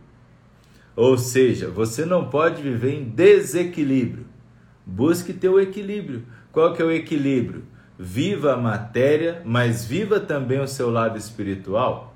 Ou 0.95 1.19
seja, 1.19 1.69
você 1.69 2.05
não 2.05 2.31
pode 2.31 2.63
viver 2.63 2.95
em 2.95 3.03
desequilíbrio. 3.03 4.25
Busque 4.87 5.33
ter 5.33 5.49
o 5.49 5.59
equilíbrio. 5.59 6.23
Qual 6.53 6.73
que 6.73 6.81
é 6.81 6.85
o 6.85 6.93
equilíbrio? 6.93 7.65
Viva 7.99 8.53
a 8.53 8.57
matéria, 8.57 9.43
mas 9.45 9.85
viva 9.85 10.21
também 10.21 10.61
o 10.61 10.69
seu 10.69 10.93
lado 10.93 11.19
espiritual. 11.19 12.15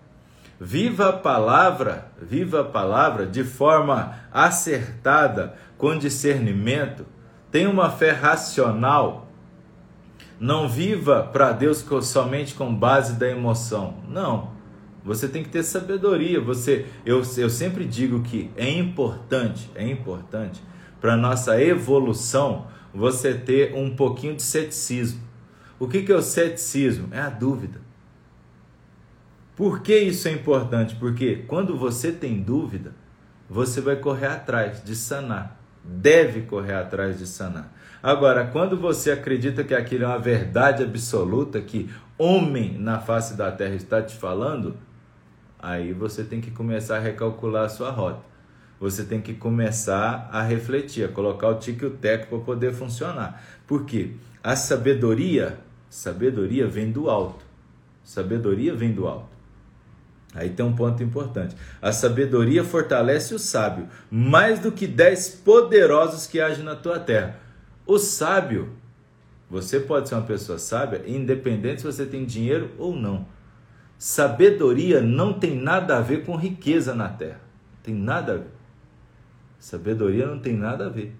Viva 0.62 1.08
a 1.08 1.12
palavra, 1.14 2.12
viva 2.20 2.60
a 2.60 2.64
palavra 2.64 3.26
de 3.26 3.42
forma 3.42 4.14
acertada, 4.30 5.56
com 5.80 5.96
discernimento. 5.96 7.06
Tenha 7.50 7.70
uma 7.70 7.90
fé 7.90 8.10
racional. 8.10 9.28
Não 10.38 10.68
viva 10.68 11.22
para 11.22 11.52
Deus 11.52 11.84
somente 12.02 12.54
com 12.54 12.72
base 12.72 13.14
da 13.14 13.28
emoção. 13.28 13.94
Não. 14.06 14.50
Você 15.02 15.26
tem 15.26 15.42
que 15.42 15.48
ter 15.48 15.62
sabedoria. 15.62 16.38
Você, 16.38 16.86
eu, 17.04 17.22
eu 17.38 17.48
sempre 17.48 17.86
digo 17.86 18.20
que 18.20 18.50
é 18.56 18.70
importante, 18.70 19.70
é 19.74 19.88
importante 19.88 20.62
para 21.00 21.16
nossa 21.16 21.60
evolução 21.60 22.66
você 22.92 23.32
ter 23.32 23.74
um 23.74 23.96
pouquinho 23.96 24.36
de 24.36 24.42
ceticismo. 24.42 25.22
O 25.78 25.88
que, 25.88 26.02
que 26.02 26.12
é 26.12 26.16
o 26.16 26.20
ceticismo? 26.20 27.08
É 27.10 27.20
a 27.20 27.30
dúvida. 27.30 27.80
Por 29.56 29.80
que 29.80 29.96
isso 29.96 30.28
é 30.28 30.32
importante? 30.32 30.94
Porque 30.96 31.36
quando 31.48 31.74
você 31.76 32.12
tem 32.12 32.42
dúvida, 32.42 32.94
você 33.48 33.80
vai 33.80 33.96
correr 33.96 34.26
atrás 34.26 34.84
de 34.84 34.94
sanar. 34.94 35.59
Deve 35.82 36.42
correr 36.42 36.74
atrás 36.74 37.18
de 37.18 37.26
sanar. 37.26 37.72
Agora, 38.02 38.46
quando 38.46 38.76
você 38.78 39.10
acredita 39.10 39.62
que 39.62 39.74
aquilo 39.74 40.04
é 40.04 40.06
uma 40.06 40.18
verdade 40.18 40.82
absoluta, 40.82 41.60
que 41.60 41.90
homem 42.16 42.78
na 42.78 42.98
face 42.98 43.34
da 43.34 43.50
terra 43.50 43.74
está 43.74 44.00
te 44.00 44.16
falando, 44.16 44.76
aí 45.58 45.92
você 45.92 46.24
tem 46.24 46.40
que 46.40 46.50
começar 46.50 46.96
a 46.96 47.00
recalcular 47.00 47.64
a 47.64 47.68
sua 47.68 47.90
rota. 47.90 48.30
Você 48.78 49.04
tem 49.04 49.20
que 49.20 49.34
começar 49.34 50.30
a 50.32 50.42
refletir, 50.42 51.04
a 51.04 51.08
colocar 51.08 51.48
o 51.48 51.54
tique 51.56 51.84
e 51.84 51.88
o 51.88 51.90
teco 51.90 52.28
para 52.28 52.38
poder 52.38 52.72
funcionar. 52.72 53.42
Por 53.66 53.84
quê? 53.84 54.12
A 54.42 54.56
sabedoria, 54.56 55.58
sabedoria 55.90 56.66
vem 56.66 56.90
do 56.90 57.10
alto. 57.10 57.44
Sabedoria 58.02 58.74
vem 58.74 58.92
do 58.92 59.06
alto. 59.06 59.29
Aí 60.34 60.50
tem 60.50 60.64
um 60.64 60.74
ponto 60.74 61.02
importante. 61.02 61.56
A 61.82 61.92
sabedoria 61.92 62.62
fortalece 62.62 63.34
o 63.34 63.38
sábio, 63.38 63.88
mais 64.10 64.60
do 64.60 64.70
que 64.70 64.86
dez 64.86 65.28
poderosos 65.28 66.26
que 66.26 66.40
agem 66.40 66.64
na 66.64 66.76
tua 66.76 67.00
terra. 67.00 67.36
O 67.84 67.98
sábio, 67.98 68.70
você 69.50 69.80
pode 69.80 70.08
ser 70.08 70.14
uma 70.14 70.22
pessoa 70.22 70.58
sábia, 70.58 71.02
independente 71.06 71.80
se 71.80 71.86
você 71.86 72.06
tem 72.06 72.24
dinheiro 72.24 72.70
ou 72.78 72.94
não. 72.94 73.26
Sabedoria 73.98 75.00
não 75.00 75.32
tem 75.32 75.56
nada 75.56 75.98
a 75.98 76.00
ver 76.00 76.24
com 76.24 76.36
riqueza 76.36 76.94
na 76.94 77.08
terra. 77.08 77.40
Tem 77.82 77.94
nada 77.94 78.34
a 78.34 78.36
ver. 78.36 78.50
Sabedoria 79.58 80.26
não 80.26 80.38
tem 80.38 80.56
nada 80.56 80.86
a 80.86 80.88
ver. 80.88 81.14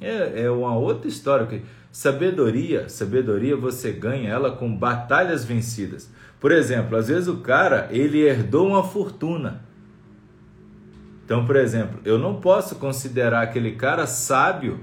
É, 0.00 0.42
é 0.42 0.50
uma 0.50 0.76
outra 0.76 1.08
história. 1.08 1.62
Sabedoria, 1.90 2.88
sabedoria 2.88 3.56
você 3.56 3.90
ganha 3.90 4.30
ela 4.30 4.52
com 4.52 4.72
batalhas 4.76 5.44
vencidas. 5.44 6.10
Por 6.40 6.52
exemplo, 6.52 6.96
às 6.96 7.08
vezes 7.08 7.28
o 7.28 7.38
cara 7.38 7.88
ele 7.90 8.20
herdou 8.20 8.68
uma 8.68 8.84
fortuna. 8.84 9.62
Então, 11.24 11.44
por 11.44 11.56
exemplo, 11.56 12.00
eu 12.04 12.18
não 12.18 12.40
posso 12.40 12.76
considerar 12.76 13.42
aquele 13.42 13.72
cara 13.72 14.06
sábio 14.06 14.80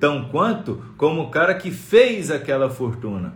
tão 0.00 0.28
quanto 0.28 0.82
como 0.96 1.22
o 1.22 1.30
cara 1.30 1.54
que 1.54 1.70
fez 1.70 2.30
aquela 2.30 2.68
fortuna. 2.68 3.34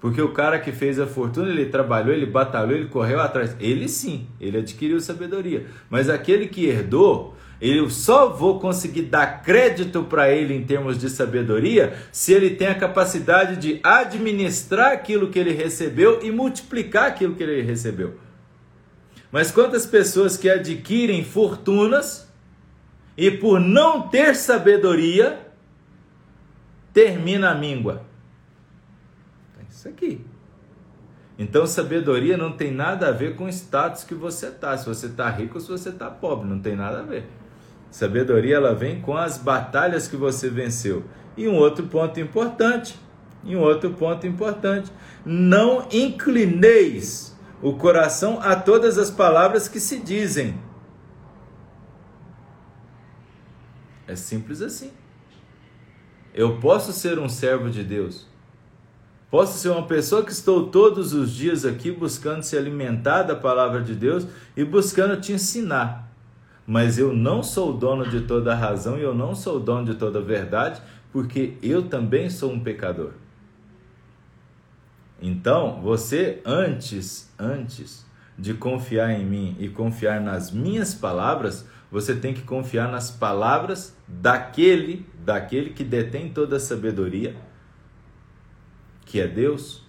Porque 0.00 0.22
o 0.22 0.32
cara 0.32 0.60
que 0.60 0.70
fez 0.70 1.00
a 1.00 1.06
fortuna, 1.06 1.48
ele 1.48 1.66
trabalhou, 1.66 2.14
ele 2.14 2.26
batalhou, 2.26 2.76
ele 2.76 2.86
correu 2.86 3.20
atrás. 3.20 3.56
Ele 3.58 3.88
sim, 3.88 4.28
ele 4.40 4.58
adquiriu 4.58 5.00
sabedoria. 5.00 5.66
Mas 5.90 6.08
aquele 6.08 6.46
que 6.46 6.66
herdou, 6.66 7.34
eu 7.60 7.90
só 7.90 8.28
vou 8.28 8.60
conseguir 8.60 9.02
dar 9.02 9.42
crédito 9.42 10.04
para 10.04 10.30
ele 10.30 10.54
em 10.54 10.64
termos 10.64 10.96
de 10.96 11.10
sabedoria 11.10 11.96
se 12.12 12.32
ele 12.32 12.50
tem 12.50 12.68
a 12.68 12.74
capacidade 12.74 13.56
de 13.56 13.80
administrar 13.82 14.92
aquilo 14.92 15.28
que 15.28 15.38
ele 15.38 15.52
recebeu 15.52 16.22
e 16.22 16.30
multiplicar 16.30 17.06
aquilo 17.06 17.34
que 17.34 17.42
ele 17.42 17.62
recebeu. 17.62 18.18
Mas 19.30 19.50
quantas 19.50 19.86
pessoas 19.86 20.36
que 20.36 20.48
adquirem 20.48 21.24
fortunas 21.24 22.28
e 23.16 23.30
por 23.30 23.60
não 23.60 24.08
ter 24.08 24.36
sabedoria 24.36 25.40
termina 26.92 27.50
a 27.50 27.54
míngua? 27.54 28.06
Isso 29.68 29.88
aqui. 29.88 30.24
Então, 31.38 31.68
sabedoria 31.68 32.36
não 32.36 32.50
tem 32.50 32.72
nada 32.72 33.08
a 33.08 33.12
ver 33.12 33.36
com 33.36 33.44
o 33.44 33.48
status 33.48 34.02
que 34.02 34.14
você 34.14 34.48
está. 34.48 34.76
Se 34.76 34.84
você 34.84 35.06
está 35.06 35.30
rico 35.30 35.54
ou 35.54 35.60
se 35.60 35.68
você 35.68 35.90
está 35.90 36.10
pobre, 36.10 36.48
não 36.48 36.58
tem 36.58 36.74
nada 36.74 36.98
a 36.98 37.02
ver. 37.02 37.26
Sabedoria 37.90 38.56
ela 38.56 38.74
vem 38.74 39.00
com 39.00 39.16
as 39.16 39.38
batalhas 39.38 40.06
que 40.08 40.16
você 40.16 40.48
venceu. 40.48 41.04
E 41.36 41.48
um 41.48 41.54
outro 41.54 41.86
ponto 41.86 42.18
importante, 42.20 42.98
e 43.44 43.56
um 43.56 43.60
outro 43.60 43.90
ponto 43.90 44.26
importante, 44.26 44.90
não 45.24 45.86
inclineis 45.90 47.36
o 47.62 47.74
coração 47.74 48.40
a 48.40 48.54
todas 48.56 48.98
as 48.98 49.10
palavras 49.10 49.68
que 49.68 49.80
se 49.80 49.98
dizem. 49.98 50.58
É 54.06 54.16
simples 54.16 54.62
assim. 54.62 54.92
Eu 56.34 56.58
posso 56.58 56.92
ser 56.92 57.18
um 57.18 57.28
servo 57.28 57.68
de 57.70 57.82
Deus, 57.82 58.28
Posso 59.30 59.58
ser 59.58 59.68
uma 59.68 59.86
pessoa 59.86 60.24
que 60.24 60.32
estou 60.32 60.68
todos 60.68 61.12
os 61.12 61.30
dias 61.30 61.66
aqui 61.66 61.90
buscando 61.90 62.42
se 62.42 62.56
alimentar 62.56 63.24
da 63.24 63.36
palavra 63.36 63.82
de 63.82 63.94
Deus 63.94 64.26
e 64.56 64.64
buscando 64.64 65.20
te 65.20 65.32
ensinar. 65.32 66.07
Mas 66.68 66.98
eu 66.98 67.14
não 67.14 67.42
sou 67.42 67.72
dono 67.72 68.06
de 68.06 68.20
toda 68.20 68.52
a 68.52 68.54
razão 68.54 68.98
e 68.98 69.02
eu 69.02 69.14
não 69.14 69.34
sou 69.34 69.58
dono 69.58 69.86
de 69.86 69.94
toda 69.94 70.18
a 70.18 70.22
verdade, 70.22 70.82
porque 71.10 71.54
eu 71.62 71.88
também 71.88 72.28
sou 72.28 72.52
um 72.52 72.60
pecador. 72.60 73.12
Então, 75.20 75.80
você 75.80 76.42
antes, 76.44 77.32
antes 77.38 78.06
de 78.38 78.52
confiar 78.52 79.10
em 79.12 79.24
mim 79.24 79.56
e 79.58 79.70
confiar 79.70 80.20
nas 80.20 80.50
minhas 80.50 80.94
palavras, 80.94 81.66
você 81.90 82.14
tem 82.14 82.34
que 82.34 82.42
confiar 82.42 82.92
nas 82.92 83.10
palavras 83.10 83.96
daquele, 84.06 85.06
daquele 85.24 85.70
que 85.70 85.82
detém 85.82 86.28
toda 86.28 86.56
a 86.56 86.60
sabedoria 86.60 87.34
que 89.08 89.18
é 89.18 89.26
Deus? 89.26 89.87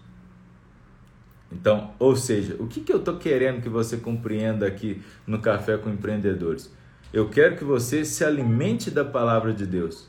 Então, 1.52 1.94
ou 1.98 2.16
seja, 2.16 2.56
o 2.60 2.68
que, 2.68 2.82
que 2.82 2.92
eu 2.92 2.98
estou 2.98 3.18
querendo 3.18 3.62
que 3.62 3.70
você 3.70 3.98
compreenda 3.98 4.68
aqui 4.68 5.02
no 5.26 5.40
Café 5.40 5.78
com 5.78 5.90
Empreendedores? 5.90 6.72
Eu 7.12 7.30
quero 7.30 7.58
que 7.58 7.64
você 7.64 8.06
se 8.06 8.24
alimente 8.24 8.92
da 8.92 9.04
palavra 9.04 9.52
de 9.52 9.66
Deus 9.66 10.08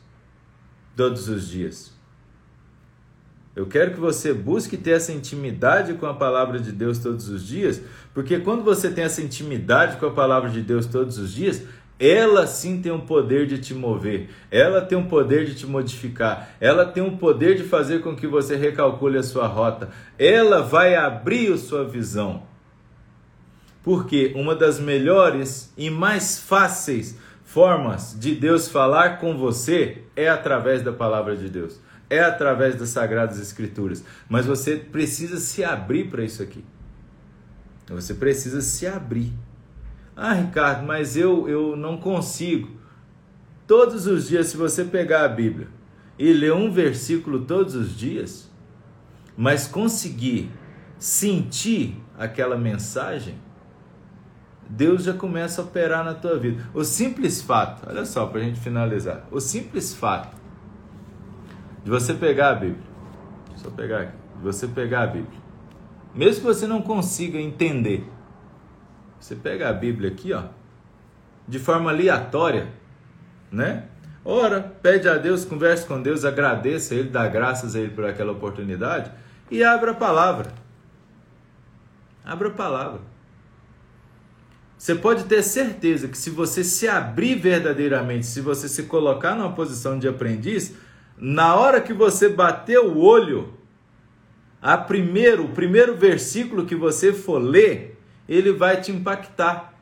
todos 0.95 1.29
os 1.29 1.49
dias. 1.49 1.99
Eu 3.57 3.67
quero 3.67 3.93
que 3.93 4.01
você 4.01 4.33
busque 4.33 4.77
ter 4.77 4.93
essa 4.93 5.13
intimidade 5.13 5.95
com 5.95 6.07
a 6.07 6.15
palavra 6.15 6.61
de 6.61 6.71
Deus 6.71 6.99
todos 6.99 7.29
os 7.29 7.47
dias, 7.47 7.83
porque 8.15 8.39
quando 8.39 8.63
você 8.63 8.91
tem 8.91 9.05
essa 9.05 9.21
intimidade 9.21 9.97
com 9.97 10.07
a 10.07 10.11
palavra 10.11 10.51
de 10.51 10.63
Deus 10.63 10.87
todos 10.87 11.19
os 11.19 11.33
dias, 11.33 11.63
ela 12.01 12.47
sim 12.47 12.81
tem 12.81 12.91
o 12.91 13.03
poder 13.03 13.47
de 13.47 13.59
te 13.59 13.75
mover, 13.75 14.31
ela 14.51 14.81
tem 14.81 14.97
o 14.97 15.05
poder 15.05 15.45
de 15.45 15.55
te 15.55 15.67
modificar, 15.67 16.57
ela 16.59 16.87
tem 16.87 17.03
o 17.03 17.19
poder 17.19 17.57
de 17.57 17.63
fazer 17.63 18.01
com 18.01 18.17
que 18.17 18.27
você 18.27 18.57
recalcule 18.57 19.19
a 19.19 19.23
sua 19.23 19.47
rota, 19.47 19.91
ela 20.19 20.63
vai 20.63 20.97
abrir 20.97 21.53
a 21.53 21.59
sua 21.59 21.85
visão. 21.85 22.43
Porque 23.83 24.33
uma 24.35 24.55
das 24.55 24.81
melhores 24.81 25.75
e 25.77 25.91
mais 25.91 26.39
fáceis 26.39 27.19
formas 27.45 28.17
de 28.19 28.35
Deus 28.35 28.69
falar 28.69 29.19
com 29.19 29.37
você 29.37 30.03
é 30.17 30.29
através 30.29 30.83
da 30.83 30.93
palavra 30.93 31.37
de 31.37 31.51
Deus, 31.51 31.81
é 32.09 32.21
através 32.21 32.77
das 32.77 32.89
sagradas 32.89 33.39
escrituras. 33.39 34.03
Mas 34.27 34.47
você 34.47 34.77
precisa 34.77 35.37
se 35.37 35.63
abrir 35.63 36.09
para 36.09 36.25
isso 36.25 36.43
aqui. 36.43 36.65
Você 37.89 38.15
precisa 38.15 38.63
se 38.63 38.87
abrir. 38.87 39.33
Ah, 40.23 40.35
Ricardo, 40.35 40.87
mas 40.87 41.17
eu, 41.17 41.49
eu 41.49 41.75
não 41.75 41.97
consigo. 41.97 42.69
Todos 43.67 44.07
os 44.07 44.29
dias, 44.29 44.49
se 44.49 44.57
você 44.59 44.85
pegar 44.85 45.25
a 45.25 45.29
Bíblia 45.29 45.69
e 46.19 46.31
ler 46.31 46.53
um 46.53 46.71
versículo 46.71 47.47
todos 47.47 47.75
os 47.75 47.97
dias, 47.97 48.51
mas 49.35 49.67
conseguir 49.67 50.51
sentir 50.99 51.97
aquela 52.19 52.59
mensagem, 52.59 53.35
Deus 54.69 55.05
já 55.05 55.15
começa 55.15 55.63
a 55.63 55.65
operar 55.65 56.05
na 56.05 56.13
tua 56.13 56.39
vida. 56.39 56.69
O 56.75 56.85
simples 56.85 57.41
fato, 57.41 57.89
olha 57.89 58.05
só, 58.05 58.27
para 58.27 58.43
a 58.43 58.45
gente 58.45 58.61
finalizar, 58.61 59.27
o 59.31 59.41
simples 59.41 59.95
fato 59.95 60.37
de 61.83 61.91
você 61.91 62.13
pegar 62.13 62.51
a 62.51 62.55
Bíblia, 62.57 62.85
Só 63.57 63.71
pegar 63.71 64.03
aqui. 64.03 64.17
Você 64.43 64.69
pegar 64.69 65.05
a 65.05 65.07
Bíblia. 65.07 65.41
Mesmo 66.15 66.43
que 66.43 66.47
você 66.47 66.67
não 66.67 66.83
consiga 66.83 67.41
entender, 67.41 68.07
você 69.21 69.37
pega 69.37 69.69
a 69.69 69.73
Bíblia 69.73 70.11
aqui, 70.11 70.33
ó, 70.33 70.45
de 71.47 71.59
forma 71.59 71.91
aleatória, 71.91 72.69
né? 73.53 73.85
Ora, 74.25 74.61
pede 74.61 75.09
a 75.09 75.17
Deus, 75.17 75.45
converse 75.45 75.87
com 75.87 76.01
Deus, 76.01 76.25
agradeça 76.25 76.95
a 76.95 76.97
Ele, 76.97 77.09
dá 77.09 77.27
graças 77.29 77.77
a 77.77 77.81
Ele 77.81 77.91
por 77.91 78.05
aquela 78.05 78.33
oportunidade 78.33 79.11
e 79.51 79.63
abra 79.63 79.93
a 79.93 79.95
palavra. 79.95 80.53
Abra 82.25 82.49
a 82.49 82.53
palavra. 82.53 83.01
Você 84.77 84.95
pode 84.95 85.25
ter 85.25 85.43
certeza 85.43 86.09
que 86.09 86.17
se 86.17 86.31
você 86.31 86.65
se 86.65 86.89
abrir 86.89 87.35
verdadeiramente, 87.35 88.25
se 88.27 88.41
você 88.41 88.67
se 88.69 88.85
colocar 88.85 89.35
numa 89.35 89.53
posição 89.53 89.99
de 89.99 90.09
aprendiz, 90.09 90.75
na 91.19 91.55
hora 91.55 91.83
que 91.83 91.93
você 91.93 92.31
bater 92.31 92.79
o 92.79 92.99
olho, 92.99 93.53
a 94.63 94.79
primeiro, 94.79 95.45
o 95.45 95.49
primeiro 95.51 95.97
versículo 95.97 96.65
que 96.65 96.75
você 96.75 97.13
for 97.13 97.39
ler, 97.39 98.00
ele 98.31 98.53
vai 98.53 98.81
te 98.81 98.93
impactar. 98.93 99.75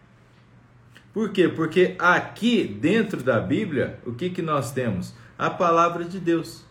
Por 1.12 1.30
quê? 1.30 1.46
Porque 1.46 1.94
aqui 1.98 2.64
dentro 2.64 3.22
da 3.22 3.38
Bíblia, 3.38 4.00
o 4.06 4.12
que, 4.12 4.30
que 4.30 4.40
nós 4.40 4.72
temos? 4.72 5.14
A 5.38 5.50
palavra 5.50 6.02
de 6.04 6.18
Deus, 6.18 6.64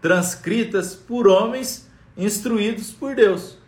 transcritas 0.00 0.94
por 0.94 1.26
homens 1.26 1.90
instruídos 2.16 2.92
por 2.92 3.16
Deus. 3.16 3.58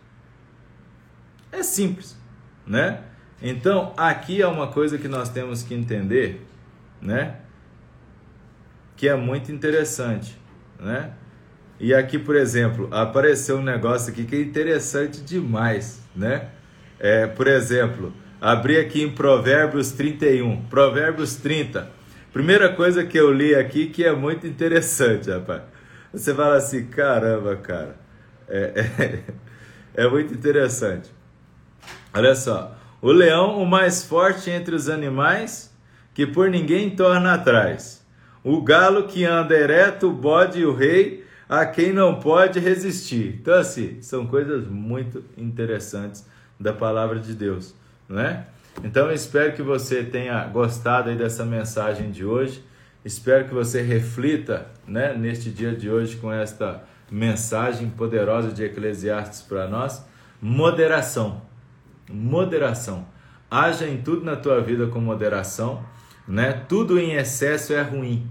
É 1.51 1.61
simples, 1.61 2.17
né? 2.65 3.03
Então, 3.41 3.93
aqui 3.97 4.41
é 4.41 4.47
uma 4.47 4.67
coisa 4.67 4.97
que 4.97 5.09
nós 5.09 5.27
temos 5.27 5.63
que 5.63 5.73
entender, 5.73 6.45
né? 7.01 7.41
Que 8.95 9.09
é 9.09 9.15
muito 9.15 9.51
interessante, 9.51 10.39
né? 10.79 11.11
E 11.77 11.93
aqui, 11.93 12.17
por 12.17 12.37
exemplo, 12.37 12.87
apareceu 12.91 13.57
um 13.57 13.61
negócio 13.61 14.13
aqui 14.13 14.23
que 14.23 14.35
é 14.35 14.41
interessante 14.41 15.19
demais, 15.21 16.01
né? 16.15 16.49
É, 16.99 17.27
por 17.27 17.47
exemplo, 17.47 18.13
abri 18.39 18.77
aqui 18.77 19.03
em 19.03 19.11
Provérbios 19.11 19.91
31, 19.91 20.65
Provérbios 20.65 21.35
30. 21.35 21.89
Primeira 22.31 22.69
coisa 22.73 23.03
que 23.03 23.17
eu 23.17 23.31
li 23.31 23.53
aqui 23.53 23.87
que 23.87 24.03
é 24.03 24.13
muito 24.13 24.47
interessante, 24.47 25.29
rapaz. 25.29 25.63
Você 26.11 26.33
fala 26.33 26.55
assim, 26.55 26.85
caramba, 26.85 27.55
cara, 27.55 27.95
é, 28.47 28.89
é, 28.99 29.19
é 30.03 30.07
muito 30.07 30.33
interessante. 30.33 31.09
Olha 32.13 32.35
só, 32.35 32.75
o 33.01 33.11
leão, 33.11 33.61
o 33.61 33.65
mais 33.65 34.03
forte 34.03 34.49
entre 34.49 34.75
os 34.75 34.87
animais, 34.87 35.75
que 36.13 36.25
por 36.25 36.49
ninguém 36.49 36.89
torna 36.89 37.33
atrás. 37.33 38.05
O 38.43 38.61
galo 38.61 39.07
que 39.07 39.25
anda 39.25 39.55
ereto, 39.55 40.09
o 40.09 40.13
bode 40.13 40.59
e 40.59 40.65
o 40.65 40.73
rei, 40.73 41.25
a 41.49 41.65
quem 41.65 41.91
não 41.93 42.19
pode 42.19 42.59
resistir. 42.59 43.39
Então, 43.41 43.53
assim, 43.55 44.01
são 44.01 44.25
coisas 44.25 44.67
muito 44.67 45.23
interessantes 45.37 46.25
da 46.59 46.73
palavra 46.73 47.19
de 47.19 47.33
Deus, 47.33 47.73
não 48.07 48.19
é? 48.19 48.45
Então, 48.83 49.07
eu 49.07 49.13
espero 49.13 49.53
que 49.53 49.61
você 49.61 50.03
tenha 50.03 50.43
gostado 50.47 51.09
aí 51.09 51.15
dessa 51.15 51.45
mensagem 51.45 52.11
de 52.11 52.25
hoje. 52.25 52.63
Espero 53.05 53.47
que 53.47 53.53
você 53.53 53.81
reflita, 53.81 54.67
né, 54.87 55.13
neste 55.13 55.49
dia 55.49 55.75
de 55.75 55.89
hoje 55.89 56.15
com 56.15 56.31
esta 56.31 56.83
mensagem 57.11 57.89
poderosa 57.89 58.51
de 58.51 58.63
Eclesiastes 58.63 59.41
para 59.41 59.67
nós. 59.67 60.05
Moderação. 60.41 61.41
Moderação. 62.09 63.05
Haja 63.49 63.87
em 63.87 64.01
tudo 64.01 64.25
na 64.25 64.35
tua 64.35 64.61
vida 64.61 64.87
com 64.87 64.99
moderação, 64.99 65.83
né? 66.27 66.51
Tudo 66.67 66.99
em 66.99 67.13
excesso 67.13 67.73
é 67.73 67.81
ruim. 67.81 68.27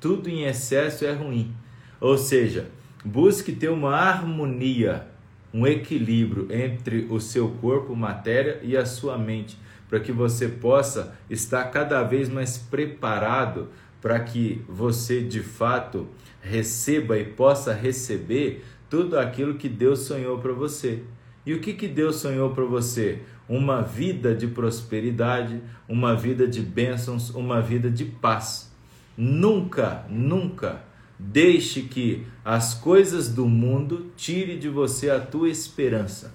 Tudo 0.00 0.30
em 0.30 0.44
excesso 0.44 1.04
é 1.04 1.12
ruim. 1.12 1.54
Ou 2.00 2.16
seja, 2.16 2.70
busque 3.04 3.52
ter 3.52 3.68
uma 3.68 3.94
harmonia, 3.94 5.06
um 5.52 5.66
equilíbrio 5.66 6.48
entre 6.50 7.06
o 7.10 7.20
seu 7.20 7.48
corpo, 7.48 7.94
matéria 7.94 8.60
e 8.62 8.76
a 8.76 8.84
sua 8.84 9.16
mente, 9.16 9.58
para 9.88 10.00
que 10.00 10.12
você 10.12 10.48
possa 10.48 11.16
estar 11.30 11.64
cada 11.66 12.02
vez 12.02 12.28
mais 12.28 12.58
preparado 12.58 13.68
para 14.00 14.20
que 14.20 14.62
você 14.68 15.20
de 15.20 15.40
fato 15.40 16.06
receba 16.40 17.18
e 17.18 17.24
possa 17.24 17.72
receber 17.72 18.64
tudo 18.88 19.18
aquilo 19.18 19.54
que 19.54 19.68
Deus 19.68 20.00
sonhou 20.00 20.38
para 20.38 20.52
você. 20.52 21.02
E 21.44 21.52
o 21.54 21.60
que, 21.60 21.72
que 21.72 21.88
Deus 21.88 22.16
sonhou 22.16 22.50
para 22.50 22.64
você? 22.64 23.22
Uma 23.48 23.82
vida 23.82 24.34
de 24.34 24.46
prosperidade, 24.46 25.60
uma 25.88 26.14
vida 26.14 26.46
de 26.46 26.60
bênçãos, 26.60 27.30
uma 27.30 27.60
vida 27.60 27.90
de 27.90 28.04
paz. 28.04 28.72
Nunca, 29.16 30.04
nunca 30.08 30.82
Deixe 31.18 31.82
que 31.82 32.26
as 32.44 32.74
coisas 32.74 33.28
do 33.28 33.46
mundo 33.46 34.12
tire 34.16 34.56
de 34.58 34.68
você 34.68 35.10
a 35.10 35.18
tua 35.18 35.48
esperança. 35.48 36.34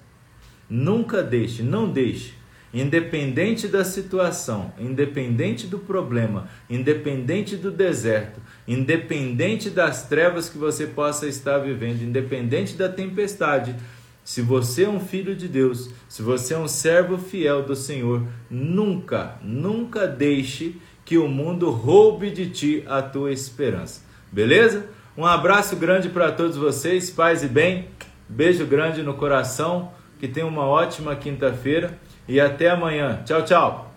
Nunca 0.68 1.22
deixe, 1.22 1.62
não 1.62 1.90
deixe. 1.90 2.34
Independente 2.74 3.68
da 3.68 3.84
situação, 3.84 4.72
independente 4.78 5.66
do 5.66 5.78
problema, 5.78 6.48
independente 6.70 7.54
do 7.54 7.70
deserto, 7.70 8.40
independente 8.66 9.68
das 9.68 10.08
trevas 10.08 10.48
que 10.48 10.56
você 10.56 10.86
possa 10.86 11.26
estar 11.26 11.58
vivendo, 11.58 12.02
independente 12.02 12.74
da 12.74 12.88
tempestade, 12.88 13.76
se 14.24 14.40
você 14.40 14.84
é 14.84 14.88
um 14.88 15.00
filho 15.00 15.34
de 15.34 15.48
Deus, 15.48 15.90
se 16.08 16.22
você 16.22 16.54
é 16.54 16.58
um 16.58 16.68
servo 16.68 17.18
fiel 17.18 17.62
do 17.62 17.74
Senhor, 17.74 18.26
nunca, 18.48 19.38
nunca 19.42 20.06
deixe 20.06 20.76
que 21.04 21.18
o 21.18 21.28
mundo 21.28 21.70
roube 21.70 22.30
de 22.30 22.48
ti 22.48 22.84
a 22.86 23.02
tua 23.02 23.32
esperança. 23.32 24.11
Beleza? 24.32 24.86
Um 25.16 25.26
abraço 25.26 25.76
grande 25.76 26.08
para 26.08 26.32
todos 26.32 26.56
vocês, 26.56 27.10
paz 27.10 27.44
e 27.44 27.48
bem. 27.48 27.88
Beijo 28.26 28.66
grande 28.66 29.02
no 29.02 29.12
coração. 29.14 29.92
Que 30.18 30.26
tenham 30.26 30.48
uma 30.48 30.64
ótima 30.64 31.14
quinta-feira 31.16 31.98
e 32.26 32.40
até 32.40 32.70
amanhã. 32.70 33.22
Tchau, 33.24 33.44
tchau. 33.44 33.91